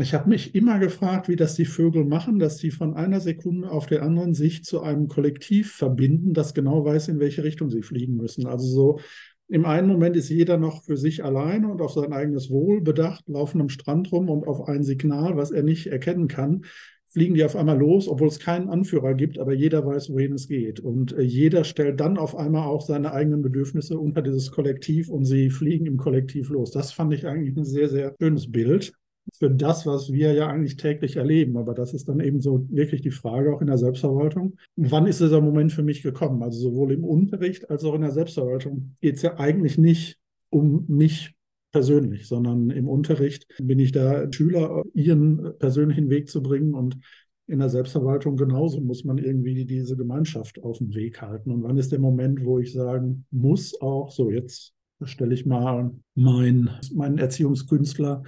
ich 0.01 0.15
habe 0.15 0.29
mich 0.29 0.55
immer 0.55 0.79
gefragt, 0.79 1.29
wie 1.29 1.37
das 1.37 1.55
die 1.55 1.65
Vögel 1.65 2.05
machen, 2.05 2.39
dass 2.39 2.59
sie 2.59 2.71
von 2.71 2.95
einer 2.95 3.21
Sekunde 3.21 3.71
auf 3.71 3.87
der 3.87 4.03
anderen 4.03 4.35
sich 4.35 4.65
zu 4.65 4.83
einem 4.83 5.09
Kollektiv 5.09 5.73
verbinden, 5.73 6.33
das 6.35 6.55
genau 6.55 6.85
weiß, 6.85 7.09
in 7.09 7.19
welche 7.19 7.45
Richtung 7.45 7.71
sie 7.71 7.83
fliegen 7.83 8.17
müssen. 8.17 8.47
Also 8.47 8.67
so 8.67 9.01
im 9.49 9.65
einen 9.65 9.89
Moment 9.89 10.17
ist 10.17 10.29
jeder 10.29 10.59
noch 10.59 10.85
für 10.85 10.97
sich 10.97 11.25
alleine 11.25 11.69
und 11.69 11.83
auf 11.83 11.93
sein 11.93 12.13
eigenes 12.13 12.51
Wohl 12.51 12.81
bedacht, 12.81 13.29
laufen 13.29 13.61
am 13.61 13.69
Strand 13.69 14.13
rum 14.13 14.29
und 14.29 14.47
auf 14.47 14.69
ein 14.69 14.85
Signal, 14.85 15.37
was 15.37 15.51
er 15.51 15.65
nicht 15.65 15.89
erkennen 15.89 16.29
kann, 16.29 16.63
fliegen 17.09 17.35
die 17.35 17.45
auf 17.45 17.57
einmal 17.57 17.77
los, 17.77 18.07
obwohl 18.07 18.29
es 18.29 18.39
keinen 18.39 18.69
Anführer 18.69 19.15
gibt, 19.15 19.41
aber 19.41 19.53
jeder 19.53 19.85
weiß, 19.85 20.11
wohin 20.11 20.35
es 20.35 20.47
geht. 20.47 20.79
Und 20.79 21.13
äh, 21.13 21.23
jeder 21.23 21.65
stellt 21.65 21.99
dann 21.99 22.17
auf 22.17 22.37
einmal 22.37 22.69
auch 22.69 22.83
seine 22.83 23.13
eigenen 23.13 23.43
Bedürfnisse 23.43 23.99
unter 23.99 24.23
dieses 24.23 24.53
Kollektiv 24.53 25.09
und 25.09 25.25
sie 25.25 25.51
fliegen 25.51 25.87
im 25.87 25.97
Kollektiv 25.97 26.51
los. 26.51 26.71
Das 26.71 26.93
fand 26.93 27.13
ich 27.13 27.27
eigentlich 27.27 27.57
ein 27.57 27.65
sehr, 27.65 27.89
sehr 27.89 28.15
schönes 28.21 28.53
Bild 28.53 28.93
für 29.39 29.51
das, 29.51 29.87
was 29.87 30.13
wir 30.13 30.33
ja 30.33 30.49
eigentlich 30.49 30.77
täglich 30.77 31.17
erleben. 31.17 31.57
Aber 31.57 31.75
das 31.75 31.95
ist 31.95 32.09
dann 32.09 32.21
eben 32.21 32.41
so 32.41 32.67
wirklich 32.71 33.01
die 33.01 33.11
Frage 33.11 33.55
auch 33.55 33.61
in 33.61 33.67
der 33.67 33.79
Selbstverwaltung. 33.79 34.57
Wann 34.77 35.07
ist 35.07 35.21
dieser 35.21 35.41
Moment 35.41 35.73
für 35.73 35.83
mich 35.83 36.03
gekommen? 36.03 36.43
Also 36.43 36.71
sowohl 36.71 36.93
im 36.93 37.05
Unterricht 37.05 37.71
als 37.71 37.85
auch 37.85 37.95
in 37.95 38.03
der 38.03 38.13
Selbstverwaltung 38.13 38.95
geht 39.01 39.17
es 39.17 39.23
ja 39.23 39.39
eigentlich 39.39 39.79
nicht 39.79 40.19
um 40.51 40.85
mich 40.89 41.35
persönlich, 41.73 42.27
sondern 42.27 42.71
im 42.71 42.89
Unterricht 42.89 43.47
bin 43.59 43.79
ich 43.79 43.93
da, 43.93 44.27
Schüler 44.33 44.83
ihren 44.95 45.57
persönlichen 45.59 46.11
Weg 46.11 46.29
zu 46.29 46.43
bringen 46.43 46.75
und 46.75 46.99
in 47.47 47.59
der 47.59 47.69
Selbstverwaltung 47.69 48.37
genauso 48.37 48.81
muss 48.81 49.05
man 49.05 49.19
irgendwie 49.19 49.65
diese 49.65 49.97
Gemeinschaft 49.97 50.63
auf 50.63 50.79
den 50.79 50.95
Weg 50.95 51.21
halten. 51.21 51.51
Und 51.51 51.65
wann 51.65 51.79
ist 51.79 51.91
der 51.91 51.99
Moment, 51.99 52.45
wo 52.45 52.61
ich 52.61 52.73
sagen 52.73 53.27
muss 53.31 53.81
auch, 53.81 54.13
so 54.13 54.31
jetzt 54.31 54.73
stelle 55.03 55.35
ich 55.35 55.47
mal 55.47 55.91
mein, 56.15 56.71
meinen 56.95 57.19
Erziehungskünstler, 57.19 58.23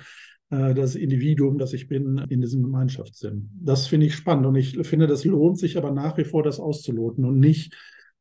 äh, 0.53 0.75
das 0.75 0.95
Individuum, 0.95 1.59
das 1.59 1.73
ich 1.73 1.89
bin, 1.89 2.19
in 2.29 2.41
diesem 2.41 2.63
Gemeinschaftssinn. 2.63 3.51
Das 3.61 3.89
finde 3.89 4.07
ich 4.07 4.15
spannend 4.15 4.47
und 4.47 4.55
ich 4.55 4.79
finde, 4.87 5.09
das 5.09 5.25
lohnt 5.25 5.59
sich 5.59 5.77
aber 5.77 5.91
nach 5.91 6.17
wie 6.19 6.25
vor, 6.25 6.45
das 6.45 6.61
auszuloten 6.61 7.25
und 7.25 7.41
nicht 7.41 7.75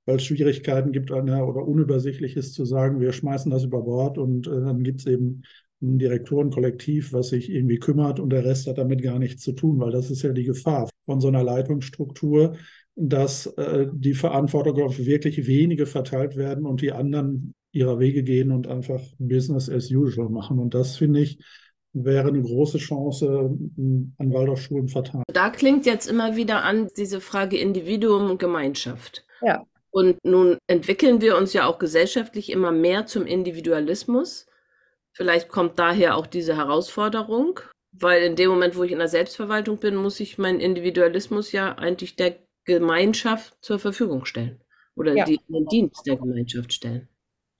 weil 0.05 0.15
es 0.15 0.23
Schwierigkeiten 0.23 0.91
gibt 0.91 1.11
oder 1.11 1.67
unübersichtlich 1.67 2.35
ist 2.35 2.53
zu 2.53 2.65
sagen, 2.65 2.99
wir 2.99 3.11
schmeißen 3.11 3.51
das 3.51 3.63
über 3.63 3.81
Bord 3.81 4.17
und 4.17 4.47
äh, 4.47 4.49
dann 4.49 4.83
gibt 4.83 5.01
es 5.01 5.05
eben 5.07 5.43
ein 5.81 5.97
Direktorenkollektiv, 5.99 7.13
was 7.13 7.29
sich 7.29 7.51
irgendwie 7.51 7.79
kümmert 7.79 8.19
und 8.19 8.29
der 8.31 8.45
Rest 8.45 8.67
hat 8.67 8.77
damit 8.77 9.01
gar 9.01 9.19
nichts 9.19 9.43
zu 9.43 9.53
tun, 9.53 9.79
weil 9.79 9.91
das 9.91 10.11
ist 10.11 10.21
ja 10.21 10.31
die 10.31 10.43
Gefahr 10.43 10.89
von 11.05 11.21
so 11.21 11.27
einer 11.27 11.43
Leitungsstruktur, 11.43 12.55
dass 12.95 13.47
äh, 13.57 13.87
die 13.93 14.13
Verantwortung 14.13 14.81
auf 14.81 14.99
wirklich 14.99 15.47
wenige 15.47 15.85
verteilt 15.85 16.35
werden 16.35 16.65
und 16.65 16.81
die 16.81 16.91
anderen 16.91 17.53
ihrer 17.71 17.99
Wege 17.99 18.23
gehen 18.23 18.51
und 18.51 18.67
einfach 18.67 19.01
Business 19.17 19.69
as 19.69 19.89
usual 19.91 20.29
machen. 20.29 20.59
Und 20.59 20.73
das 20.73 20.97
finde 20.97 21.21
ich 21.21 21.39
wäre 21.93 22.29
eine 22.29 22.41
große 22.41 22.77
Chance 22.77 23.27
an 23.27 24.33
Waldorfschulen 24.33 24.87
verteilt. 24.87 25.25
Da 25.27 25.49
klingt 25.49 25.85
jetzt 25.85 26.07
immer 26.07 26.35
wieder 26.35 26.63
an 26.63 26.89
diese 26.95 27.21
Frage 27.21 27.57
Individuum 27.57 28.31
und 28.31 28.39
Gemeinschaft. 28.39 29.25
Ja. 29.41 29.65
Und 29.91 30.23
nun 30.23 30.57
entwickeln 30.67 31.19
wir 31.19 31.37
uns 31.37 31.53
ja 31.53 31.65
auch 31.67 31.77
gesellschaftlich 31.77 32.49
immer 32.49 32.71
mehr 32.71 33.05
zum 33.07 33.25
Individualismus. 33.25 34.47
Vielleicht 35.11 35.49
kommt 35.49 35.77
daher 35.79 36.15
auch 36.15 36.27
diese 36.27 36.55
Herausforderung, 36.55 37.59
weil 37.91 38.23
in 38.23 38.37
dem 38.37 38.49
Moment, 38.49 38.77
wo 38.77 38.83
ich 38.83 38.93
in 38.93 38.99
der 38.99 39.09
Selbstverwaltung 39.09 39.77
bin, 39.77 39.95
muss 39.95 40.21
ich 40.21 40.37
meinen 40.37 40.61
Individualismus 40.61 41.51
ja 41.51 41.75
eigentlich 41.77 42.15
der 42.15 42.37
Gemeinschaft 42.63 43.57
zur 43.61 43.79
Verfügung 43.79 44.23
stellen 44.23 44.61
oder 44.95 45.13
ja. 45.13 45.25
die, 45.25 45.39
den 45.49 45.65
Dienst 45.65 46.05
der 46.07 46.15
Gemeinschaft 46.15 46.71
stellen. 46.71 47.09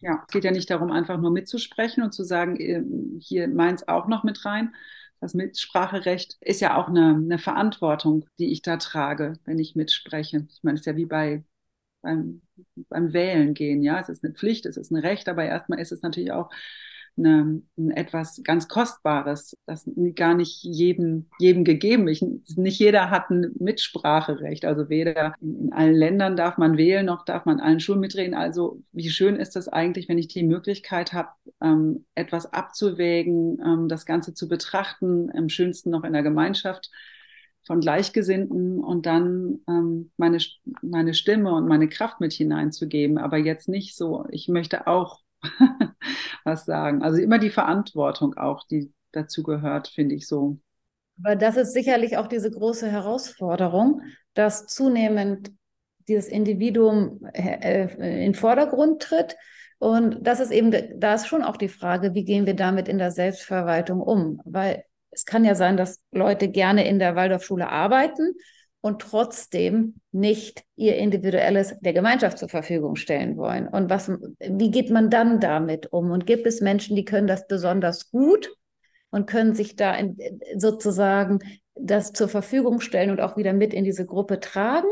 Ja, 0.01 0.23
es 0.27 0.33
geht 0.33 0.43
ja 0.43 0.51
nicht 0.51 0.69
darum, 0.69 0.91
einfach 0.91 1.19
nur 1.19 1.31
mitzusprechen 1.31 2.03
und 2.03 2.11
zu 2.13 2.23
sagen, 2.23 2.59
ähm, 2.59 3.19
hier 3.21 3.47
meins 3.47 3.87
auch 3.87 4.07
noch 4.07 4.23
mit 4.23 4.43
rein. 4.45 4.73
Das 5.19 5.35
Mitspracherecht 5.35 6.37
ist 6.41 6.59
ja 6.61 6.75
auch 6.77 6.87
eine, 6.87 7.09
eine 7.15 7.37
Verantwortung, 7.37 8.25
die 8.39 8.51
ich 8.51 8.63
da 8.63 8.77
trage, 8.77 9.33
wenn 9.45 9.59
ich 9.59 9.75
mitspreche. 9.75 10.47
Ich 10.49 10.63
meine, 10.63 10.75
es 10.75 10.81
ist 10.81 10.85
ja 10.87 10.95
wie 10.95 11.05
bei 11.05 11.43
beim, 12.01 12.41
beim 12.89 13.13
Wählen 13.13 13.53
gehen. 13.55 13.83
Ja, 13.83 13.99
es 13.99 14.09
ist 14.09 14.23
eine 14.25 14.33
Pflicht, 14.35 14.65
es 14.67 14.77
ist 14.77 14.91
ein 14.91 14.97
Recht, 14.97 15.29
aber 15.29 15.45
erstmal 15.45 15.79
ist 15.79 15.91
es 15.91 16.01
natürlich 16.03 16.31
auch 16.33 16.51
eine, 17.17 17.61
ein 17.77 17.91
etwas 17.91 18.41
ganz 18.43 18.67
Kostbares, 18.67 19.57
das 19.65 19.89
gar 20.15 20.33
nicht 20.33 20.63
jedem, 20.63 21.27
jedem 21.39 21.63
gegeben 21.63 22.07
ist. 22.07 22.23
Nicht 22.57 22.79
jeder 22.79 23.09
hat 23.09 23.29
ein 23.29 23.51
Mitspracherecht. 23.59 24.65
Also 24.65 24.89
weder 24.89 25.33
in, 25.41 25.65
in, 25.65 25.73
allen 25.73 25.95
Ländern 25.95 26.35
darf 26.35 26.57
man 26.57 26.77
wählen, 26.77 27.05
noch 27.05 27.25
darf 27.25 27.45
man 27.45 27.59
allen 27.59 27.79
Schulen 27.79 27.99
mitreden. 27.99 28.33
Also 28.33 28.81
wie 28.91 29.09
schön 29.09 29.35
ist 29.35 29.55
das 29.55 29.67
eigentlich, 29.67 30.09
wenn 30.09 30.17
ich 30.17 30.27
die 30.27 30.43
Möglichkeit 30.43 31.13
habe, 31.13 31.29
ähm, 31.61 32.05
etwas 32.15 32.51
abzuwägen, 32.51 33.59
ähm, 33.65 33.87
das 33.87 34.05
Ganze 34.05 34.33
zu 34.33 34.47
betrachten, 34.47 35.29
im 35.29 35.49
schönsten 35.49 35.89
noch 35.89 36.03
in 36.03 36.13
der 36.13 36.23
Gemeinschaft 36.23 36.89
von 37.65 37.79
Gleichgesinnten 37.79 38.79
und 38.79 39.05
dann 39.05 39.59
ähm, 39.67 40.11
meine, 40.17 40.39
meine 40.81 41.13
Stimme 41.13 41.53
und 41.53 41.67
meine 41.67 41.87
Kraft 41.87 42.19
mit 42.19 42.33
hineinzugeben, 42.33 43.17
aber 43.17 43.37
jetzt 43.37 43.69
nicht 43.69 43.95
so, 43.95 44.25
ich 44.31 44.47
möchte 44.47 44.87
auch 44.87 45.20
was 46.43 46.65
sagen. 46.65 47.01
Also 47.01 47.21
immer 47.21 47.39
die 47.39 47.49
Verantwortung 47.49 48.35
auch, 48.35 48.65
die 48.67 48.91
dazu 49.11 49.43
gehört, 49.43 49.87
finde 49.87 50.15
ich 50.15 50.27
so. 50.27 50.57
Aber 51.23 51.35
das 51.35 51.57
ist 51.57 51.73
sicherlich 51.73 52.17
auch 52.17 52.27
diese 52.27 52.49
große 52.49 52.89
Herausforderung, 52.89 54.01
dass 54.33 54.65
zunehmend 54.67 55.51
dieses 56.07 56.27
Individuum 56.27 57.21
äh, 57.33 57.87
äh, 57.87 58.25
in 58.25 58.33
Vordergrund 58.33 59.01
tritt. 59.01 59.35
Und 59.77 60.25
das 60.25 60.39
ist 60.39 60.51
eben, 60.51 60.71
da 60.99 61.15
ist 61.15 61.27
schon 61.27 61.43
auch 61.43 61.57
die 61.57 61.69
Frage, 61.69 62.13
wie 62.13 62.23
gehen 62.23 62.45
wir 62.45 62.55
damit 62.55 62.87
in 62.87 62.97
der 62.97 63.11
Selbstverwaltung 63.11 64.01
um? 64.01 64.41
Weil 64.45 64.83
es 65.11 65.25
kann 65.25 65.43
ja 65.43 65.55
sein, 65.55 65.77
dass 65.77 65.99
Leute 66.11 66.49
gerne 66.49 66.87
in 66.87 66.99
der 66.99 67.15
Waldorfschule 67.15 67.67
arbeiten 67.67 68.33
und 68.81 69.01
trotzdem 69.01 69.95
nicht 70.11 70.63
ihr 70.75 70.97
individuelles 70.97 71.75
der 71.81 71.93
Gemeinschaft 71.93 72.39
zur 72.39 72.49
Verfügung 72.49 72.95
stellen 72.95 73.37
wollen. 73.37 73.67
Und 73.67 73.89
was, 73.89 74.11
wie 74.39 74.71
geht 74.71 74.89
man 74.89 75.11
dann 75.11 75.39
damit 75.39 75.93
um? 75.93 76.11
Und 76.11 76.25
gibt 76.25 76.47
es 76.47 76.61
Menschen, 76.61 76.95
die 76.95 77.05
können 77.05 77.27
das 77.27 77.47
besonders 77.47 78.09
gut 78.09 78.51
und 79.11 79.27
können 79.27 79.53
sich 79.53 79.75
da 79.75 79.93
in, 79.95 80.17
sozusagen 80.57 81.39
das 81.75 82.11
zur 82.11 82.27
Verfügung 82.27 82.81
stellen 82.81 83.11
und 83.11 83.21
auch 83.21 83.37
wieder 83.37 83.53
mit 83.53 83.73
in 83.73 83.83
diese 83.83 84.05
Gruppe 84.05 84.39
tragen? 84.39 84.89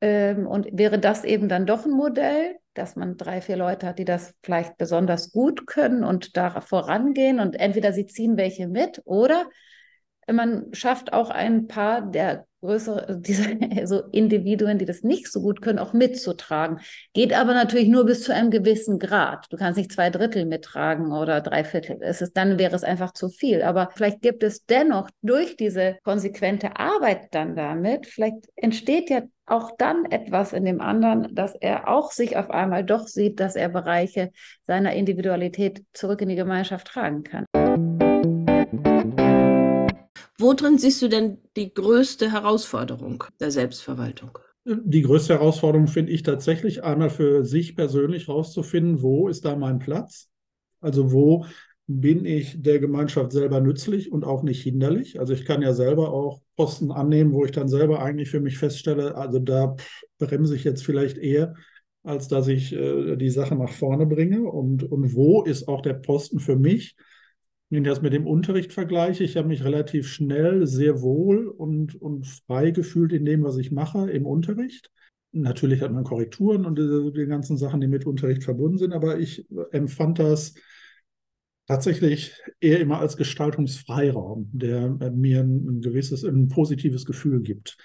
Ähm, 0.00 0.46
und 0.46 0.68
wäre 0.72 0.98
das 0.98 1.24
eben 1.24 1.48
dann 1.48 1.66
doch 1.66 1.84
ein 1.84 1.92
Modell, 1.92 2.56
dass 2.72 2.96
man 2.96 3.18
drei, 3.18 3.42
vier 3.42 3.56
Leute 3.56 3.86
hat, 3.86 3.98
die 3.98 4.04
das 4.06 4.34
vielleicht 4.42 4.78
besonders 4.78 5.32
gut 5.32 5.66
können 5.66 6.04
und 6.04 6.36
da 6.38 6.60
vorangehen 6.62 7.38
und 7.38 7.58
entweder 7.58 7.92
sie 7.92 8.06
ziehen 8.06 8.36
welche 8.38 8.68
mit 8.68 9.02
oder 9.04 9.46
man 10.32 10.66
schafft 10.72 11.12
auch 11.12 11.30
ein 11.30 11.66
paar 11.66 12.02
der 12.02 12.46
größere, 12.60 13.18
diese 13.20 13.56
also 13.76 14.02
Individuen, 14.12 14.78
die 14.78 14.84
das 14.84 15.02
nicht 15.02 15.30
so 15.30 15.40
gut 15.40 15.62
können, 15.62 15.78
auch 15.78 15.92
mitzutragen. 15.92 16.80
Geht 17.12 17.32
aber 17.32 17.54
natürlich 17.54 17.88
nur 17.88 18.04
bis 18.04 18.22
zu 18.22 18.34
einem 18.34 18.50
gewissen 18.50 18.98
Grad. 18.98 19.46
Du 19.50 19.56
kannst 19.56 19.78
nicht 19.78 19.92
zwei 19.92 20.10
Drittel 20.10 20.44
mittragen 20.44 21.12
oder 21.12 21.40
drei 21.40 21.64
Viertel. 21.64 21.98
Es 22.00 22.20
ist, 22.20 22.36
dann 22.36 22.58
wäre 22.58 22.74
es 22.74 22.84
einfach 22.84 23.12
zu 23.12 23.28
viel. 23.28 23.62
Aber 23.62 23.90
vielleicht 23.94 24.22
gibt 24.22 24.42
es 24.42 24.64
dennoch 24.66 25.08
durch 25.22 25.56
diese 25.56 25.96
konsequente 26.04 26.76
Arbeit 26.76 27.28
dann 27.32 27.56
damit, 27.56 28.06
vielleicht 28.06 28.48
entsteht 28.56 29.10
ja 29.10 29.22
auch 29.46 29.70
dann 29.78 30.04
etwas 30.10 30.52
in 30.52 30.66
dem 30.66 30.82
anderen, 30.82 31.34
dass 31.34 31.54
er 31.54 31.88
auch 31.88 32.12
sich 32.12 32.36
auf 32.36 32.50
einmal 32.50 32.84
doch 32.84 33.06
sieht, 33.06 33.40
dass 33.40 33.56
er 33.56 33.70
Bereiche 33.70 34.30
seiner 34.66 34.92
Individualität 34.92 35.84
zurück 35.94 36.20
in 36.20 36.28
die 36.28 36.36
Gemeinschaft 36.36 36.88
tragen 36.88 37.24
kann. 37.24 37.97
Worin 40.40 40.78
siehst 40.78 41.02
du 41.02 41.08
denn 41.08 41.38
die 41.56 41.74
größte 41.74 42.30
Herausforderung 42.30 43.24
der 43.40 43.50
Selbstverwaltung? 43.50 44.38
Die 44.64 45.02
größte 45.02 45.34
Herausforderung 45.34 45.88
finde 45.88 46.12
ich 46.12 46.22
tatsächlich 46.22 46.84
einmal 46.84 47.10
für 47.10 47.44
sich 47.44 47.74
persönlich 47.74 48.28
herauszufinden, 48.28 49.02
wo 49.02 49.28
ist 49.28 49.44
da 49.44 49.56
mein 49.56 49.78
Platz? 49.78 50.28
Also 50.80 51.10
wo 51.12 51.46
bin 51.88 52.24
ich 52.24 52.62
der 52.62 52.78
Gemeinschaft 52.78 53.32
selber 53.32 53.60
nützlich 53.60 54.12
und 54.12 54.24
auch 54.24 54.42
nicht 54.42 54.62
hinderlich? 54.62 55.18
Also 55.18 55.32
ich 55.32 55.44
kann 55.44 55.62
ja 55.62 55.72
selber 55.72 56.12
auch 56.12 56.40
Posten 56.54 56.92
annehmen, 56.92 57.32
wo 57.32 57.44
ich 57.44 57.50
dann 57.50 57.68
selber 57.68 58.02
eigentlich 58.02 58.30
für 58.30 58.40
mich 58.40 58.58
feststelle, 58.58 59.16
also 59.16 59.38
da 59.38 59.74
bremse 60.18 60.54
ich 60.54 60.64
jetzt 60.64 60.84
vielleicht 60.84 61.16
eher, 61.18 61.54
als 62.04 62.28
dass 62.28 62.46
ich 62.46 62.74
äh, 62.74 63.16
die 63.16 63.30
Sache 63.30 63.56
nach 63.56 63.72
vorne 63.72 64.06
bringe. 64.06 64.42
Und, 64.42 64.84
und 64.84 65.14
wo 65.14 65.42
ist 65.42 65.66
auch 65.66 65.80
der 65.80 65.94
Posten 65.94 66.38
für 66.38 66.56
mich? 66.56 66.94
Wenn 67.70 67.84
ich 67.84 67.88
das 67.88 68.00
mit 68.00 68.14
dem 68.14 68.26
Unterricht 68.26 68.72
vergleiche, 68.72 69.24
ich 69.24 69.36
habe 69.36 69.48
mich 69.48 69.62
relativ 69.62 70.08
schnell 70.08 70.66
sehr 70.66 71.02
wohl 71.02 71.48
und, 71.48 72.00
und 72.00 72.26
frei 72.26 72.70
gefühlt 72.70 73.12
in 73.12 73.26
dem, 73.26 73.42
was 73.42 73.58
ich 73.58 73.70
mache 73.70 74.10
im 74.10 74.24
Unterricht. 74.24 74.90
Natürlich 75.32 75.82
hat 75.82 75.92
man 75.92 76.04
Korrekturen 76.04 76.64
und 76.64 76.78
die, 76.78 77.12
die 77.12 77.26
ganzen 77.26 77.58
Sachen, 77.58 77.80
die 77.80 77.86
mit 77.86 78.06
Unterricht 78.06 78.42
verbunden 78.44 78.78
sind, 78.78 78.94
aber 78.94 79.18
ich 79.18 79.46
empfand 79.72 80.18
das 80.18 80.54
tatsächlich 81.66 82.32
eher 82.60 82.80
immer 82.80 82.98
als 82.98 83.18
Gestaltungsfreiraum, 83.18 84.48
der 84.54 84.88
mir 85.10 85.40
ein, 85.40 85.82
gewisses, 85.82 86.24
ein 86.24 86.48
positives 86.48 87.04
Gefühl 87.04 87.42
gibt. 87.42 87.76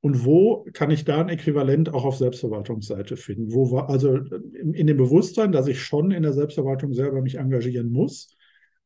Und 0.00 0.24
wo 0.24 0.66
kann 0.72 0.90
ich 0.90 1.04
da 1.04 1.20
ein 1.20 1.28
Äquivalent 1.28 1.94
auch 1.94 2.04
auf 2.04 2.16
Selbstverwaltungsseite 2.16 3.16
finden? 3.16 3.52
Wo 3.52 3.70
war, 3.70 3.88
also 3.88 4.16
in 4.16 4.88
dem 4.88 4.96
Bewusstsein, 4.96 5.52
dass 5.52 5.68
ich 5.68 5.80
schon 5.80 6.10
in 6.10 6.24
der 6.24 6.32
Selbstverwaltung 6.32 6.92
selber 6.92 7.22
mich 7.22 7.36
engagieren 7.36 7.92
muss, 7.92 8.36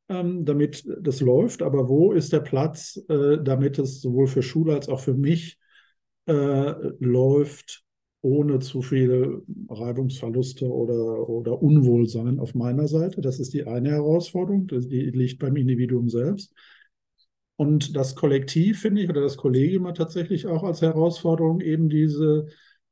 ähm, 0.08 0.44
damit 0.44 0.86
das 1.00 1.20
läuft. 1.20 1.62
Aber 1.62 1.88
wo 1.88 2.12
ist 2.12 2.32
der 2.32 2.40
Platz, 2.40 3.02
äh, 3.08 3.38
damit 3.42 3.78
es 3.78 4.00
sowohl 4.00 4.26
für 4.26 4.42
Schule 4.42 4.74
als 4.74 4.88
auch 4.88 5.00
für 5.00 5.14
mich 5.14 5.58
äh, 6.26 6.72
läuft, 7.00 7.84
ohne 8.22 8.58
zu 8.58 8.82
viele 8.82 9.42
Reibungsverluste 9.68 10.66
oder, 10.66 11.28
oder 11.28 11.62
Unwohlsein 11.62 12.38
auf 12.40 12.54
meiner 12.54 12.88
Seite? 12.88 13.20
Das 13.20 13.38
ist 13.38 13.54
die 13.54 13.66
eine 13.66 13.90
Herausforderung, 13.90 14.66
die 14.66 15.10
liegt 15.10 15.38
beim 15.38 15.56
Individuum 15.56 16.08
selbst. 16.08 16.52
Und 17.56 17.96
das 17.96 18.14
Kollektiv, 18.14 18.80
finde 18.80 19.02
ich, 19.02 19.08
oder 19.08 19.22
das 19.22 19.38
Kollegium 19.38 19.86
hat 19.86 19.96
tatsächlich 19.96 20.46
auch 20.46 20.62
als 20.62 20.82
Herausforderung 20.82 21.60
eben 21.62 21.88
diese, 21.88 22.48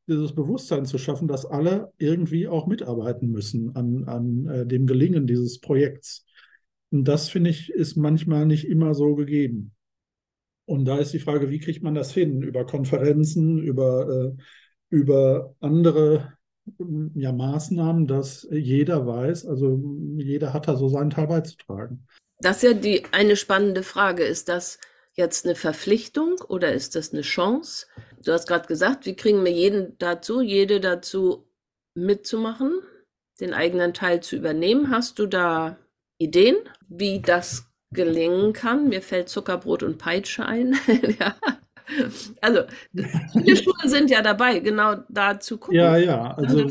dieses 0.08 0.34
Bewusstsein 0.34 0.86
zu 0.86 0.96
schaffen, 0.96 1.28
dass 1.28 1.44
alle 1.44 1.92
irgendwie 1.98 2.48
auch 2.48 2.66
mitarbeiten 2.66 3.30
müssen 3.30 3.76
an, 3.76 4.04
an 4.04 4.46
äh, 4.46 4.66
dem 4.66 4.86
Gelingen 4.86 5.26
dieses 5.26 5.60
Projekts. 5.60 6.24
Und 6.94 7.06
das, 7.06 7.28
finde 7.28 7.50
ich, 7.50 7.72
ist 7.72 7.96
manchmal 7.96 8.46
nicht 8.46 8.68
immer 8.68 8.94
so 8.94 9.16
gegeben. 9.16 9.72
Und 10.64 10.84
da 10.84 10.98
ist 10.98 11.12
die 11.12 11.18
Frage, 11.18 11.50
wie 11.50 11.58
kriegt 11.58 11.82
man 11.82 11.96
das 11.96 12.14
hin? 12.14 12.40
Über 12.40 12.64
Konferenzen, 12.64 13.58
über, 13.58 14.08
äh, 14.08 14.42
über 14.90 15.56
andere 15.58 16.34
ja, 17.16 17.32
Maßnahmen, 17.32 18.06
dass 18.06 18.46
jeder 18.48 19.08
weiß, 19.08 19.44
also 19.44 19.82
jeder 20.18 20.52
hat 20.52 20.68
da 20.68 20.76
so 20.76 20.88
seinen 20.88 21.10
Teil 21.10 21.26
beizutragen. 21.26 22.06
Das 22.38 22.58
ist 22.58 22.62
ja 22.62 22.74
die 22.74 23.02
eine 23.10 23.34
spannende 23.34 23.82
Frage. 23.82 24.22
Ist 24.22 24.48
das 24.48 24.78
jetzt 25.14 25.46
eine 25.46 25.56
Verpflichtung 25.56 26.36
oder 26.46 26.72
ist 26.72 26.94
das 26.94 27.12
eine 27.12 27.22
Chance? 27.22 27.86
Du 28.24 28.30
hast 28.30 28.46
gerade 28.46 28.68
gesagt, 28.68 29.04
wie 29.04 29.16
kriegen 29.16 29.44
wir 29.44 29.50
jeden 29.50 29.98
dazu, 29.98 30.40
jede 30.40 30.78
dazu 30.78 31.44
mitzumachen, 31.94 32.78
den 33.40 33.52
eigenen 33.52 33.94
Teil 33.94 34.22
zu 34.22 34.36
übernehmen? 34.36 34.90
Hast 34.90 35.18
du 35.18 35.26
da 35.26 35.76
Ideen, 36.18 36.56
wie 36.88 37.20
das 37.20 37.66
gelingen 37.90 38.52
kann. 38.52 38.88
Mir 38.88 39.02
fällt 39.02 39.28
Zuckerbrot 39.28 39.82
und 39.82 39.98
Peitsche 39.98 40.46
ein. 40.46 40.74
ja. 41.18 41.34
Also, 42.40 42.62
viele 43.32 43.56
Schulen 43.62 43.88
sind 43.88 44.10
ja 44.10 44.22
dabei, 44.22 44.58
genau 44.60 44.96
da 45.08 45.38
zu 45.38 45.58
gucken. 45.58 45.76
Ja, 45.76 45.96
ja, 45.96 46.32
also, 46.32 46.66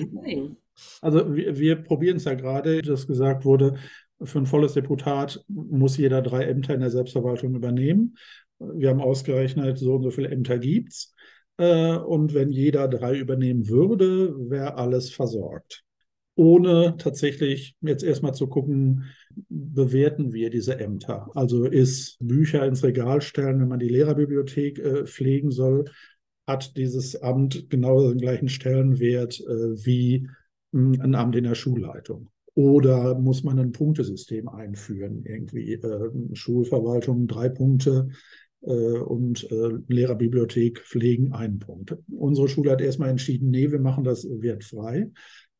also 1.01 1.35
wir, 1.35 1.57
wir 1.57 1.75
probieren 1.77 2.17
es 2.17 2.25
ja 2.25 2.33
gerade, 2.33 2.81
dass 2.81 3.07
gesagt 3.07 3.45
wurde, 3.45 3.75
für 4.21 4.39
ein 4.39 4.45
volles 4.45 4.73
Deputat 4.73 5.43
muss 5.47 5.97
jeder 5.97 6.21
drei 6.21 6.45
Ämter 6.45 6.73
in 6.73 6.79
der 6.79 6.89
Selbstverwaltung 6.89 7.55
übernehmen. 7.55 8.15
Wir 8.59 8.89
haben 8.89 9.01
ausgerechnet, 9.01 9.77
so 9.77 9.95
und 9.95 10.03
so 10.03 10.11
viele 10.11 10.29
Ämter 10.29 10.57
gibt 10.57 10.93
es. 10.93 11.13
Äh, 11.57 11.97
und 11.97 12.33
wenn 12.33 12.49
jeder 12.49 12.87
drei 12.87 13.15
übernehmen 13.17 13.67
würde, 13.67 14.33
wäre 14.49 14.75
alles 14.75 15.11
versorgt 15.11 15.83
ohne 16.35 16.95
tatsächlich 16.97 17.75
jetzt 17.81 18.03
erstmal 18.03 18.33
zu 18.33 18.47
gucken, 18.47 19.05
bewerten 19.49 20.33
wir 20.33 20.49
diese 20.49 20.79
Ämter. 20.79 21.29
Also 21.35 21.65
ist 21.65 22.17
Bücher 22.19 22.65
ins 22.65 22.83
Regal 22.83 23.21
stellen, 23.21 23.59
wenn 23.59 23.67
man 23.67 23.79
die 23.79 23.89
Lehrerbibliothek 23.89 24.79
äh, 24.79 25.05
pflegen 25.05 25.51
soll, 25.51 25.85
hat 26.47 26.75
dieses 26.75 27.21
Amt 27.21 27.69
genau 27.69 28.09
den 28.09 28.17
gleichen 28.17 28.49
Stellenwert 28.49 29.39
äh, 29.41 29.85
wie 29.85 30.27
hm, 30.71 30.99
ein 31.01 31.15
Amt 31.15 31.35
in 31.35 31.45
der 31.45 31.55
Schulleitung. 31.55 32.29
Oder 32.55 33.17
muss 33.17 33.43
man 33.43 33.59
ein 33.59 33.71
Punktesystem 33.71 34.47
einführen? 34.47 35.23
Irgendwie 35.25 35.73
äh, 35.73 36.09
Schulverwaltung 36.33 37.27
drei 37.27 37.49
Punkte 37.49 38.09
äh, 38.61 38.71
und 38.71 39.49
äh, 39.51 39.69
Lehrerbibliothek 39.87 40.79
pflegen 40.79 41.33
einen 41.33 41.59
Punkt. 41.59 41.95
Unsere 42.11 42.47
Schule 42.47 42.71
hat 42.71 42.81
erstmal 42.81 43.09
entschieden, 43.09 43.49
nee, 43.49 43.71
wir 43.71 43.79
machen 43.79 44.03
das 44.03 44.25
wertfrei 44.25 45.09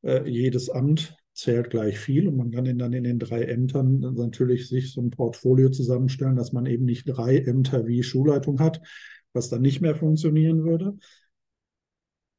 äh, 0.04 0.30
jedes 0.30 0.70
Amt 0.70 1.16
zählt 1.34 1.72
gleich 1.72 1.97
viel 1.97 2.28
und 2.28 2.38
man 2.38 2.51
kann 2.51 2.78
dann 2.78 2.93
in 2.93 3.04
den 3.04 3.20
drei 3.20 3.43
Ämtern 3.43 3.99
natürlich 3.99 4.70
sich 4.70 4.93
so 4.93 5.01
ein 5.01 5.10
Portfolio 5.10 5.70
zusammenstellen, 5.70 6.36
dass 6.36 6.54
man 6.54 6.66
eben 6.68 6.86
nicht 6.86 7.06
drei 7.06 7.39
Ämter 7.39 7.88
wie 7.88 8.04
Schulleitung 8.04 8.60
hat, 8.60 8.82
was 9.34 9.49
dann 9.49 9.64
nicht 9.64 9.82
mehr 9.82 9.95
funktionieren 9.95 10.64
würde. 10.64 10.95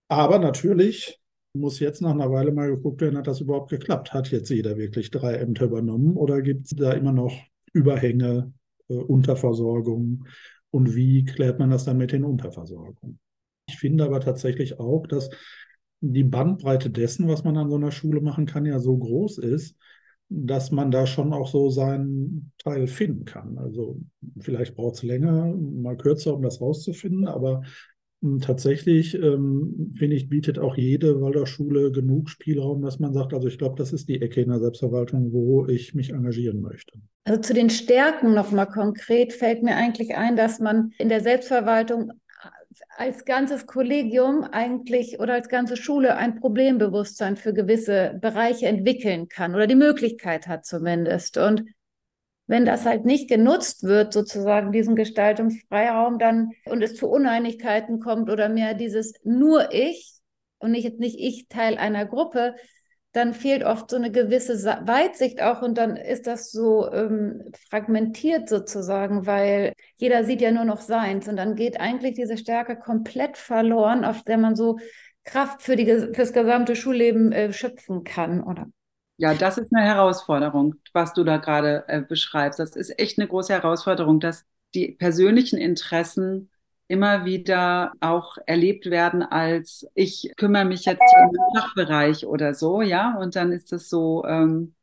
Aber 0.08 0.38
natürlich 0.38 1.20
muss 1.54 1.80
jetzt 1.80 2.02
nach 2.02 2.10
einer 2.10 2.30
Weile 2.30 2.52
mal 2.52 2.74
geguckt 2.74 3.00
werden, 3.00 3.16
hat 3.16 3.26
das 3.26 3.40
überhaupt 3.40 3.70
geklappt? 3.70 4.12
Hat 4.12 4.30
jetzt 4.30 4.50
jeder 4.50 4.76
wirklich 4.76 5.10
drei 5.10 5.34
Ämter 5.34 5.66
übernommen 5.66 6.16
oder 6.16 6.42
gibt 6.42 6.66
es 6.66 6.70
da 6.70 6.92
immer 6.92 7.12
noch 7.12 7.32
Überhänge, 7.72 8.52
äh, 8.88 8.94
Unterversorgung? 8.94 10.26
Und 10.70 10.94
wie 10.94 11.24
klärt 11.24 11.58
man 11.60 11.70
das 11.70 11.84
dann 11.84 11.96
mit 11.96 12.12
den 12.12 12.24
Unterversorgungen? 12.24 13.20
Ich 13.68 13.76
finde 13.76 14.04
aber 14.04 14.20
tatsächlich 14.20 14.78
auch, 14.80 15.06
dass 15.06 15.30
die 16.00 16.24
Bandbreite 16.24 16.90
dessen, 16.90 17.28
was 17.28 17.44
man 17.44 17.56
an 17.56 17.70
so 17.70 17.76
einer 17.76 17.92
Schule 17.92 18.20
machen 18.20 18.46
kann, 18.46 18.66
ja 18.66 18.78
so 18.78 18.96
groß 18.96 19.38
ist, 19.38 19.76
dass 20.28 20.70
man 20.70 20.90
da 20.90 21.06
schon 21.06 21.32
auch 21.32 21.48
so 21.48 21.70
seinen 21.70 22.52
Teil 22.58 22.86
finden 22.86 23.24
kann. 23.24 23.58
Also 23.58 24.00
vielleicht 24.40 24.74
braucht 24.74 24.96
es 24.96 25.02
länger, 25.02 25.54
mal 25.54 25.96
kürzer, 25.96 26.34
um 26.34 26.42
das 26.42 26.60
rauszufinden, 26.60 27.26
aber 27.26 27.62
hm, 28.22 28.40
tatsächlich 28.40 29.14
ähm, 29.14 29.92
finde 29.96 30.16
ich, 30.16 30.28
bietet 30.28 30.58
auch 30.58 30.76
jede 30.76 31.20
Waldorfschule 31.20 31.92
genug 31.92 32.30
Spielraum, 32.30 32.82
dass 32.82 32.98
man 32.98 33.12
sagt, 33.12 33.34
also 33.34 33.48
ich 33.48 33.58
glaube, 33.58 33.76
das 33.76 33.92
ist 33.92 34.08
die 34.08 34.20
Ecke 34.20 34.40
in 34.40 34.48
der 34.48 34.60
Selbstverwaltung, 34.60 35.32
wo 35.32 35.66
ich 35.66 35.94
mich 35.94 36.10
engagieren 36.10 36.60
möchte. 36.60 36.98
Also 37.24 37.40
zu 37.40 37.54
den 37.54 37.70
Stärken 37.70 38.34
nochmal 38.34 38.66
konkret 38.66 39.32
fällt 39.32 39.62
mir 39.62 39.76
eigentlich 39.76 40.16
ein, 40.16 40.36
dass 40.36 40.58
man 40.58 40.92
in 40.98 41.08
der 41.08 41.20
Selbstverwaltung 41.20 42.12
als 42.96 43.24
ganzes 43.24 43.66
Kollegium 43.66 44.44
eigentlich 44.44 45.18
oder 45.20 45.34
als 45.34 45.48
ganze 45.48 45.76
Schule 45.76 46.16
ein 46.16 46.40
Problembewusstsein 46.40 47.36
für 47.36 47.52
gewisse 47.52 48.18
Bereiche 48.20 48.66
entwickeln 48.66 49.28
kann 49.28 49.54
oder 49.54 49.66
die 49.66 49.74
Möglichkeit 49.74 50.46
hat 50.46 50.64
zumindest. 50.64 51.38
Und 51.38 51.64
wenn 52.46 52.64
das 52.64 52.84
halt 52.84 53.04
nicht 53.04 53.28
genutzt 53.28 53.84
wird, 53.84 54.12
sozusagen 54.12 54.72
diesen 54.72 54.96
Gestaltungsfreiraum, 54.96 56.18
dann 56.18 56.50
und 56.66 56.82
es 56.82 56.94
zu 56.94 57.08
Uneinigkeiten 57.08 58.00
kommt 58.00 58.30
oder 58.30 58.48
mehr 58.48 58.74
dieses 58.74 59.14
nur 59.24 59.72
ich 59.72 60.12
und 60.58 60.72
nicht, 60.72 60.98
nicht 60.98 61.18
ich 61.18 61.48
Teil 61.48 61.78
einer 61.78 62.04
Gruppe, 62.06 62.54
dann 63.14 63.32
fehlt 63.32 63.62
oft 63.62 63.90
so 63.90 63.96
eine 63.96 64.10
gewisse 64.10 64.54
Weitsicht 64.86 65.40
auch 65.40 65.62
und 65.62 65.78
dann 65.78 65.96
ist 65.96 66.26
das 66.26 66.50
so 66.50 66.92
ähm, 66.92 67.44
fragmentiert 67.70 68.48
sozusagen, 68.48 69.24
weil 69.24 69.72
jeder 69.96 70.24
sieht 70.24 70.40
ja 70.40 70.50
nur 70.50 70.64
noch 70.64 70.80
seins 70.80 71.28
und 71.28 71.36
dann 71.36 71.54
geht 71.54 71.80
eigentlich 71.80 72.14
diese 72.14 72.36
Stärke 72.36 72.76
komplett 72.76 73.38
verloren, 73.38 74.04
auf 74.04 74.24
der 74.24 74.36
man 74.36 74.56
so 74.56 74.78
Kraft 75.22 75.62
für 75.62 75.76
fürs 76.12 76.32
gesamte 76.32 76.74
Schulleben 76.74 77.30
äh, 77.30 77.52
schöpfen 77.52 78.02
kann, 78.02 78.42
oder? 78.42 78.66
Ja, 79.16 79.32
das 79.32 79.58
ist 79.58 79.72
eine 79.72 79.86
Herausforderung, 79.86 80.74
was 80.92 81.14
du 81.14 81.22
da 81.22 81.36
gerade 81.36 81.84
äh, 81.86 82.02
beschreibst. 82.02 82.58
Das 82.58 82.74
ist 82.74 82.98
echt 82.98 83.16
eine 83.20 83.28
große 83.28 83.52
Herausforderung, 83.52 84.18
dass 84.18 84.44
die 84.74 84.90
persönlichen 84.90 85.56
Interessen 85.56 86.50
immer 86.88 87.24
wieder 87.24 87.92
auch 88.00 88.36
erlebt 88.46 88.90
werden 88.90 89.22
als 89.22 89.86
ich 89.94 90.32
kümmere 90.36 90.64
mich 90.64 90.84
jetzt 90.84 91.00
um 91.00 91.32
den 91.32 91.60
Fachbereich 91.60 92.26
oder 92.26 92.54
so, 92.54 92.82
ja, 92.82 93.16
und 93.18 93.36
dann 93.36 93.52
ist 93.52 93.72
das 93.72 93.88
so, 93.88 94.24
ähm, 94.26 94.74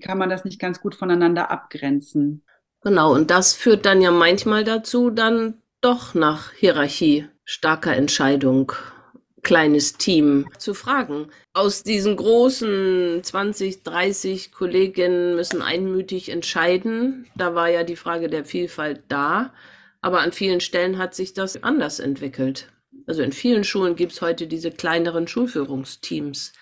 kann 0.00 0.18
man 0.18 0.30
das 0.30 0.44
nicht 0.44 0.60
ganz 0.60 0.80
gut 0.80 0.94
voneinander 0.94 1.50
abgrenzen. 1.50 2.44
Genau, 2.82 3.14
und 3.14 3.30
das 3.30 3.54
führt 3.54 3.86
dann 3.86 4.00
ja 4.00 4.10
manchmal 4.10 4.64
dazu, 4.64 5.10
dann 5.10 5.62
doch 5.80 6.14
nach 6.14 6.52
Hierarchie 6.52 7.26
starker 7.44 7.94
Entscheidung 7.94 8.72
kleines 9.42 9.94
Team 9.94 10.46
zu 10.58 10.72
fragen. 10.72 11.28
Aus 11.52 11.82
diesen 11.82 12.16
großen 12.16 13.20
20, 13.22 13.82
30 13.82 14.52
Kolleginnen 14.52 15.34
müssen 15.34 15.62
einmütig 15.62 16.28
entscheiden. 16.30 17.26
Da 17.36 17.54
war 17.54 17.68
ja 17.68 17.82
die 17.82 17.96
Frage 17.96 18.28
der 18.28 18.44
Vielfalt 18.44 19.02
da. 19.08 19.52
Aber 20.02 20.20
an 20.20 20.32
vielen 20.32 20.60
Stellen 20.60 20.98
hat 20.98 21.14
sich 21.14 21.32
das 21.32 21.62
anders 21.62 21.98
entwickelt. 21.98 22.68
Also 23.06 23.22
in 23.22 23.32
vielen 23.32 23.64
Schulen 23.64 23.96
gibt 23.96 24.12
es 24.12 24.20
heute 24.20 24.46
diese 24.46 24.70
kleineren 24.70 25.26
Schulführungsteams. 25.26 26.52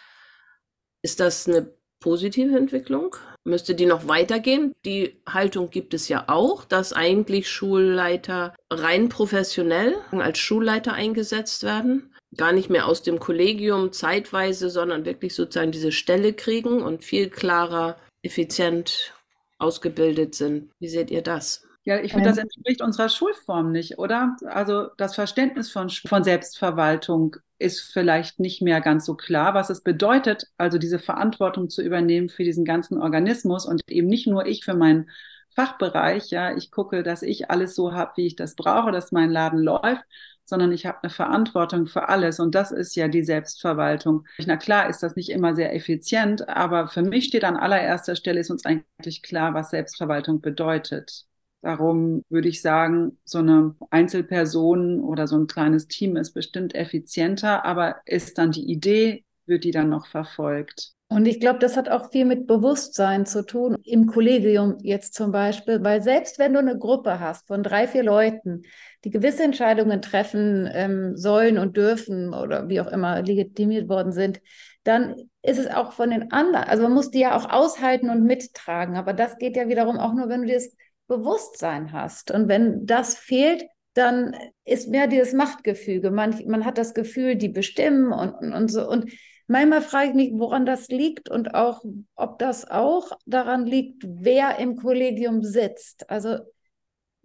Ist 1.03 1.19
das 1.19 1.49
eine 1.49 1.75
positive 1.99 2.57
Entwicklung? 2.57 3.17
Müsste 3.45 3.75
die 3.75 3.87
noch 3.87 4.07
weitergehen? 4.07 4.73
Die 4.85 5.21
Haltung 5.29 5.71
gibt 5.71 5.95
es 5.95 6.09
ja 6.09 6.25
auch, 6.29 6.65
dass 6.65 6.93
eigentlich 6.93 7.51
Schulleiter 7.51 8.55
rein 8.71 9.09
professionell 9.09 9.97
als 10.13 10.39
Schulleiter 10.39 10.93
eingesetzt 10.93 11.65
werden 11.65 12.15
gar 12.37 12.53
nicht 12.53 12.71
mehr 12.71 12.87
aus 12.87 13.03
dem 13.03 13.19
Kollegium 13.19 13.93
zeitweise, 13.93 14.71
sondern 14.71 15.05
wirklich 15.05 15.35
sozusagen 15.35 15.73
diese 15.73 15.93
Stelle 15.93 16.33
kriegen 16.33 16.83
und 16.83 17.05
viel 17.05 17.29
klarer, 17.29 17.97
effizient 18.23 19.15
ausgebildet 19.59 20.35
sind. 20.35 20.71
Wie 20.79 20.89
seht 20.89 21.11
ihr 21.11 21.23
das? 21.23 21.67
Ja, 21.91 21.99
ich 21.99 22.13
finde, 22.13 22.29
das 22.29 22.39
entspricht 22.39 22.83
unserer 22.83 23.09
Schulform 23.09 23.73
nicht, 23.73 23.99
oder? 23.99 24.37
Also 24.47 24.91
das 24.97 25.17
Verständnis 25.17 25.73
von, 25.73 25.91
von 25.91 26.23
Selbstverwaltung 26.23 27.35
ist 27.59 27.81
vielleicht 27.81 28.39
nicht 28.39 28.63
mehr 28.63 28.81
ganz 28.81 29.05
so 29.05 29.17
klar, 29.17 29.55
was 29.55 29.71
es 29.71 29.83
bedeutet, 29.83 30.45
also 30.57 30.79
diese 30.79 31.01
Verantwortung 31.01 31.69
zu 31.69 31.83
übernehmen 31.83 32.29
für 32.29 32.45
diesen 32.45 32.65
ganzen 32.65 33.03
Organismus 33.03 33.67
und 33.67 33.83
eben 33.91 34.07
nicht 34.07 34.29
nur 34.29 34.47
ich 34.47 34.65
für 34.65 34.75
meinen 34.75 35.11
Fachbereich, 35.57 36.31
ja, 36.31 36.57
ich 36.57 36.71
gucke, 36.71 37.03
dass 37.03 37.23
ich 37.23 37.51
alles 37.51 37.75
so 37.75 37.93
habe, 37.93 38.13
wie 38.15 38.27
ich 38.29 38.37
das 38.37 38.55
brauche, 38.55 38.93
dass 38.93 39.11
mein 39.11 39.33
Laden 39.33 39.59
läuft, 39.59 40.05
sondern 40.45 40.71
ich 40.71 40.87
habe 40.87 40.99
eine 41.03 41.11
Verantwortung 41.11 41.89
für 41.89 42.09
alles 42.09 42.39
und 42.39 42.55
das 42.55 42.71
ist 42.71 42.95
ja 42.95 43.09
die 43.09 43.25
Selbstverwaltung. 43.25 44.29
Na 44.47 44.57
klar 44.57 44.89
ist 44.89 45.03
das 45.03 45.17
nicht 45.17 45.31
immer 45.31 45.57
sehr 45.57 45.75
effizient, 45.75 46.49
aber 46.49 46.87
für 46.87 47.03
mich 47.03 47.25
steht 47.25 47.43
an 47.43 47.57
allererster 47.57 48.15
Stelle 48.15 48.39
ist 48.39 48.51
uns 48.51 48.65
eigentlich 48.65 49.23
klar, 49.23 49.55
was 49.55 49.71
Selbstverwaltung 49.71 50.41
bedeutet. 50.41 51.27
Darum 51.63 52.25
würde 52.29 52.49
ich 52.49 52.63
sagen, 52.63 53.19
so 53.25 53.39
eine 53.39 53.75
Einzelperson 53.91 55.01
oder 55.01 55.27
so 55.27 55.37
ein 55.37 55.47
kleines 55.47 55.89
Team 55.89 56.17
ist 56.17 56.33
bestimmt 56.33 56.75
effizienter, 56.75 57.65
aber 57.65 57.97
ist 58.07 58.39
dann 58.39 58.51
die 58.51 58.71
Idee, 58.71 59.25
wird 59.47 59.65
die 59.65 59.71
dann 59.71 59.91
noch 59.91 60.07
verfolgt? 60.07 60.95
Und 61.13 61.27
ich 61.27 61.41
glaube, 61.41 61.59
das 61.59 61.77
hat 61.77 61.89
auch 61.89 62.13
viel 62.13 62.25
mit 62.25 62.47
Bewusstsein 62.47 63.27
zu 63.27 63.45
tun, 63.45 63.77
im 63.83 64.07
Kollegium 64.07 64.77
jetzt 64.81 65.15
zum 65.15 65.33
Beispiel, 65.33 65.83
weil 65.83 66.03
selbst 66.03 66.39
wenn 66.39 66.53
du 66.53 66.61
eine 66.61 66.79
Gruppe 66.79 67.19
hast 67.19 67.49
von 67.49 67.65
drei, 67.65 67.89
vier 67.89 68.05
Leuten, 68.05 68.63
die 69.05 69.11
gewisse 69.11 69.43
Entscheidungen 69.43 70.03
treffen 70.03 70.71
ähm, 70.73 71.17
sollen 71.17 71.59
und 71.59 71.77
dürfen 71.77 72.33
oder 72.33 72.69
wie 72.69 72.81
auch 72.81 72.87
immer 72.87 73.23
legitimiert 73.23 73.89
worden 73.89 74.13
sind, 74.13 74.41
dann 74.85 75.17
ist 75.43 75.59
es 75.59 75.67
auch 75.67 75.93
von 75.93 76.11
den 76.11 76.31
anderen, 76.31 76.69
also 76.69 76.85
man 76.85 76.93
muss 76.93 77.11
die 77.11 77.21
ja 77.21 77.37
auch 77.37 77.51
aushalten 77.51 78.09
und 78.09 78.25
mittragen, 78.25 78.97
aber 78.97 79.13
das 79.13 79.37
geht 79.39 79.57
ja 79.57 79.69
wiederum 79.69 79.99
auch 79.99 80.15
nur, 80.15 80.29
wenn 80.29 80.43
du 80.43 80.53
das 80.53 80.71
Bewusstsein 81.11 81.93
hast. 81.93 82.31
Und 82.31 82.49
wenn 82.49 82.87
das 82.87 83.17
fehlt, 83.17 83.65
dann 83.95 84.37
ist 84.65 84.89
mehr 84.89 85.09
dieses 85.09 85.33
Machtgefüge. 85.33 86.13
Man, 86.13 86.41
man 86.47 86.65
hat 86.65 86.79
das 86.79 86.95
Gefühl, 86.95 87.35
die 87.35 87.49
bestimmen 87.49 88.13
und, 88.13 88.31
und, 88.31 88.53
und 88.53 88.69
so. 88.69 88.89
Und 88.89 89.11
Manchmal 89.53 89.83
frage 89.83 90.11
ich 90.11 90.15
mich, 90.15 90.31
woran 90.35 90.65
das 90.65 90.87
liegt 90.91 91.29
und 91.29 91.57
auch, 91.57 91.83
ob 92.15 92.39
das 92.39 92.71
auch 92.71 93.11
daran 93.27 93.67
liegt, 93.67 94.05
wer 94.07 94.61
im 94.61 94.77
Kollegium 94.77 95.43
sitzt. 95.43 96.09
Also 96.09 96.37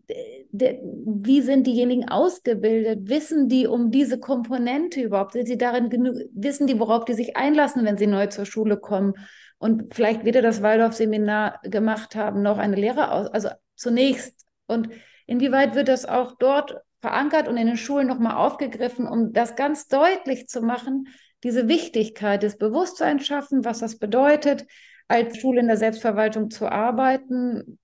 wie 0.07 1.41
sind 1.41 1.67
diejenigen 1.67 2.07
ausgebildet? 2.07 3.09
Wissen 3.09 3.49
die 3.49 3.67
um 3.67 3.91
diese 3.91 4.19
Komponente 4.19 5.01
überhaupt? 5.01 5.33
Sind 5.33 5.47
sie 5.47 5.57
darin 5.57 5.89
genug, 5.89 6.15
wissen 6.33 6.67
die, 6.67 6.79
worauf 6.79 7.05
die 7.05 7.13
sich 7.13 7.35
einlassen, 7.35 7.85
wenn 7.85 7.97
sie 7.97 8.07
neu 8.07 8.27
zur 8.27 8.45
Schule 8.45 8.77
kommen? 8.77 9.13
Und 9.57 9.93
vielleicht 9.93 10.25
weder 10.25 10.41
das 10.41 10.61
Waldorf-Seminar 10.61 11.59
gemacht 11.63 12.15
haben, 12.15 12.41
noch 12.41 12.57
eine 12.57 12.75
Lehre 12.75 13.11
aus, 13.11 13.27
also 13.27 13.49
zunächst. 13.75 14.45
Und 14.67 14.89
inwieweit 15.25 15.75
wird 15.75 15.87
das 15.87 16.05
auch 16.05 16.35
dort 16.37 16.77
verankert 17.01 17.47
und 17.47 17.57
in 17.57 17.67
den 17.67 17.77
Schulen 17.77 18.07
nochmal 18.07 18.35
aufgegriffen, 18.35 19.07
um 19.07 19.33
das 19.33 19.55
ganz 19.55 19.87
deutlich 19.87 20.47
zu 20.47 20.61
machen, 20.61 21.07
diese 21.43 21.67
Wichtigkeit 21.67 22.43
des 22.43 22.57
Bewusstseins 22.57 23.25
schaffen, 23.25 23.63
was 23.65 23.79
das 23.79 23.97
bedeutet, 23.97 24.65
als 25.07 25.37
Schule 25.37 25.61
in 25.61 25.67
der 25.67 25.77
Selbstverwaltung 25.77 26.49
zu 26.49 26.71
arbeiten 26.71 27.77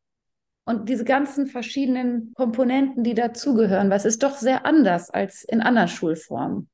und 0.72 0.88
diese 0.88 1.04
ganzen 1.04 1.48
verschiedenen 1.48 2.34
Komponenten, 2.34 3.04
die 3.04 3.14
dazugehören, 3.14 3.90
was 3.90 4.06
ist 4.06 4.24
doch 4.24 4.38
sehr 4.38 4.66
anders 4.66 5.10
als 5.10 5.44
in 5.44 5.62
anderen 5.62 5.90
Schulformen. 5.90 6.70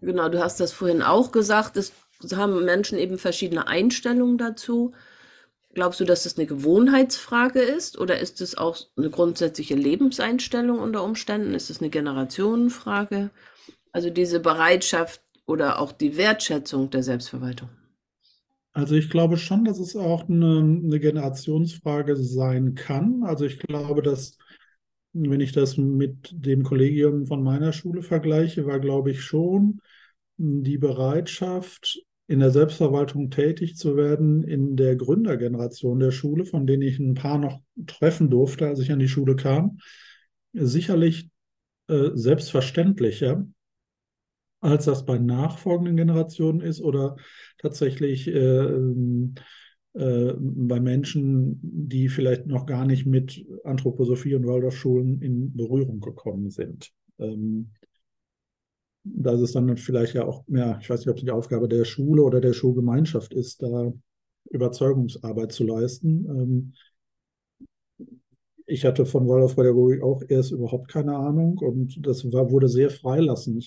Genau, 0.00 0.28
du 0.28 0.38
hast 0.38 0.60
das 0.60 0.72
vorhin 0.72 1.02
auch 1.02 1.32
gesagt, 1.32 1.76
es 1.76 1.92
haben 2.34 2.64
Menschen 2.64 2.96
eben 2.96 3.18
verschiedene 3.18 3.66
Einstellungen 3.66 4.38
dazu. 4.38 4.92
Glaubst 5.76 6.00
du, 6.00 6.06
dass 6.06 6.22
das 6.22 6.38
eine 6.38 6.46
Gewohnheitsfrage 6.46 7.60
ist 7.60 7.98
oder 7.98 8.18
ist 8.18 8.40
es 8.40 8.56
auch 8.56 8.78
eine 8.96 9.10
grundsätzliche 9.10 9.74
Lebenseinstellung 9.74 10.78
unter 10.78 11.04
Umständen? 11.04 11.52
Ist 11.52 11.68
es 11.68 11.82
eine 11.82 11.90
Generationenfrage? 11.90 13.28
Also 13.92 14.08
diese 14.08 14.40
Bereitschaft 14.40 15.20
oder 15.44 15.78
auch 15.78 15.92
die 15.92 16.16
Wertschätzung 16.16 16.88
der 16.88 17.02
Selbstverwaltung? 17.02 17.68
Also 18.72 18.94
ich 18.94 19.10
glaube 19.10 19.36
schon, 19.36 19.66
dass 19.66 19.78
es 19.78 19.96
auch 19.96 20.26
eine, 20.30 20.60
eine 20.60 20.98
Generationsfrage 20.98 22.16
sein 22.16 22.74
kann. 22.74 23.22
Also 23.24 23.44
ich 23.44 23.58
glaube, 23.58 24.00
dass 24.00 24.38
wenn 25.12 25.42
ich 25.42 25.52
das 25.52 25.76
mit 25.76 26.30
dem 26.32 26.62
Kollegium 26.62 27.26
von 27.26 27.42
meiner 27.42 27.74
Schule 27.74 28.00
vergleiche, 28.00 28.64
war, 28.64 28.80
glaube 28.80 29.10
ich, 29.10 29.20
schon 29.20 29.82
die 30.38 30.78
Bereitschaft, 30.78 32.00
in 32.28 32.40
der 32.40 32.50
Selbstverwaltung 32.50 33.30
tätig 33.30 33.76
zu 33.76 33.96
werden 33.96 34.42
in 34.42 34.76
der 34.76 34.96
Gründergeneration 34.96 36.00
der 36.00 36.10
Schule, 36.10 36.44
von 36.44 36.66
denen 36.66 36.82
ich 36.82 36.98
ein 36.98 37.14
paar 37.14 37.38
noch 37.38 37.60
treffen 37.86 38.30
durfte, 38.30 38.66
als 38.66 38.80
ich 38.80 38.90
an 38.90 38.98
die 38.98 39.08
Schule 39.08 39.36
kam, 39.36 39.78
sicherlich 40.52 41.30
äh, 41.88 42.10
selbstverständlicher, 42.14 43.46
als 44.60 44.86
das 44.86 45.04
bei 45.04 45.18
nachfolgenden 45.18 45.96
Generationen 45.96 46.60
ist 46.60 46.80
oder 46.80 47.16
tatsächlich 47.58 48.26
äh, 48.26 48.72
äh, 49.92 50.34
bei 50.38 50.80
Menschen, 50.80 51.60
die 51.62 52.08
vielleicht 52.08 52.46
noch 52.46 52.66
gar 52.66 52.84
nicht 52.84 53.06
mit 53.06 53.46
Anthroposophie 53.64 54.34
und 54.34 54.46
Waldorfschulen 54.46 55.22
in 55.22 55.56
Berührung 55.56 56.00
gekommen 56.00 56.50
sind. 56.50 56.90
Ähm, 57.18 57.70
da 59.14 59.32
ist 59.32 59.40
es 59.40 59.52
dann 59.52 59.76
vielleicht 59.76 60.14
ja 60.14 60.24
auch 60.24 60.46
mehr, 60.48 60.78
ich 60.80 60.90
weiß 60.90 61.00
nicht, 61.00 61.08
ob 61.08 61.16
es 61.16 61.24
die 61.24 61.30
Aufgabe 61.30 61.68
der 61.68 61.84
Schule 61.84 62.22
oder 62.22 62.40
der 62.40 62.52
Schulgemeinschaft 62.52 63.34
ist, 63.34 63.62
da 63.62 63.92
Überzeugungsarbeit 64.50 65.52
zu 65.52 65.64
leisten. 65.64 66.26
Ähm, 66.28 66.72
ich 68.68 68.84
hatte 68.84 69.06
von 69.06 69.28
Waldorfpädagogik 69.28 70.02
auch 70.02 70.22
erst 70.28 70.50
überhaupt 70.50 70.88
keine 70.88 71.14
Ahnung 71.16 71.58
und 71.58 72.04
das 72.04 72.30
war, 72.32 72.50
wurde 72.50 72.68
sehr 72.68 72.90
freilassend 72.90 73.64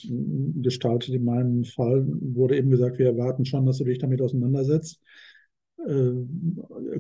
gestaltet. 0.62 1.16
In 1.16 1.24
meinem 1.24 1.64
Fall 1.64 2.06
wurde 2.06 2.58
eben 2.58 2.70
gesagt, 2.70 3.00
wir 3.00 3.08
erwarten 3.08 3.46
schon, 3.46 3.66
dass 3.66 3.78
du 3.78 3.86
dich 3.86 4.00
damit 4.00 4.22
auseinandersetzt. 4.22 5.02
Äh, 5.88 6.12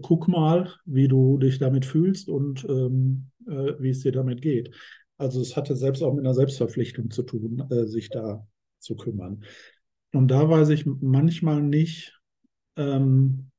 guck 0.02 0.30
mal, 0.30 0.72
wie 0.86 1.10
du 1.10 1.38
dich 1.38 1.60
damit 1.60 1.86
fühlst 1.86 2.30
und 2.30 2.66
ähm, 2.70 3.32
äh, 3.46 3.74
wie 3.80 3.90
es 3.90 4.00
dir 4.00 4.14
damit 4.14 4.42
geht. 4.42 4.72
Also 5.20 5.42
es 5.42 5.58
hatte 5.58 5.76
selbst 5.76 6.02
auch 6.02 6.14
mit 6.14 6.26
einer 6.26 6.34
Selbstverpflichtung 6.34 7.12
zu 7.12 7.24
tun, 7.24 7.68
äh, 7.70 7.86
sich 7.86 8.10
da 8.10 8.48
zu 8.80 8.96
kümmern. 8.96 9.44
Und 10.14 10.30
da 10.30 10.50
weiß 10.50 10.70
ich 10.70 10.86
manchmal 10.86 11.62
nicht, 11.62 12.18
ähm, 12.78 13.52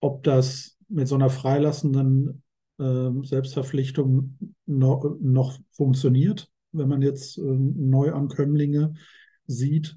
ob 0.00 0.22
das 0.22 0.76
mit 0.88 1.08
so 1.08 1.14
einer 1.14 1.30
freilassenden 1.30 2.42
äh, 2.78 3.10
Selbstverpflichtung 3.22 4.38
noch, 4.66 5.16
noch, 5.20 5.58
funktioniert, 5.72 6.50
wenn 6.72 6.88
man 6.88 7.00
jetzt 7.00 7.38
äh, 7.38 7.42
Neuankömmlinge 7.42 8.92
sieht. 9.46 9.96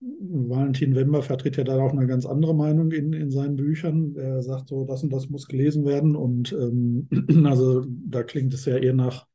Valentin 0.00 0.94
Wember 0.94 1.22
vertritt 1.22 1.56
ja 1.56 1.64
da 1.64 1.80
auch 1.80 1.92
eine 1.92 2.06
ganz 2.06 2.24
andere 2.24 2.54
Meinung 2.54 2.92
in, 2.92 3.12
in 3.12 3.30
seinen 3.30 3.56
Büchern. 3.56 4.14
Er 4.16 4.42
sagt 4.42 4.68
so, 4.68 4.84
das 4.84 5.02
und 5.02 5.12
das 5.12 5.28
muss 5.28 5.48
gelesen 5.48 5.84
werden. 5.84 6.14
Und 6.14 6.52
ähm, 6.52 7.08
also 7.46 7.84
da 7.88 8.22
klingt 8.22 8.54
es 8.54 8.64
ja 8.64 8.76
eher 8.76 8.94
nach 8.94 9.26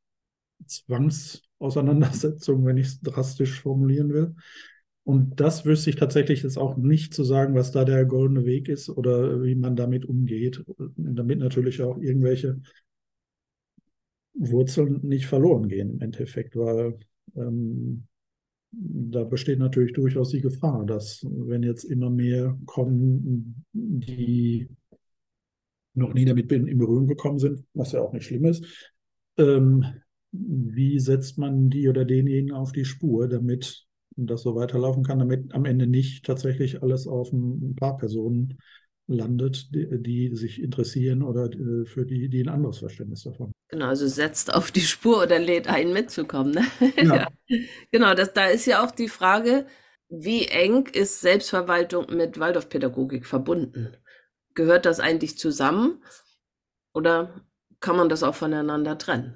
Zwangs- 0.66 1.42
Auseinandersetzung, 1.64 2.66
wenn 2.66 2.76
ich 2.76 2.88
es 2.88 3.00
drastisch 3.00 3.60
formulieren 3.62 4.12
will. 4.12 4.34
Und 5.04 5.40
das 5.40 5.64
wüsste 5.64 5.90
ich 5.90 5.96
tatsächlich 5.96 6.42
jetzt 6.42 6.58
auch 6.58 6.76
nicht 6.76 7.14
zu 7.14 7.24
sagen, 7.24 7.54
was 7.54 7.72
da 7.72 7.84
der 7.84 8.04
goldene 8.04 8.44
Weg 8.44 8.68
ist 8.68 8.88
oder 8.88 9.42
wie 9.42 9.54
man 9.54 9.76
damit 9.76 10.04
umgeht, 10.04 10.64
damit 10.96 11.38
natürlich 11.38 11.82
auch 11.82 11.98
irgendwelche 11.98 12.60
Wurzeln 14.34 15.00
nicht 15.02 15.26
verloren 15.26 15.68
gehen 15.68 15.90
im 15.90 16.00
Endeffekt, 16.00 16.56
weil 16.56 16.98
ähm, 17.36 18.06
da 18.76 19.24
besteht 19.24 19.58
natürlich 19.58 19.92
durchaus 19.92 20.30
die 20.30 20.40
Gefahr, 20.40 20.84
dass 20.84 21.24
wenn 21.24 21.62
jetzt 21.62 21.84
immer 21.84 22.10
mehr 22.10 22.58
kommen, 22.66 23.64
die 23.72 24.68
noch 25.94 26.12
nie 26.12 26.24
damit 26.24 26.50
in 26.50 26.78
Berührung 26.78 27.06
gekommen 27.06 27.38
sind, 27.38 27.64
was 27.74 27.92
ja 27.92 28.00
auch 28.00 28.12
nicht 28.12 28.26
schlimm 28.26 28.44
ist, 28.46 28.92
ähm, 29.38 29.84
wie 30.32 30.98
setzt 30.98 31.38
man 31.38 31.70
die 31.70 31.88
oder 31.88 32.04
denjenigen 32.04 32.52
auf 32.52 32.72
die 32.72 32.84
Spur, 32.84 33.28
damit 33.28 33.86
das 34.16 34.42
so 34.42 34.54
weiterlaufen 34.56 35.04
kann, 35.04 35.20
damit 35.20 35.52
am 35.54 35.64
Ende 35.64 35.86
nicht 35.86 36.24
tatsächlich 36.24 36.82
alles 36.82 37.06
auf 37.06 37.32
ein 37.32 37.76
paar 37.76 37.96
Personen 37.96 38.58
landet, 39.06 39.74
die, 39.74 40.02
die 40.02 40.34
sich 40.34 40.62
interessieren 40.62 41.22
oder 41.22 41.50
äh, 41.50 41.84
für 41.84 42.06
die, 42.06 42.28
die 42.28 42.42
ein 42.42 42.48
anderes 42.48 42.78
Verständnis 42.78 43.22
davon. 43.22 43.52
Genau, 43.68 43.86
also 43.86 44.06
setzt 44.06 44.54
auf 44.54 44.70
die 44.70 44.80
Spur 44.80 45.22
oder 45.22 45.38
lädt 45.38 45.68
einen 45.68 45.92
mitzukommen. 45.92 46.52
Ne? 46.52 46.92
Ja. 46.96 47.14
ja. 47.48 47.58
Genau, 47.90 48.14
das, 48.14 48.32
da 48.32 48.46
ist 48.46 48.66
ja 48.66 48.84
auch 48.84 48.90
die 48.90 49.08
Frage, 49.08 49.66
wie 50.08 50.46
eng 50.46 50.86
ist 50.86 51.20
Selbstverwaltung 51.20 52.06
mit 52.14 52.38
Waldorfpädagogik 52.38 53.26
verbunden? 53.26 53.96
Gehört 54.54 54.86
das 54.86 55.00
eigentlich 55.00 55.36
zusammen 55.38 56.02
oder 56.92 57.44
kann 57.80 57.96
man 57.96 58.08
das 58.08 58.22
auch 58.22 58.34
voneinander 58.34 58.96
trennen? 58.96 59.34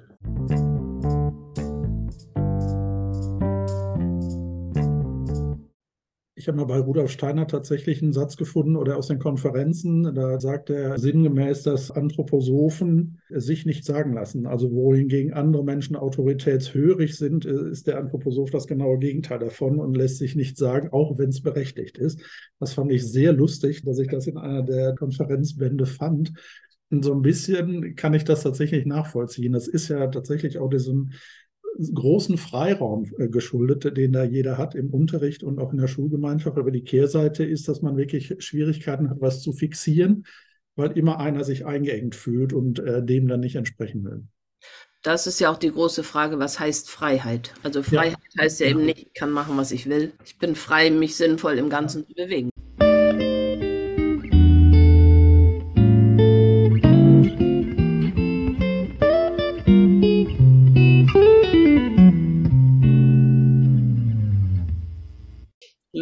Ich 6.39 6.47
habe 6.47 6.55
mal 6.55 6.63
bei 6.63 6.79
Rudolf 6.79 7.11
Steiner 7.11 7.47
tatsächlich 7.47 8.01
einen 8.01 8.13
Satz 8.13 8.37
gefunden 8.37 8.77
oder 8.77 8.95
aus 8.95 9.07
den 9.07 9.19
Konferenzen. 9.19 10.15
Da 10.15 10.39
sagt 10.39 10.69
er 10.69 10.97
sinngemäß, 10.97 11.63
dass 11.63 11.91
Anthroposophen 11.91 13.19
sich 13.27 13.65
nicht 13.65 13.83
sagen 13.83 14.13
lassen. 14.13 14.47
Also 14.47 14.71
wohingegen 14.71 15.33
andere 15.33 15.65
Menschen 15.65 15.97
autoritätshörig 15.97 17.17
sind, 17.17 17.43
ist 17.43 17.87
der 17.87 17.97
Anthroposoph 17.97 18.51
das 18.51 18.67
genaue 18.67 18.99
Gegenteil 18.99 19.39
davon 19.39 19.79
und 19.79 19.97
lässt 19.97 20.17
sich 20.17 20.37
nicht 20.37 20.57
sagen, 20.57 20.93
auch 20.93 21.17
wenn 21.17 21.27
es 21.27 21.41
berechtigt 21.41 21.97
ist. 21.97 22.21
Das 22.57 22.71
fand 22.71 22.93
ich 22.93 23.05
sehr 23.05 23.33
lustig, 23.33 23.83
dass 23.83 23.99
ich 23.99 24.07
das 24.07 24.25
in 24.25 24.37
einer 24.37 24.63
der 24.63 24.95
Konferenzbände 24.95 25.87
fand. 25.87 26.31
Und 26.89 27.03
so 27.03 27.13
ein 27.13 27.21
bisschen 27.21 27.97
kann 27.97 28.13
ich 28.13 28.23
das 28.23 28.43
tatsächlich 28.43 28.85
nachvollziehen. 28.85 29.51
Das 29.51 29.67
ist 29.67 29.89
ja 29.89 30.07
tatsächlich 30.07 30.57
auch 30.57 30.69
diesem 30.69 31.11
großen 31.93 32.37
Freiraum 32.37 33.11
äh, 33.17 33.27
geschuldet, 33.27 33.97
den 33.97 34.11
da 34.11 34.23
jeder 34.23 34.57
hat 34.57 34.75
im 34.75 34.89
Unterricht 34.89 35.43
und 35.43 35.59
auch 35.59 35.71
in 35.71 35.77
der 35.77 35.87
Schulgemeinschaft. 35.87 36.57
Aber 36.57 36.71
die 36.71 36.83
Kehrseite 36.83 37.43
ist, 37.43 37.67
dass 37.67 37.81
man 37.81 37.97
wirklich 37.97 38.35
Schwierigkeiten 38.39 39.09
hat, 39.09 39.21
was 39.21 39.41
zu 39.41 39.53
fixieren, 39.53 40.25
weil 40.75 40.97
immer 40.97 41.19
einer 41.19 41.43
sich 41.43 41.65
eingeengt 41.65 42.15
fühlt 42.15 42.53
und 42.53 42.79
äh, 42.79 43.03
dem 43.03 43.27
dann 43.27 43.39
nicht 43.39 43.55
entsprechen 43.55 44.03
will. 44.03 44.23
Das 45.01 45.27
ist 45.27 45.39
ja 45.39 45.49
auch 45.49 45.57
die 45.57 45.71
große 45.71 46.03
Frage, 46.03 46.39
was 46.39 46.59
heißt 46.59 46.89
Freiheit? 46.89 47.53
Also 47.63 47.83
Freiheit 47.83 48.17
ja. 48.33 48.43
heißt 48.43 48.59
ja 48.59 48.67
eben 48.67 48.85
nicht, 48.85 48.99
ich 48.99 49.13
kann 49.13 49.31
machen, 49.31 49.55
was 49.55 49.71
ich 49.71 49.87
will. 49.87 50.11
Ich 50.25 50.37
bin 50.37 50.55
frei, 50.55 50.91
mich 50.91 51.15
sinnvoll 51.15 51.57
im 51.57 51.69
Ganzen 51.69 52.05
zu 52.05 52.13
bewegen. 52.13 52.49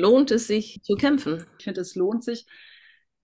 Lohnt 0.08 0.32
es 0.32 0.48
sich 0.48 0.80
zu 0.84 0.96
kämpfen? 0.96 1.46
Ich 1.58 1.66
finde, 1.66 1.82
es 1.82 1.96
lohnt 1.96 2.24
sich, 2.24 2.46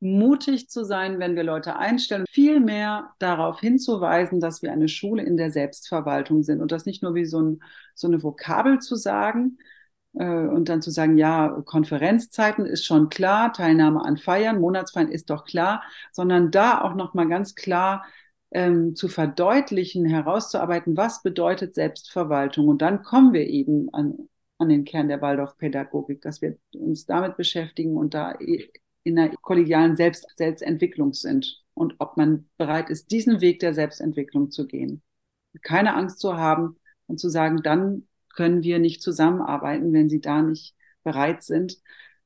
mutig 0.01 0.69
zu 0.69 0.83
sein, 0.83 1.19
wenn 1.19 1.37
wir 1.37 1.43
Leute 1.43 1.77
einstellen, 1.77 2.25
viel 2.29 2.59
mehr 2.59 3.13
darauf 3.19 3.61
hinzuweisen, 3.61 4.41
dass 4.41 4.61
wir 4.61 4.73
eine 4.73 4.89
Schule 4.89 5.23
in 5.23 5.37
der 5.37 5.49
Selbstverwaltung 5.49 6.43
sind 6.43 6.61
und 6.61 6.73
das 6.73 6.85
nicht 6.85 7.01
nur 7.01 7.15
wie 7.15 7.25
so, 7.25 7.41
ein, 7.41 7.63
so 7.95 8.07
eine 8.07 8.21
Vokabel 8.21 8.79
zu 8.79 8.97
sagen 8.97 9.59
äh, 10.15 10.25
und 10.25 10.67
dann 10.67 10.81
zu 10.81 10.91
sagen, 10.91 11.17
ja, 11.17 11.61
Konferenzzeiten 11.65 12.65
ist 12.65 12.85
schon 12.85 13.07
klar, 13.07 13.53
Teilnahme 13.53 14.03
an 14.03 14.17
Feiern, 14.17 14.59
Monatsfeiern 14.59 15.07
ist 15.07 15.29
doch 15.29 15.45
klar, 15.45 15.83
sondern 16.11 16.51
da 16.51 16.81
auch 16.81 16.95
nochmal 16.95 17.29
ganz 17.29 17.55
klar 17.55 18.03
ähm, 18.51 18.95
zu 18.97 19.07
verdeutlichen, 19.07 20.05
herauszuarbeiten, 20.05 20.97
was 20.97 21.23
bedeutet 21.23 21.75
Selbstverwaltung. 21.75 22.67
Und 22.67 22.81
dann 22.81 23.03
kommen 23.03 23.31
wir 23.31 23.47
eben 23.47 23.87
an, 23.93 24.27
an 24.57 24.69
den 24.69 24.85
Kern 24.85 25.07
der 25.07 25.21
Waldorfpädagogik, 25.21 26.21
dass 26.21 26.41
wir 26.41 26.57
uns 26.73 27.05
damit 27.05 27.37
beschäftigen 27.37 27.97
und 27.97 28.13
da 28.13 28.31
in 29.03 29.19
einer 29.19 29.35
kollegialen 29.37 29.95
Selbst 29.95 30.25
Selbstentwicklung 30.35 31.13
sind 31.13 31.63
und 31.73 31.95
ob 31.99 32.17
man 32.17 32.49
bereit 32.57 32.89
ist, 32.89 33.11
diesen 33.11 33.41
Weg 33.41 33.59
der 33.59 33.73
Selbstentwicklung 33.73 34.51
zu 34.51 34.67
gehen. 34.67 35.01
Keine 35.61 35.95
Angst 35.95 36.19
zu 36.19 36.37
haben 36.37 36.77
und 37.07 37.19
zu 37.19 37.29
sagen, 37.29 37.61
dann 37.63 38.07
können 38.33 38.63
wir 38.63 38.79
nicht 38.79 39.01
zusammenarbeiten, 39.01 39.93
wenn 39.93 40.09
sie 40.09 40.21
da 40.21 40.41
nicht 40.41 40.75
bereit 41.03 41.43
sind. 41.43 41.79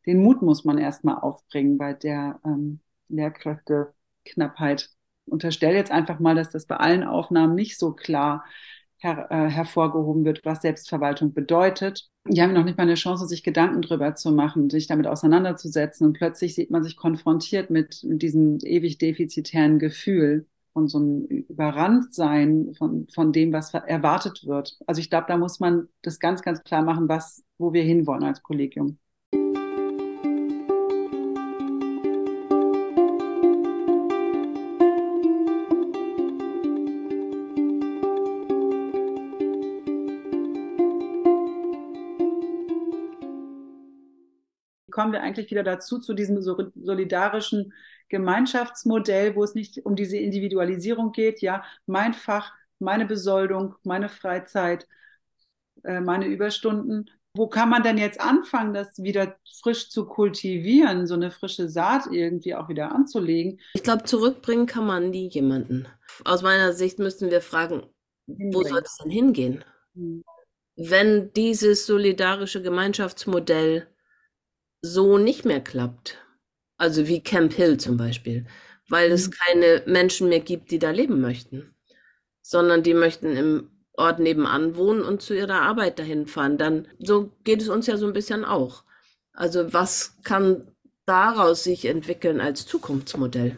Den 0.06 0.22
Mut 0.22 0.42
muss 0.42 0.64
man 0.64 0.78
erstmal 0.78 1.18
aufbringen 1.18 1.78
bei 1.78 1.94
der 1.94 2.40
ähm, 2.46 2.80
Lehrkräfteknappheit. 3.10 4.90
Unterstelle 5.26 5.76
jetzt 5.76 5.92
einfach 5.92 6.20
mal, 6.20 6.36
dass 6.36 6.52
das 6.52 6.66
bei 6.66 6.78
allen 6.78 7.04
Aufnahmen 7.04 7.56
nicht 7.56 7.78
so 7.78 7.94
klar 7.94 8.46
her, 9.00 9.28
äh, 9.30 9.50
hervorgehoben 9.50 10.26
wird, 10.26 10.44
was 10.44 10.62
Selbstverwaltung 10.62 11.34
bedeutet. 11.34 12.10
Die 12.28 12.42
haben 12.42 12.54
noch 12.54 12.64
nicht 12.64 12.78
mal 12.78 12.84
eine 12.84 12.96
Chance, 12.96 13.28
sich 13.28 13.44
Gedanken 13.44 13.82
drüber 13.82 14.16
zu 14.16 14.32
machen, 14.32 14.70
sich 14.70 14.88
damit 14.88 15.08
auseinanderzusetzen. 15.08 16.08
Und 16.08 16.14
plötzlich 16.14 16.56
sieht 16.56 16.72
man 16.72 16.84
sich 16.84 16.98
konfrontiert 16.98 17.70
mit, 17.70 18.04
mit 18.04 18.22
diesem 18.22 18.58
ewig 18.64 18.98
defizitären 18.98 19.80
Gefühl 19.80 20.48
und 20.74 20.90
so 20.90 21.00
ein 21.00 21.26
Überranntsein 21.26 22.74
von, 22.78 23.08
von 23.14 23.34
dem, 23.34 23.52
was 23.52 23.74
erwartet 23.74 24.46
wird. 24.46 24.78
Also 24.86 25.00
ich 25.00 25.10
glaube, 25.10 25.26
da 25.28 25.38
muss 25.38 25.60
man 25.60 25.88
das 26.04 26.20
ganz, 26.20 26.42
ganz 26.42 26.64
klar 26.64 26.84
machen, 26.84 27.10
was, 27.10 27.44
wo 27.58 27.74
wir 27.74 27.84
hinwollen 27.84 28.24
als 28.24 28.44
Kollegium. 28.44 29.00
Kommen 44.98 45.14
wir 45.14 45.22
eigentlich 45.22 45.52
wieder 45.52 45.62
dazu, 45.62 46.00
zu 46.00 46.16
diesem 46.16 46.42
solidarischen 46.42 47.72
Gemeinschaftsmodell, 48.10 49.36
wo 49.36 49.44
es 49.44 49.54
nicht 49.54 49.86
um 49.86 49.96
diese 49.96 50.18
Individualisierung 50.18 51.12
geht. 51.12 51.40
Ja, 51.40 51.64
mein 51.86 52.16
Fach, 52.16 52.52
meine 52.80 53.06
Besoldung, 53.06 53.76
meine 53.84 54.10
Freizeit, 54.10 54.88
äh, 55.84 56.02
meine 56.02 56.26
Überstunden. 56.26 57.12
Wo 57.36 57.46
kann 57.46 57.70
man 57.70 57.84
denn 57.84 58.00
jetzt 58.00 58.20
anfangen, 58.20 58.74
das 58.74 58.98
wieder 58.98 59.38
frisch 59.62 59.92
zu 59.92 60.08
kultivieren, 60.08 61.06
so 61.06 61.14
eine 61.14 61.30
frische 61.30 61.70
Saat 61.70 62.08
irgendwie 62.12 62.56
auch 62.56 62.68
wieder 62.68 62.92
anzulegen? 62.92 63.60
Ich 63.76 63.84
glaube, 63.84 64.04
zurückbringen 64.06 64.66
kann 64.66 64.88
man 64.88 65.12
nie 65.12 65.30
jemanden. 65.30 65.88
Aus 66.26 66.42
meiner 66.42 66.74
Sicht 66.74 66.98
müssten 66.98 67.30
wir 67.30 67.42
fragen, 67.42 67.84
wo 68.26 68.64
soll 68.64 68.82
es 68.84 68.98
denn 68.98 69.12
hingehen? 69.12 69.64
Hm. 69.94 70.24
Wenn 70.76 71.32
dieses 71.34 71.86
solidarische 71.86 72.64
Gemeinschaftsmodell 72.64 73.88
so 74.94 75.18
nicht 75.18 75.46
mehr 75.46 75.62
klappt. 75.62 76.18
Also 76.78 77.08
wie 77.08 77.22
Camp 77.22 77.54
Hill 77.54 77.78
zum 77.78 77.98
Beispiel, 77.98 78.46
weil 78.88 79.12
es 79.12 79.28
mhm. 79.28 79.32
keine 79.32 79.84
Menschen 79.86 80.30
mehr 80.30 80.40
gibt, 80.40 80.72
die 80.72 80.80
da 80.80 80.92
leben 80.92 81.22
möchten, 81.22 81.76
sondern 82.42 82.84
die 82.84 82.94
möchten 82.94 83.36
im 83.36 83.70
Ort 83.94 84.20
nebenan 84.20 84.76
wohnen 84.76 85.02
und 85.02 85.22
zu 85.22 85.34
ihrer 85.34 85.62
Arbeit 85.62 85.98
dahin 85.98 86.28
fahren. 86.28 86.58
Dann 86.58 86.88
so 87.00 87.32
geht 87.44 87.62
es 87.62 87.70
uns 87.70 87.88
ja 87.88 87.98
so 87.98 88.06
ein 88.06 88.14
bisschen 88.14 88.46
auch. 88.46 88.84
Also 89.34 89.74
was 89.74 90.18
kann 90.24 90.72
daraus 91.06 91.64
sich 91.64 91.86
entwickeln 91.86 92.40
als 92.40 92.66
Zukunftsmodell? 92.68 93.58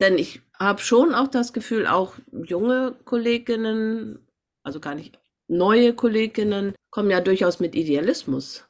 Denn 0.00 0.16
ich 0.16 0.40
habe 0.58 0.80
schon 0.80 1.14
auch 1.14 1.28
das 1.28 1.52
Gefühl, 1.52 1.86
auch 1.86 2.14
junge 2.32 2.96
Kolleginnen, 3.04 4.26
also 4.62 4.80
gar 4.80 4.94
nicht 4.94 5.18
neue 5.48 5.94
Kolleginnen, 5.94 6.74
kommen 6.90 7.10
ja 7.10 7.20
durchaus 7.20 7.60
mit 7.60 7.74
Idealismus 7.74 8.67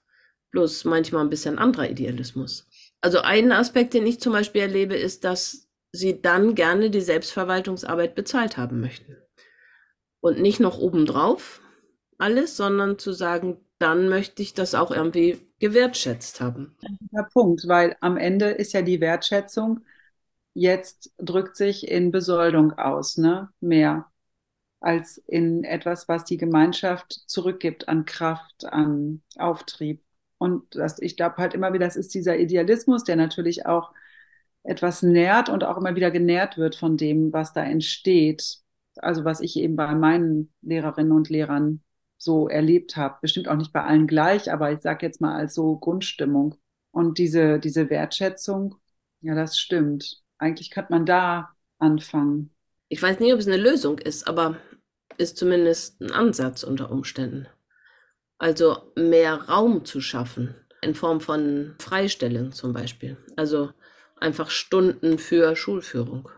bloß 0.51 0.85
manchmal 0.85 1.25
ein 1.25 1.31
bisschen 1.31 1.59
anderer 1.59 1.89
Idealismus. 1.91 2.67
Also 3.01 3.21
ein 3.21 3.53
Aspekt, 3.53 3.95
den 3.95 4.07
ich 4.07 4.21
zum 4.21 4.33
Beispiel 4.33 4.63
erlebe, 4.63 4.97
ist, 4.97 5.25
dass 5.25 5.69
sie 5.93 6.21
dann 6.21 6.55
gerne 6.55 6.91
die 6.91 7.01
Selbstverwaltungsarbeit 7.01 8.15
bezahlt 8.15 8.57
haben 8.57 8.81
möchten. 8.81 9.17
Und 10.21 10.41
nicht 10.41 10.61
noch 10.61 10.79
obendrauf 10.79 11.61
alles, 12.19 12.57
sondern 12.57 12.99
zu 12.99 13.13
sagen, 13.13 13.59
dann 13.79 14.09
möchte 14.09 14.43
ich 14.43 14.55
das 14.55 14.75
auch 14.75 14.91
irgendwie 14.91 15.39
gewertschätzt 15.61 16.41
haben. 16.41 16.77
Der 17.13 17.29
Punkt, 17.33 17.69
weil 17.69 17.97
am 18.01 18.17
Ende 18.17 18.51
ist 18.51 18.73
ja 18.73 18.83
die 18.83 19.01
Wertschätzung 19.01 19.85
jetzt 20.55 21.13
drückt 21.19 21.57
sich 21.57 21.87
in 21.89 22.11
Besoldung 22.11 22.73
aus, 22.73 23.17
ne? 23.17 23.51
Mehr. 23.61 24.11
als 24.81 25.19
in 25.19 25.65
etwas, 25.65 26.09
was 26.09 26.25
die 26.25 26.37
Gemeinschaft 26.37 27.13
zurückgibt 27.27 27.89
an 27.89 28.05
Kraft, 28.05 28.65
an 28.67 29.23
Auftrieb. 29.37 30.03
Und 30.39 30.74
das, 30.74 31.01
ich 31.01 31.16
glaube 31.16 31.36
halt 31.36 31.55
immer 31.55 31.72
wieder, 31.72 31.86
das 31.86 31.97
ist 31.97 32.14
dieser 32.14 32.39
Idealismus, 32.39 33.05
der 33.05 33.16
natürlich 33.16 33.66
auch 33.66 33.93
etwas 34.62 35.03
nährt 35.03 35.49
und 35.49 35.64
auch 35.64 35.76
immer 35.76 35.97
wieder 35.97 36.11
genährt 36.11 36.59
wird 36.59 36.76
von 36.76 36.97
dem, 36.97 37.32
was 37.32 37.53
da 37.53 37.64
entsteht. 37.64 38.59
Also 38.97 39.24
was 39.24 39.41
ich 39.41 39.57
eben 39.57 39.76
bei 39.76 39.95
meinen 39.95 40.53
Lehrerinnen 40.62 41.12
und 41.12 41.28
Lehrern 41.28 41.82
so 42.18 42.49
erlebt 42.49 42.97
habe. 42.97 43.16
Bestimmt 43.22 43.49
auch 43.49 43.57
nicht 43.57 43.72
bei 43.72 43.84
allen 43.84 44.07
gleich, 44.07 44.53
aber 44.53 44.72
ich 44.72 44.80
sage 44.80 45.07
jetzt 45.07 45.20
mal 45.20 45.36
als 45.36 45.55
so 45.55 45.76
Grundstimmung. 45.76 46.57
Und 46.91 47.18
diese, 47.18 47.61
diese 47.61 47.91
Wertschätzung, 47.91 48.76
ja, 49.20 49.34
das 49.34 49.59
stimmt. 49.59 50.22
Eigentlich 50.39 50.70
kann 50.70 50.86
man 50.91 51.07
da 51.07 51.51
anfangen. 51.78 52.51
Ich 52.89 53.03
weiß 53.03 53.20
nicht, 53.20 53.32
ob 53.32 53.39
es 53.39 53.47
eine 53.47 53.57
Lösung 53.57 53.99
ist, 53.99 54.26
aber 54.26 54.57
ist 55.16 55.36
zumindest 55.36 56.01
ein 56.01 56.11
Ansatz 56.11 56.62
unter 56.62 56.91
Umständen. 56.91 57.47
Also 58.41 58.93
mehr 58.95 59.34
Raum 59.49 59.84
zu 59.84 60.01
schaffen, 60.01 60.55
in 60.80 60.95
Form 60.95 61.20
von 61.20 61.74
Freistellen 61.80 62.53
zum 62.53 62.72
Beispiel. 62.72 63.16
Also 63.36 63.70
einfach 64.20 64.51
Stunden 64.51 65.18
für 65.18 65.57
Schulführung. 65.57 66.28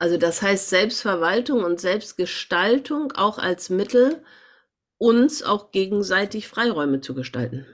Also 0.00 0.16
das 0.16 0.42
heißt 0.42 0.68
Selbstverwaltung 0.68 1.62
und 1.62 1.80
Selbstgestaltung 1.80 3.12
auch 3.12 3.38
als 3.38 3.70
Mittel, 3.70 4.24
uns 4.98 5.44
auch 5.44 5.70
gegenseitig 5.70 6.48
Freiräume 6.48 7.00
zu 7.00 7.14
gestalten. 7.14 7.64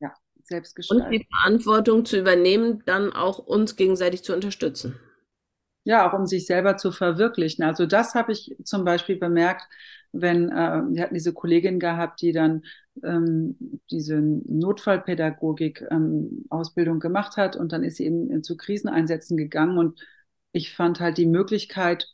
Ja, 0.00 0.12
Selbstgestaltung. 0.42 1.06
Und 1.06 1.12
die 1.12 1.28
Verantwortung 1.30 2.04
zu 2.04 2.18
übernehmen, 2.18 2.82
dann 2.86 3.12
auch 3.12 3.38
uns 3.38 3.76
gegenseitig 3.76 4.24
zu 4.24 4.34
unterstützen. 4.34 4.98
Ja, 5.84 6.08
auch 6.08 6.18
um 6.18 6.26
sich 6.26 6.46
selber 6.46 6.76
zu 6.76 6.92
verwirklichen. 6.92 7.64
Also 7.64 7.86
das 7.86 8.14
habe 8.14 8.32
ich 8.32 8.54
zum 8.64 8.84
Beispiel 8.84 9.16
bemerkt, 9.16 9.62
wenn 10.12 10.50
äh, 10.50 10.82
wir 10.90 11.02
hatten 11.02 11.14
diese 11.14 11.32
Kollegin 11.32 11.80
gehabt, 11.80 12.20
die 12.20 12.32
dann 12.32 12.64
ähm, 13.02 13.56
diese 13.90 14.20
Notfallpädagogik 14.20 15.86
ähm, 15.90 16.44
Ausbildung 16.50 17.00
gemacht 17.00 17.36
hat 17.36 17.56
und 17.56 17.72
dann 17.72 17.82
ist 17.84 17.96
sie 17.96 18.04
eben 18.06 18.42
zu 18.42 18.56
Kriseneinsätzen 18.56 19.36
gegangen 19.36 19.78
und 19.78 20.00
ich 20.52 20.74
fand 20.74 21.00
halt 21.00 21.16
die 21.16 21.26
Möglichkeit, 21.26 22.08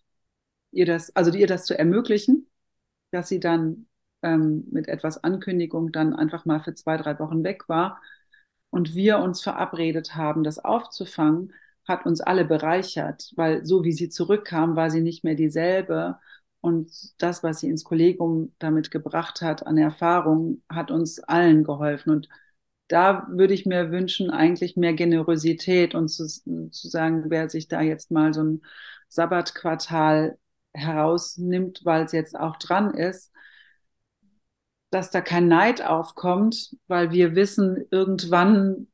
ihr 0.73 0.87
das, 0.87 1.15
also 1.17 1.33
ihr 1.33 1.47
das 1.47 1.65
zu 1.67 1.79
ermöglichen, 1.79 2.49
dass 3.11 3.29
sie 3.29 3.41
dann 3.41 3.87
ähm, 4.23 4.65
mit 4.71 4.89
etwas 4.89 5.23
Ankündigung 5.25 5.93
dann 5.93 6.15
einfach 6.15 6.45
mal 6.47 6.61
für 6.61 6.75
zwei, 6.75 6.97
drei 6.97 7.19
Wochen 7.21 7.45
weg 7.45 7.69
war 7.69 8.03
und 8.71 8.95
wir 8.95 9.19
uns 9.21 9.43
verabredet 9.43 10.15
haben, 10.17 10.45
das 10.45 10.59
aufzufangen, 10.59 11.53
hat 11.87 12.07
uns 12.07 12.21
alle 12.21 12.45
bereichert, 12.45 13.33
weil 13.37 13.65
so 13.65 13.85
wie 13.85 13.93
sie 13.93 14.09
zurückkam, 14.09 14.77
war 14.77 14.91
sie 14.91 15.01
nicht 15.01 15.25
mehr 15.25 15.35
dieselbe. 15.35 16.19
Und 16.61 16.91
das, 17.23 17.43
was 17.43 17.61
sie 17.61 17.69
ins 17.69 17.85
Kollegium 17.85 18.53
damit 18.59 18.91
gebracht 18.91 19.41
hat 19.43 19.67
an 19.67 19.79
Erfahrung, 19.79 20.63
hat 20.69 20.91
uns 20.91 21.21
allen 21.21 21.65
geholfen. 21.65 22.11
Und 22.11 22.29
da 22.89 23.27
würde 23.31 23.55
ich 23.55 23.67
mir 23.67 23.91
wünschen, 23.91 24.31
eigentlich 24.31 24.77
mehr 24.77 24.95
Generosität 24.95 25.95
und 25.95 26.09
zu, 26.09 26.27
zu 26.27 26.89
sagen, 26.89 27.25
wer 27.31 27.49
sich 27.49 27.69
da 27.69 27.83
jetzt 27.83 28.11
mal 28.11 28.33
so 28.35 28.43
ein 28.43 28.63
Sabbatquartal 29.09 30.39
herausnimmt, 30.73 31.81
weil 31.85 32.05
es 32.05 32.13
jetzt 32.13 32.39
auch 32.39 32.57
dran 32.57 32.95
ist, 32.95 33.33
dass 34.91 35.11
da 35.11 35.21
kein 35.21 35.49
Neid 35.49 35.83
aufkommt, 35.85 36.77
weil 36.87 37.11
wir 37.11 37.35
wissen, 37.35 37.85
irgendwann 37.91 38.89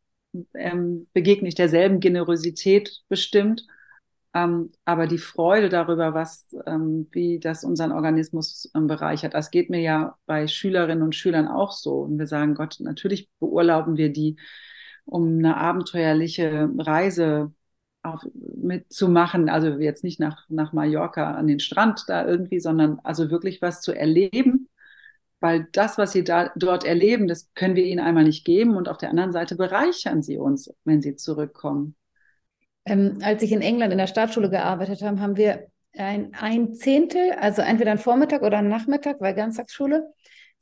ähm, 0.54 1.06
begegne 1.12 1.48
ich 1.48 1.54
derselben 1.54 2.00
Generosität 2.00 3.02
bestimmt 3.08 3.66
ähm, 4.34 4.72
aber 4.86 5.06
die 5.06 5.18
Freude 5.18 5.68
darüber, 5.68 6.14
was, 6.14 6.54
ähm, 6.66 7.06
wie 7.12 7.38
das 7.38 7.64
unseren 7.64 7.92
Organismus 7.92 8.70
ähm, 8.74 8.86
bereichert, 8.86 9.34
das 9.34 9.50
geht 9.50 9.68
mir 9.68 9.80
ja 9.80 10.16
bei 10.26 10.46
Schülerinnen 10.46 11.02
und 11.02 11.14
Schülern 11.14 11.48
auch 11.48 11.72
so. 11.72 12.00
Und 12.00 12.18
wir 12.18 12.26
sagen, 12.26 12.54
Gott, 12.54 12.78
natürlich 12.80 13.28
beurlauben 13.40 13.96
wir 13.98 14.10
die, 14.10 14.36
um 15.04 15.38
eine 15.38 15.56
abenteuerliche 15.58 16.70
Reise 16.78 17.52
auf, 18.02 18.26
mitzumachen. 18.34 19.48
Also 19.50 19.68
jetzt 19.80 20.04
nicht 20.04 20.20
nach, 20.20 20.48
nach 20.48 20.72
Mallorca 20.72 21.34
an 21.34 21.46
den 21.46 21.60
Strand 21.60 22.04
da 22.08 22.26
irgendwie, 22.26 22.60
sondern 22.60 23.00
also 23.04 23.30
wirklich 23.30 23.60
was 23.62 23.82
zu 23.82 23.92
erleben. 23.92 24.61
Weil 25.42 25.66
das, 25.72 25.98
was 25.98 26.12
sie 26.12 26.22
da, 26.22 26.52
dort 26.54 26.84
erleben, 26.84 27.26
das 27.26 27.52
können 27.54 27.74
wir 27.74 27.84
ihnen 27.84 27.98
einmal 27.98 28.22
nicht 28.22 28.44
geben. 28.44 28.76
Und 28.76 28.88
auf 28.88 28.96
der 28.96 29.10
anderen 29.10 29.32
Seite 29.32 29.56
bereichern 29.56 30.22
sie 30.22 30.38
uns, 30.38 30.72
wenn 30.84 31.02
sie 31.02 31.16
zurückkommen. 31.16 31.96
Ähm, 32.84 33.18
als 33.22 33.42
ich 33.42 33.50
in 33.50 33.60
England 33.60 33.90
in 33.90 33.98
der 33.98 34.06
Staatsschule 34.06 34.50
gearbeitet 34.50 35.02
habe, 35.02 35.18
haben 35.18 35.36
wir 35.36 35.66
ein, 35.96 36.32
ein 36.38 36.74
Zehntel, 36.74 37.32
also 37.32 37.60
entweder 37.60 37.90
ein 37.90 37.98
Vormittag 37.98 38.42
oder 38.42 38.58
ein 38.58 38.68
Nachmittag, 38.68 39.20
weil 39.20 39.34
Ganztagsschule, 39.34 40.12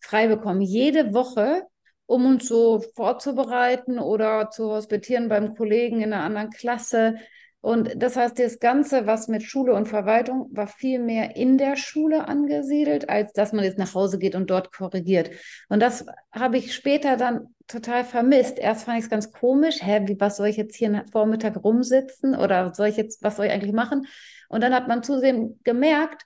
frei 0.01 0.29
bekommen. 0.29 0.63
Jede 0.63 1.13
Woche, 1.13 1.67
um 2.07 2.25
uns 2.25 2.49
so 2.49 2.83
vorzubereiten 2.97 3.99
oder 3.99 4.49
zu 4.49 4.71
hospitieren 4.71 5.29
beim 5.29 5.55
Kollegen 5.55 6.01
in 6.01 6.15
einer 6.15 6.25
anderen 6.25 6.49
Klasse. 6.49 7.17
Und 7.63 7.91
das 8.03 8.17
heißt, 8.17 8.39
das 8.39 8.59
Ganze, 8.59 9.07
was 9.07 9.29
mit 9.29 9.43
Schule 9.43 9.75
und 9.75 9.87
Verwaltung, 9.87 10.49
war 10.51 10.67
viel 10.67 10.99
mehr 10.99 11.37
in 11.37 11.59
der 11.59 11.77
Schule 11.77 12.27
angesiedelt, 12.27 13.11
als 13.11 13.33
dass 13.33 13.53
man 13.53 13.65
jetzt 13.65 13.79
nach 13.79 13.95
Hause 13.95 14.19
geht 14.19 14.35
und 14.35 14.51
dort 14.51 14.73
korrigiert. 14.73 15.31
Und 15.69 15.81
das 15.81 16.07
habe 16.33 16.57
ich 16.57 16.75
später 16.75 17.17
dann 17.19 17.55
total 17.67 18.05
vermisst. 18.05 18.59
Erst 18.59 18.85
fand 18.85 18.99
ich 18.99 19.05
es 19.05 19.11
ganz 19.11 19.31
komisch, 19.31 19.77
hä, 19.83 20.03
wie, 20.07 20.19
was 20.19 20.39
soll 20.39 20.49
ich 20.49 20.57
jetzt 20.57 20.75
hier 20.75 21.05
Vormittag 21.13 21.63
rumsitzen 21.63 22.35
oder 22.35 22.73
soll 22.75 22.89
ich 22.89 22.97
jetzt, 22.97 23.23
was 23.23 23.37
soll 23.37 23.47
ich 23.47 23.53
eigentlich 23.53 23.75
machen? 23.75 24.07
Und 24.49 24.63
dann 24.63 24.75
hat 24.75 24.89
man 24.89 25.03
zusehends 25.03 25.55
gemerkt, 25.63 26.25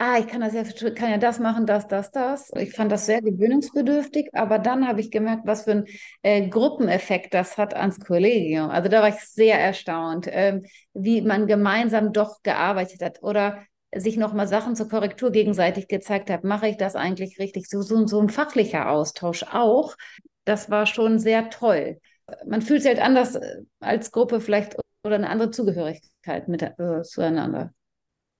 ah, 0.00 0.18
ich 0.18 0.26
kann 0.26 0.40
das 0.40 0.54
ja, 0.54 0.90
kann 0.90 1.10
ja 1.10 1.18
das 1.18 1.38
machen, 1.38 1.66
das, 1.66 1.86
das, 1.86 2.10
das. 2.10 2.50
Ich 2.56 2.72
fand 2.74 2.90
das 2.90 3.06
sehr 3.06 3.22
gewöhnungsbedürftig, 3.22 4.30
aber 4.32 4.58
dann 4.58 4.88
habe 4.88 5.00
ich 5.00 5.10
gemerkt, 5.10 5.46
was 5.46 5.64
für 5.64 5.72
ein 5.72 5.86
äh, 6.22 6.48
Gruppeneffekt 6.48 7.34
das 7.34 7.56
hat 7.58 7.74
ans 7.74 8.00
Kollegium. 8.00 8.70
Also 8.70 8.88
da 8.88 9.02
war 9.02 9.08
ich 9.08 9.20
sehr 9.20 9.60
erstaunt, 9.60 10.26
ähm, 10.30 10.64
wie 10.94 11.20
man 11.22 11.46
gemeinsam 11.46 12.12
doch 12.12 12.42
gearbeitet 12.42 13.02
hat 13.02 13.22
oder 13.22 13.62
sich 13.94 14.16
nochmal 14.16 14.46
Sachen 14.46 14.76
zur 14.76 14.88
Korrektur 14.88 15.32
gegenseitig 15.32 15.88
gezeigt 15.88 16.30
hat. 16.30 16.44
Mache 16.44 16.68
ich 16.68 16.76
das 16.76 16.96
eigentlich 16.96 17.38
richtig? 17.38 17.68
So, 17.68 17.82
so, 17.82 18.06
so 18.06 18.20
ein 18.20 18.28
fachlicher 18.28 18.90
Austausch 18.90 19.44
auch 19.50 19.96
das 20.44 20.70
war 20.70 20.86
schon 20.86 21.18
sehr 21.18 21.50
toll. 21.50 22.00
Man 22.46 22.62
fühlt 22.62 22.82
sich 22.82 22.90
halt 22.90 23.00
anders 23.00 23.34
äh, 23.36 23.62
als 23.80 24.10
Gruppe 24.12 24.40
vielleicht 24.40 24.76
oder 25.04 25.14
eine 25.16 25.30
andere 25.30 25.50
Zugehörigkeit 25.50 26.48
mit, 26.48 26.62
äh, 26.62 27.02
zueinander. 27.02 27.72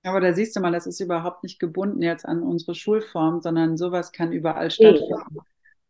Aber 0.03 0.19
da 0.19 0.33
siehst 0.33 0.55
du 0.55 0.59
mal, 0.59 0.71
das 0.71 0.87
ist 0.87 0.99
überhaupt 0.99 1.43
nicht 1.43 1.59
gebunden 1.59 2.01
jetzt 2.01 2.25
an 2.25 2.41
unsere 2.41 2.75
Schulform, 2.75 3.41
sondern 3.41 3.77
sowas 3.77 4.11
kann 4.11 4.31
überall 4.31 4.71
stattfinden. 4.71 5.35
Ja. 5.35 5.43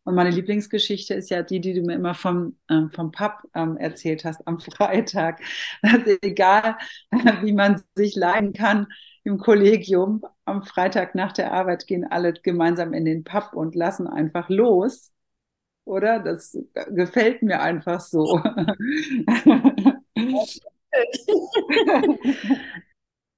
Und 0.04 0.16
meine 0.16 0.32
Lieblingsgeschichte 0.32 1.14
ist 1.14 1.30
ja 1.30 1.44
die, 1.44 1.62
die 1.62 1.74
du 1.74 1.82
mir 1.82 1.94
immer 1.94 2.16
vom, 2.16 2.58
ähm, 2.70 2.90
vom 2.90 3.12
Pub 3.12 3.34
ähm, 3.54 3.78
erzählt 3.78 4.26
hast 4.26 4.46
am 4.48 4.60
Freitag. 4.60 5.42
Dass 5.82 6.02
egal, 6.22 6.78
wie 7.42 7.54
man 7.54 7.82
sich 7.96 8.16
leiden 8.16 8.54
kann 8.54 8.88
im 9.24 9.38
Kollegium, 9.38 10.26
am 10.46 10.64
Freitag 10.64 11.16
nach 11.16 11.32
der 11.32 11.54
Arbeit 11.54 11.88
gehen 11.88 12.06
alle 12.10 12.34
gemeinsam 12.34 12.94
in 12.94 13.06
den 13.06 13.24
Pub 13.24 13.52
und 13.54 13.76
lassen 13.76 14.08
einfach 14.08 14.50
los 14.50 15.14
oder? 15.86 16.20
Das 16.20 16.58
gefällt 16.90 17.42
mir 17.42 17.62
einfach 17.62 18.00
so. 18.00 18.26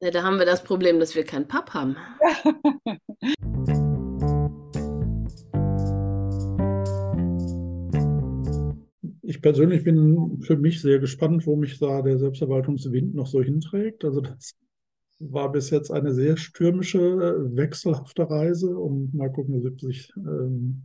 ja, 0.03 0.11
da 0.11 0.23
haben 0.23 0.37
wir 0.37 0.45
das 0.45 0.65
Problem, 0.65 0.99
dass 0.99 1.15
wir 1.15 1.23
keinen 1.23 1.47
Pub 1.47 1.73
haben. 1.73 1.95
Ich 9.25 9.41
persönlich 9.41 9.83
bin 9.83 10.41
für 10.41 10.57
mich 10.57 10.81
sehr 10.81 10.99
gespannt, 10.99 11.47
wo 11.47 11.55
mich 11.55 11.79
da 11.79 12.01
der 12.01 12.19
Selbstverwaltungswind 12.19 13.15
noch 13.15 13.25
so 13.25 13.41
hinträgt. 13.41 14.05
Also 14.05 14.21
das 14.21 14.53
war 15.19 15.51
bis 15.51 15.69
jetzt 15.69 15.91
eine 15.91 16.13
sehr 16.13 16.37
stürmische, 16.37 16.99
wechselhafte 17.55 18.29
Reise 18.29 18.77
und 18.77 19.13
mal 19.13 19.31
gucken, 19.31 19.65
ob 19.65 19.81
sich 19.81 20.11
ähm, 20.17 20.83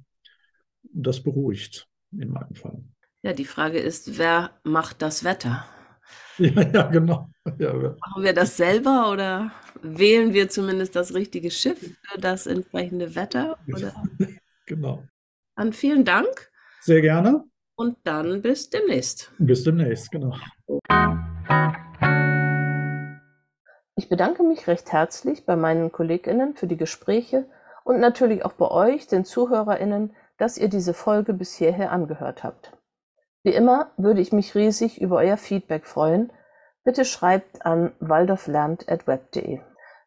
das 0.83 1.21
beruhigt 1.23 1.89
in 2.13 2.31
meinem 2.31 2.55
Fall. 2.55 2.83
Ja, 3.23 3.33
die 3.33 3.45
Frage 3.45 3.81
ist, 3.81 4.19
wer 4.19 4.53
macht 4.63 5.03
das 5.03 5.25
Wetter? 5.25 5.67
Ja, 6.39 6.63
ja 6.63 6.83
genau. 6.83 7.29
Ja, 7.59 7.73
Machen 7.73 8.23
wir 8.23 8.33
das 8.33 8.57
selber 8.57 9.11
oder 9.11 9.51
wählen 9.83 10.33
wir 10.35 10.49
zumindest 10.49 10.95
das 10.95 11.15
richtige 11.15 11.51
Schiff 11.51 11.81
für 11.81 12.21
das 12.21 12.47
entsprechende 12.47 13.15
Wetter? 13.15 13.59
Oder? 13.67 13.95
Genau. 14.67 15.03
Dann 15.57 15.73
vielen 15.73 16.05
Dank. 16.05 16.51
Sehr 16.83 17.01
gerne. 17.01 17.43
Und 17.75 17.97
dann 18.05 18.43
bis 18.43 18.69
demnächst. 18.69 19.33
Bis 19.39 19.65
demnächst, 19.65 20.11
genau. 20.11 20.37
Ich 23.97 24.11
bedanke 24.11 24.43
mich 24.43 24.67
recht 24.67 24.93
herzlich 24.93 25.47
bei 25.47 25.57
meinen 25.57 25.91
KollegInnen 25.91 26.55
für 26.55 26.67
die 26.67 26.77
Gespräche 26.77 27.47
und 27.85 27.99
natürlich 27.99 28.45
auch 28.45 28.53
bei 28.53 28.71
euch, 28.71 29.07
den 29.07 29.25
ZuhörerInnen, 29.25 30.15
dass 30.37 30.59
ihr 30.59 30.69
diese 30.69 30.93
Folge 30.93 31.33
bis 31.33 31.55
hierher 31.55 31.91
angehört 31.91 32.45
habt. 32.45 32.78
Wie 33.49 33.55
immer 33.55 33.93
würde 33.97 34.21
ich 34.21 34.31
mich 34.31 34.55
riesig 34.55 35.01
über 35.01 35.17
euer 35.17 35.39
Feedback 35.39 35.87
freuen. 35.87 36.31
Bitte 36.85 37.07
schreibt 37.07 37.65
an 37.65 37.93
waldorflernt.web.de. 37.99 39.61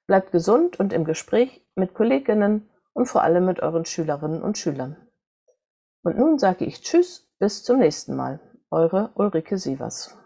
Bleibt 0.05 0.31
gesund 0.31 0.79
und 0.79 0.93
im 0.93 1.05
Gespräch 1.05 1.65
mit 1.73 1.95
Kolleginnen 1.95 2.69
und 2.93 3.07
vor 3.07 3.23
allem 3.23 3.47
mit 3.47 3.59
euren 3.59 3.85
Schülerinnen 3.85 4.43
und 4.43 4.59
Schülern. 4.59 4.95
Und 6.03 6.19
nun 6.19 6.37
sage 6.37 6.65
ich 6.65 6.83
Tschüss, 6.83 7.31
bis 7.39 7.63
zum 7.63 7.79
nächsten 7.79 8.15
Mal. 8.15 8.39
Eure 8.69 9.09
Ulrike 9.15 9.57
Sievers. 9.57 10.20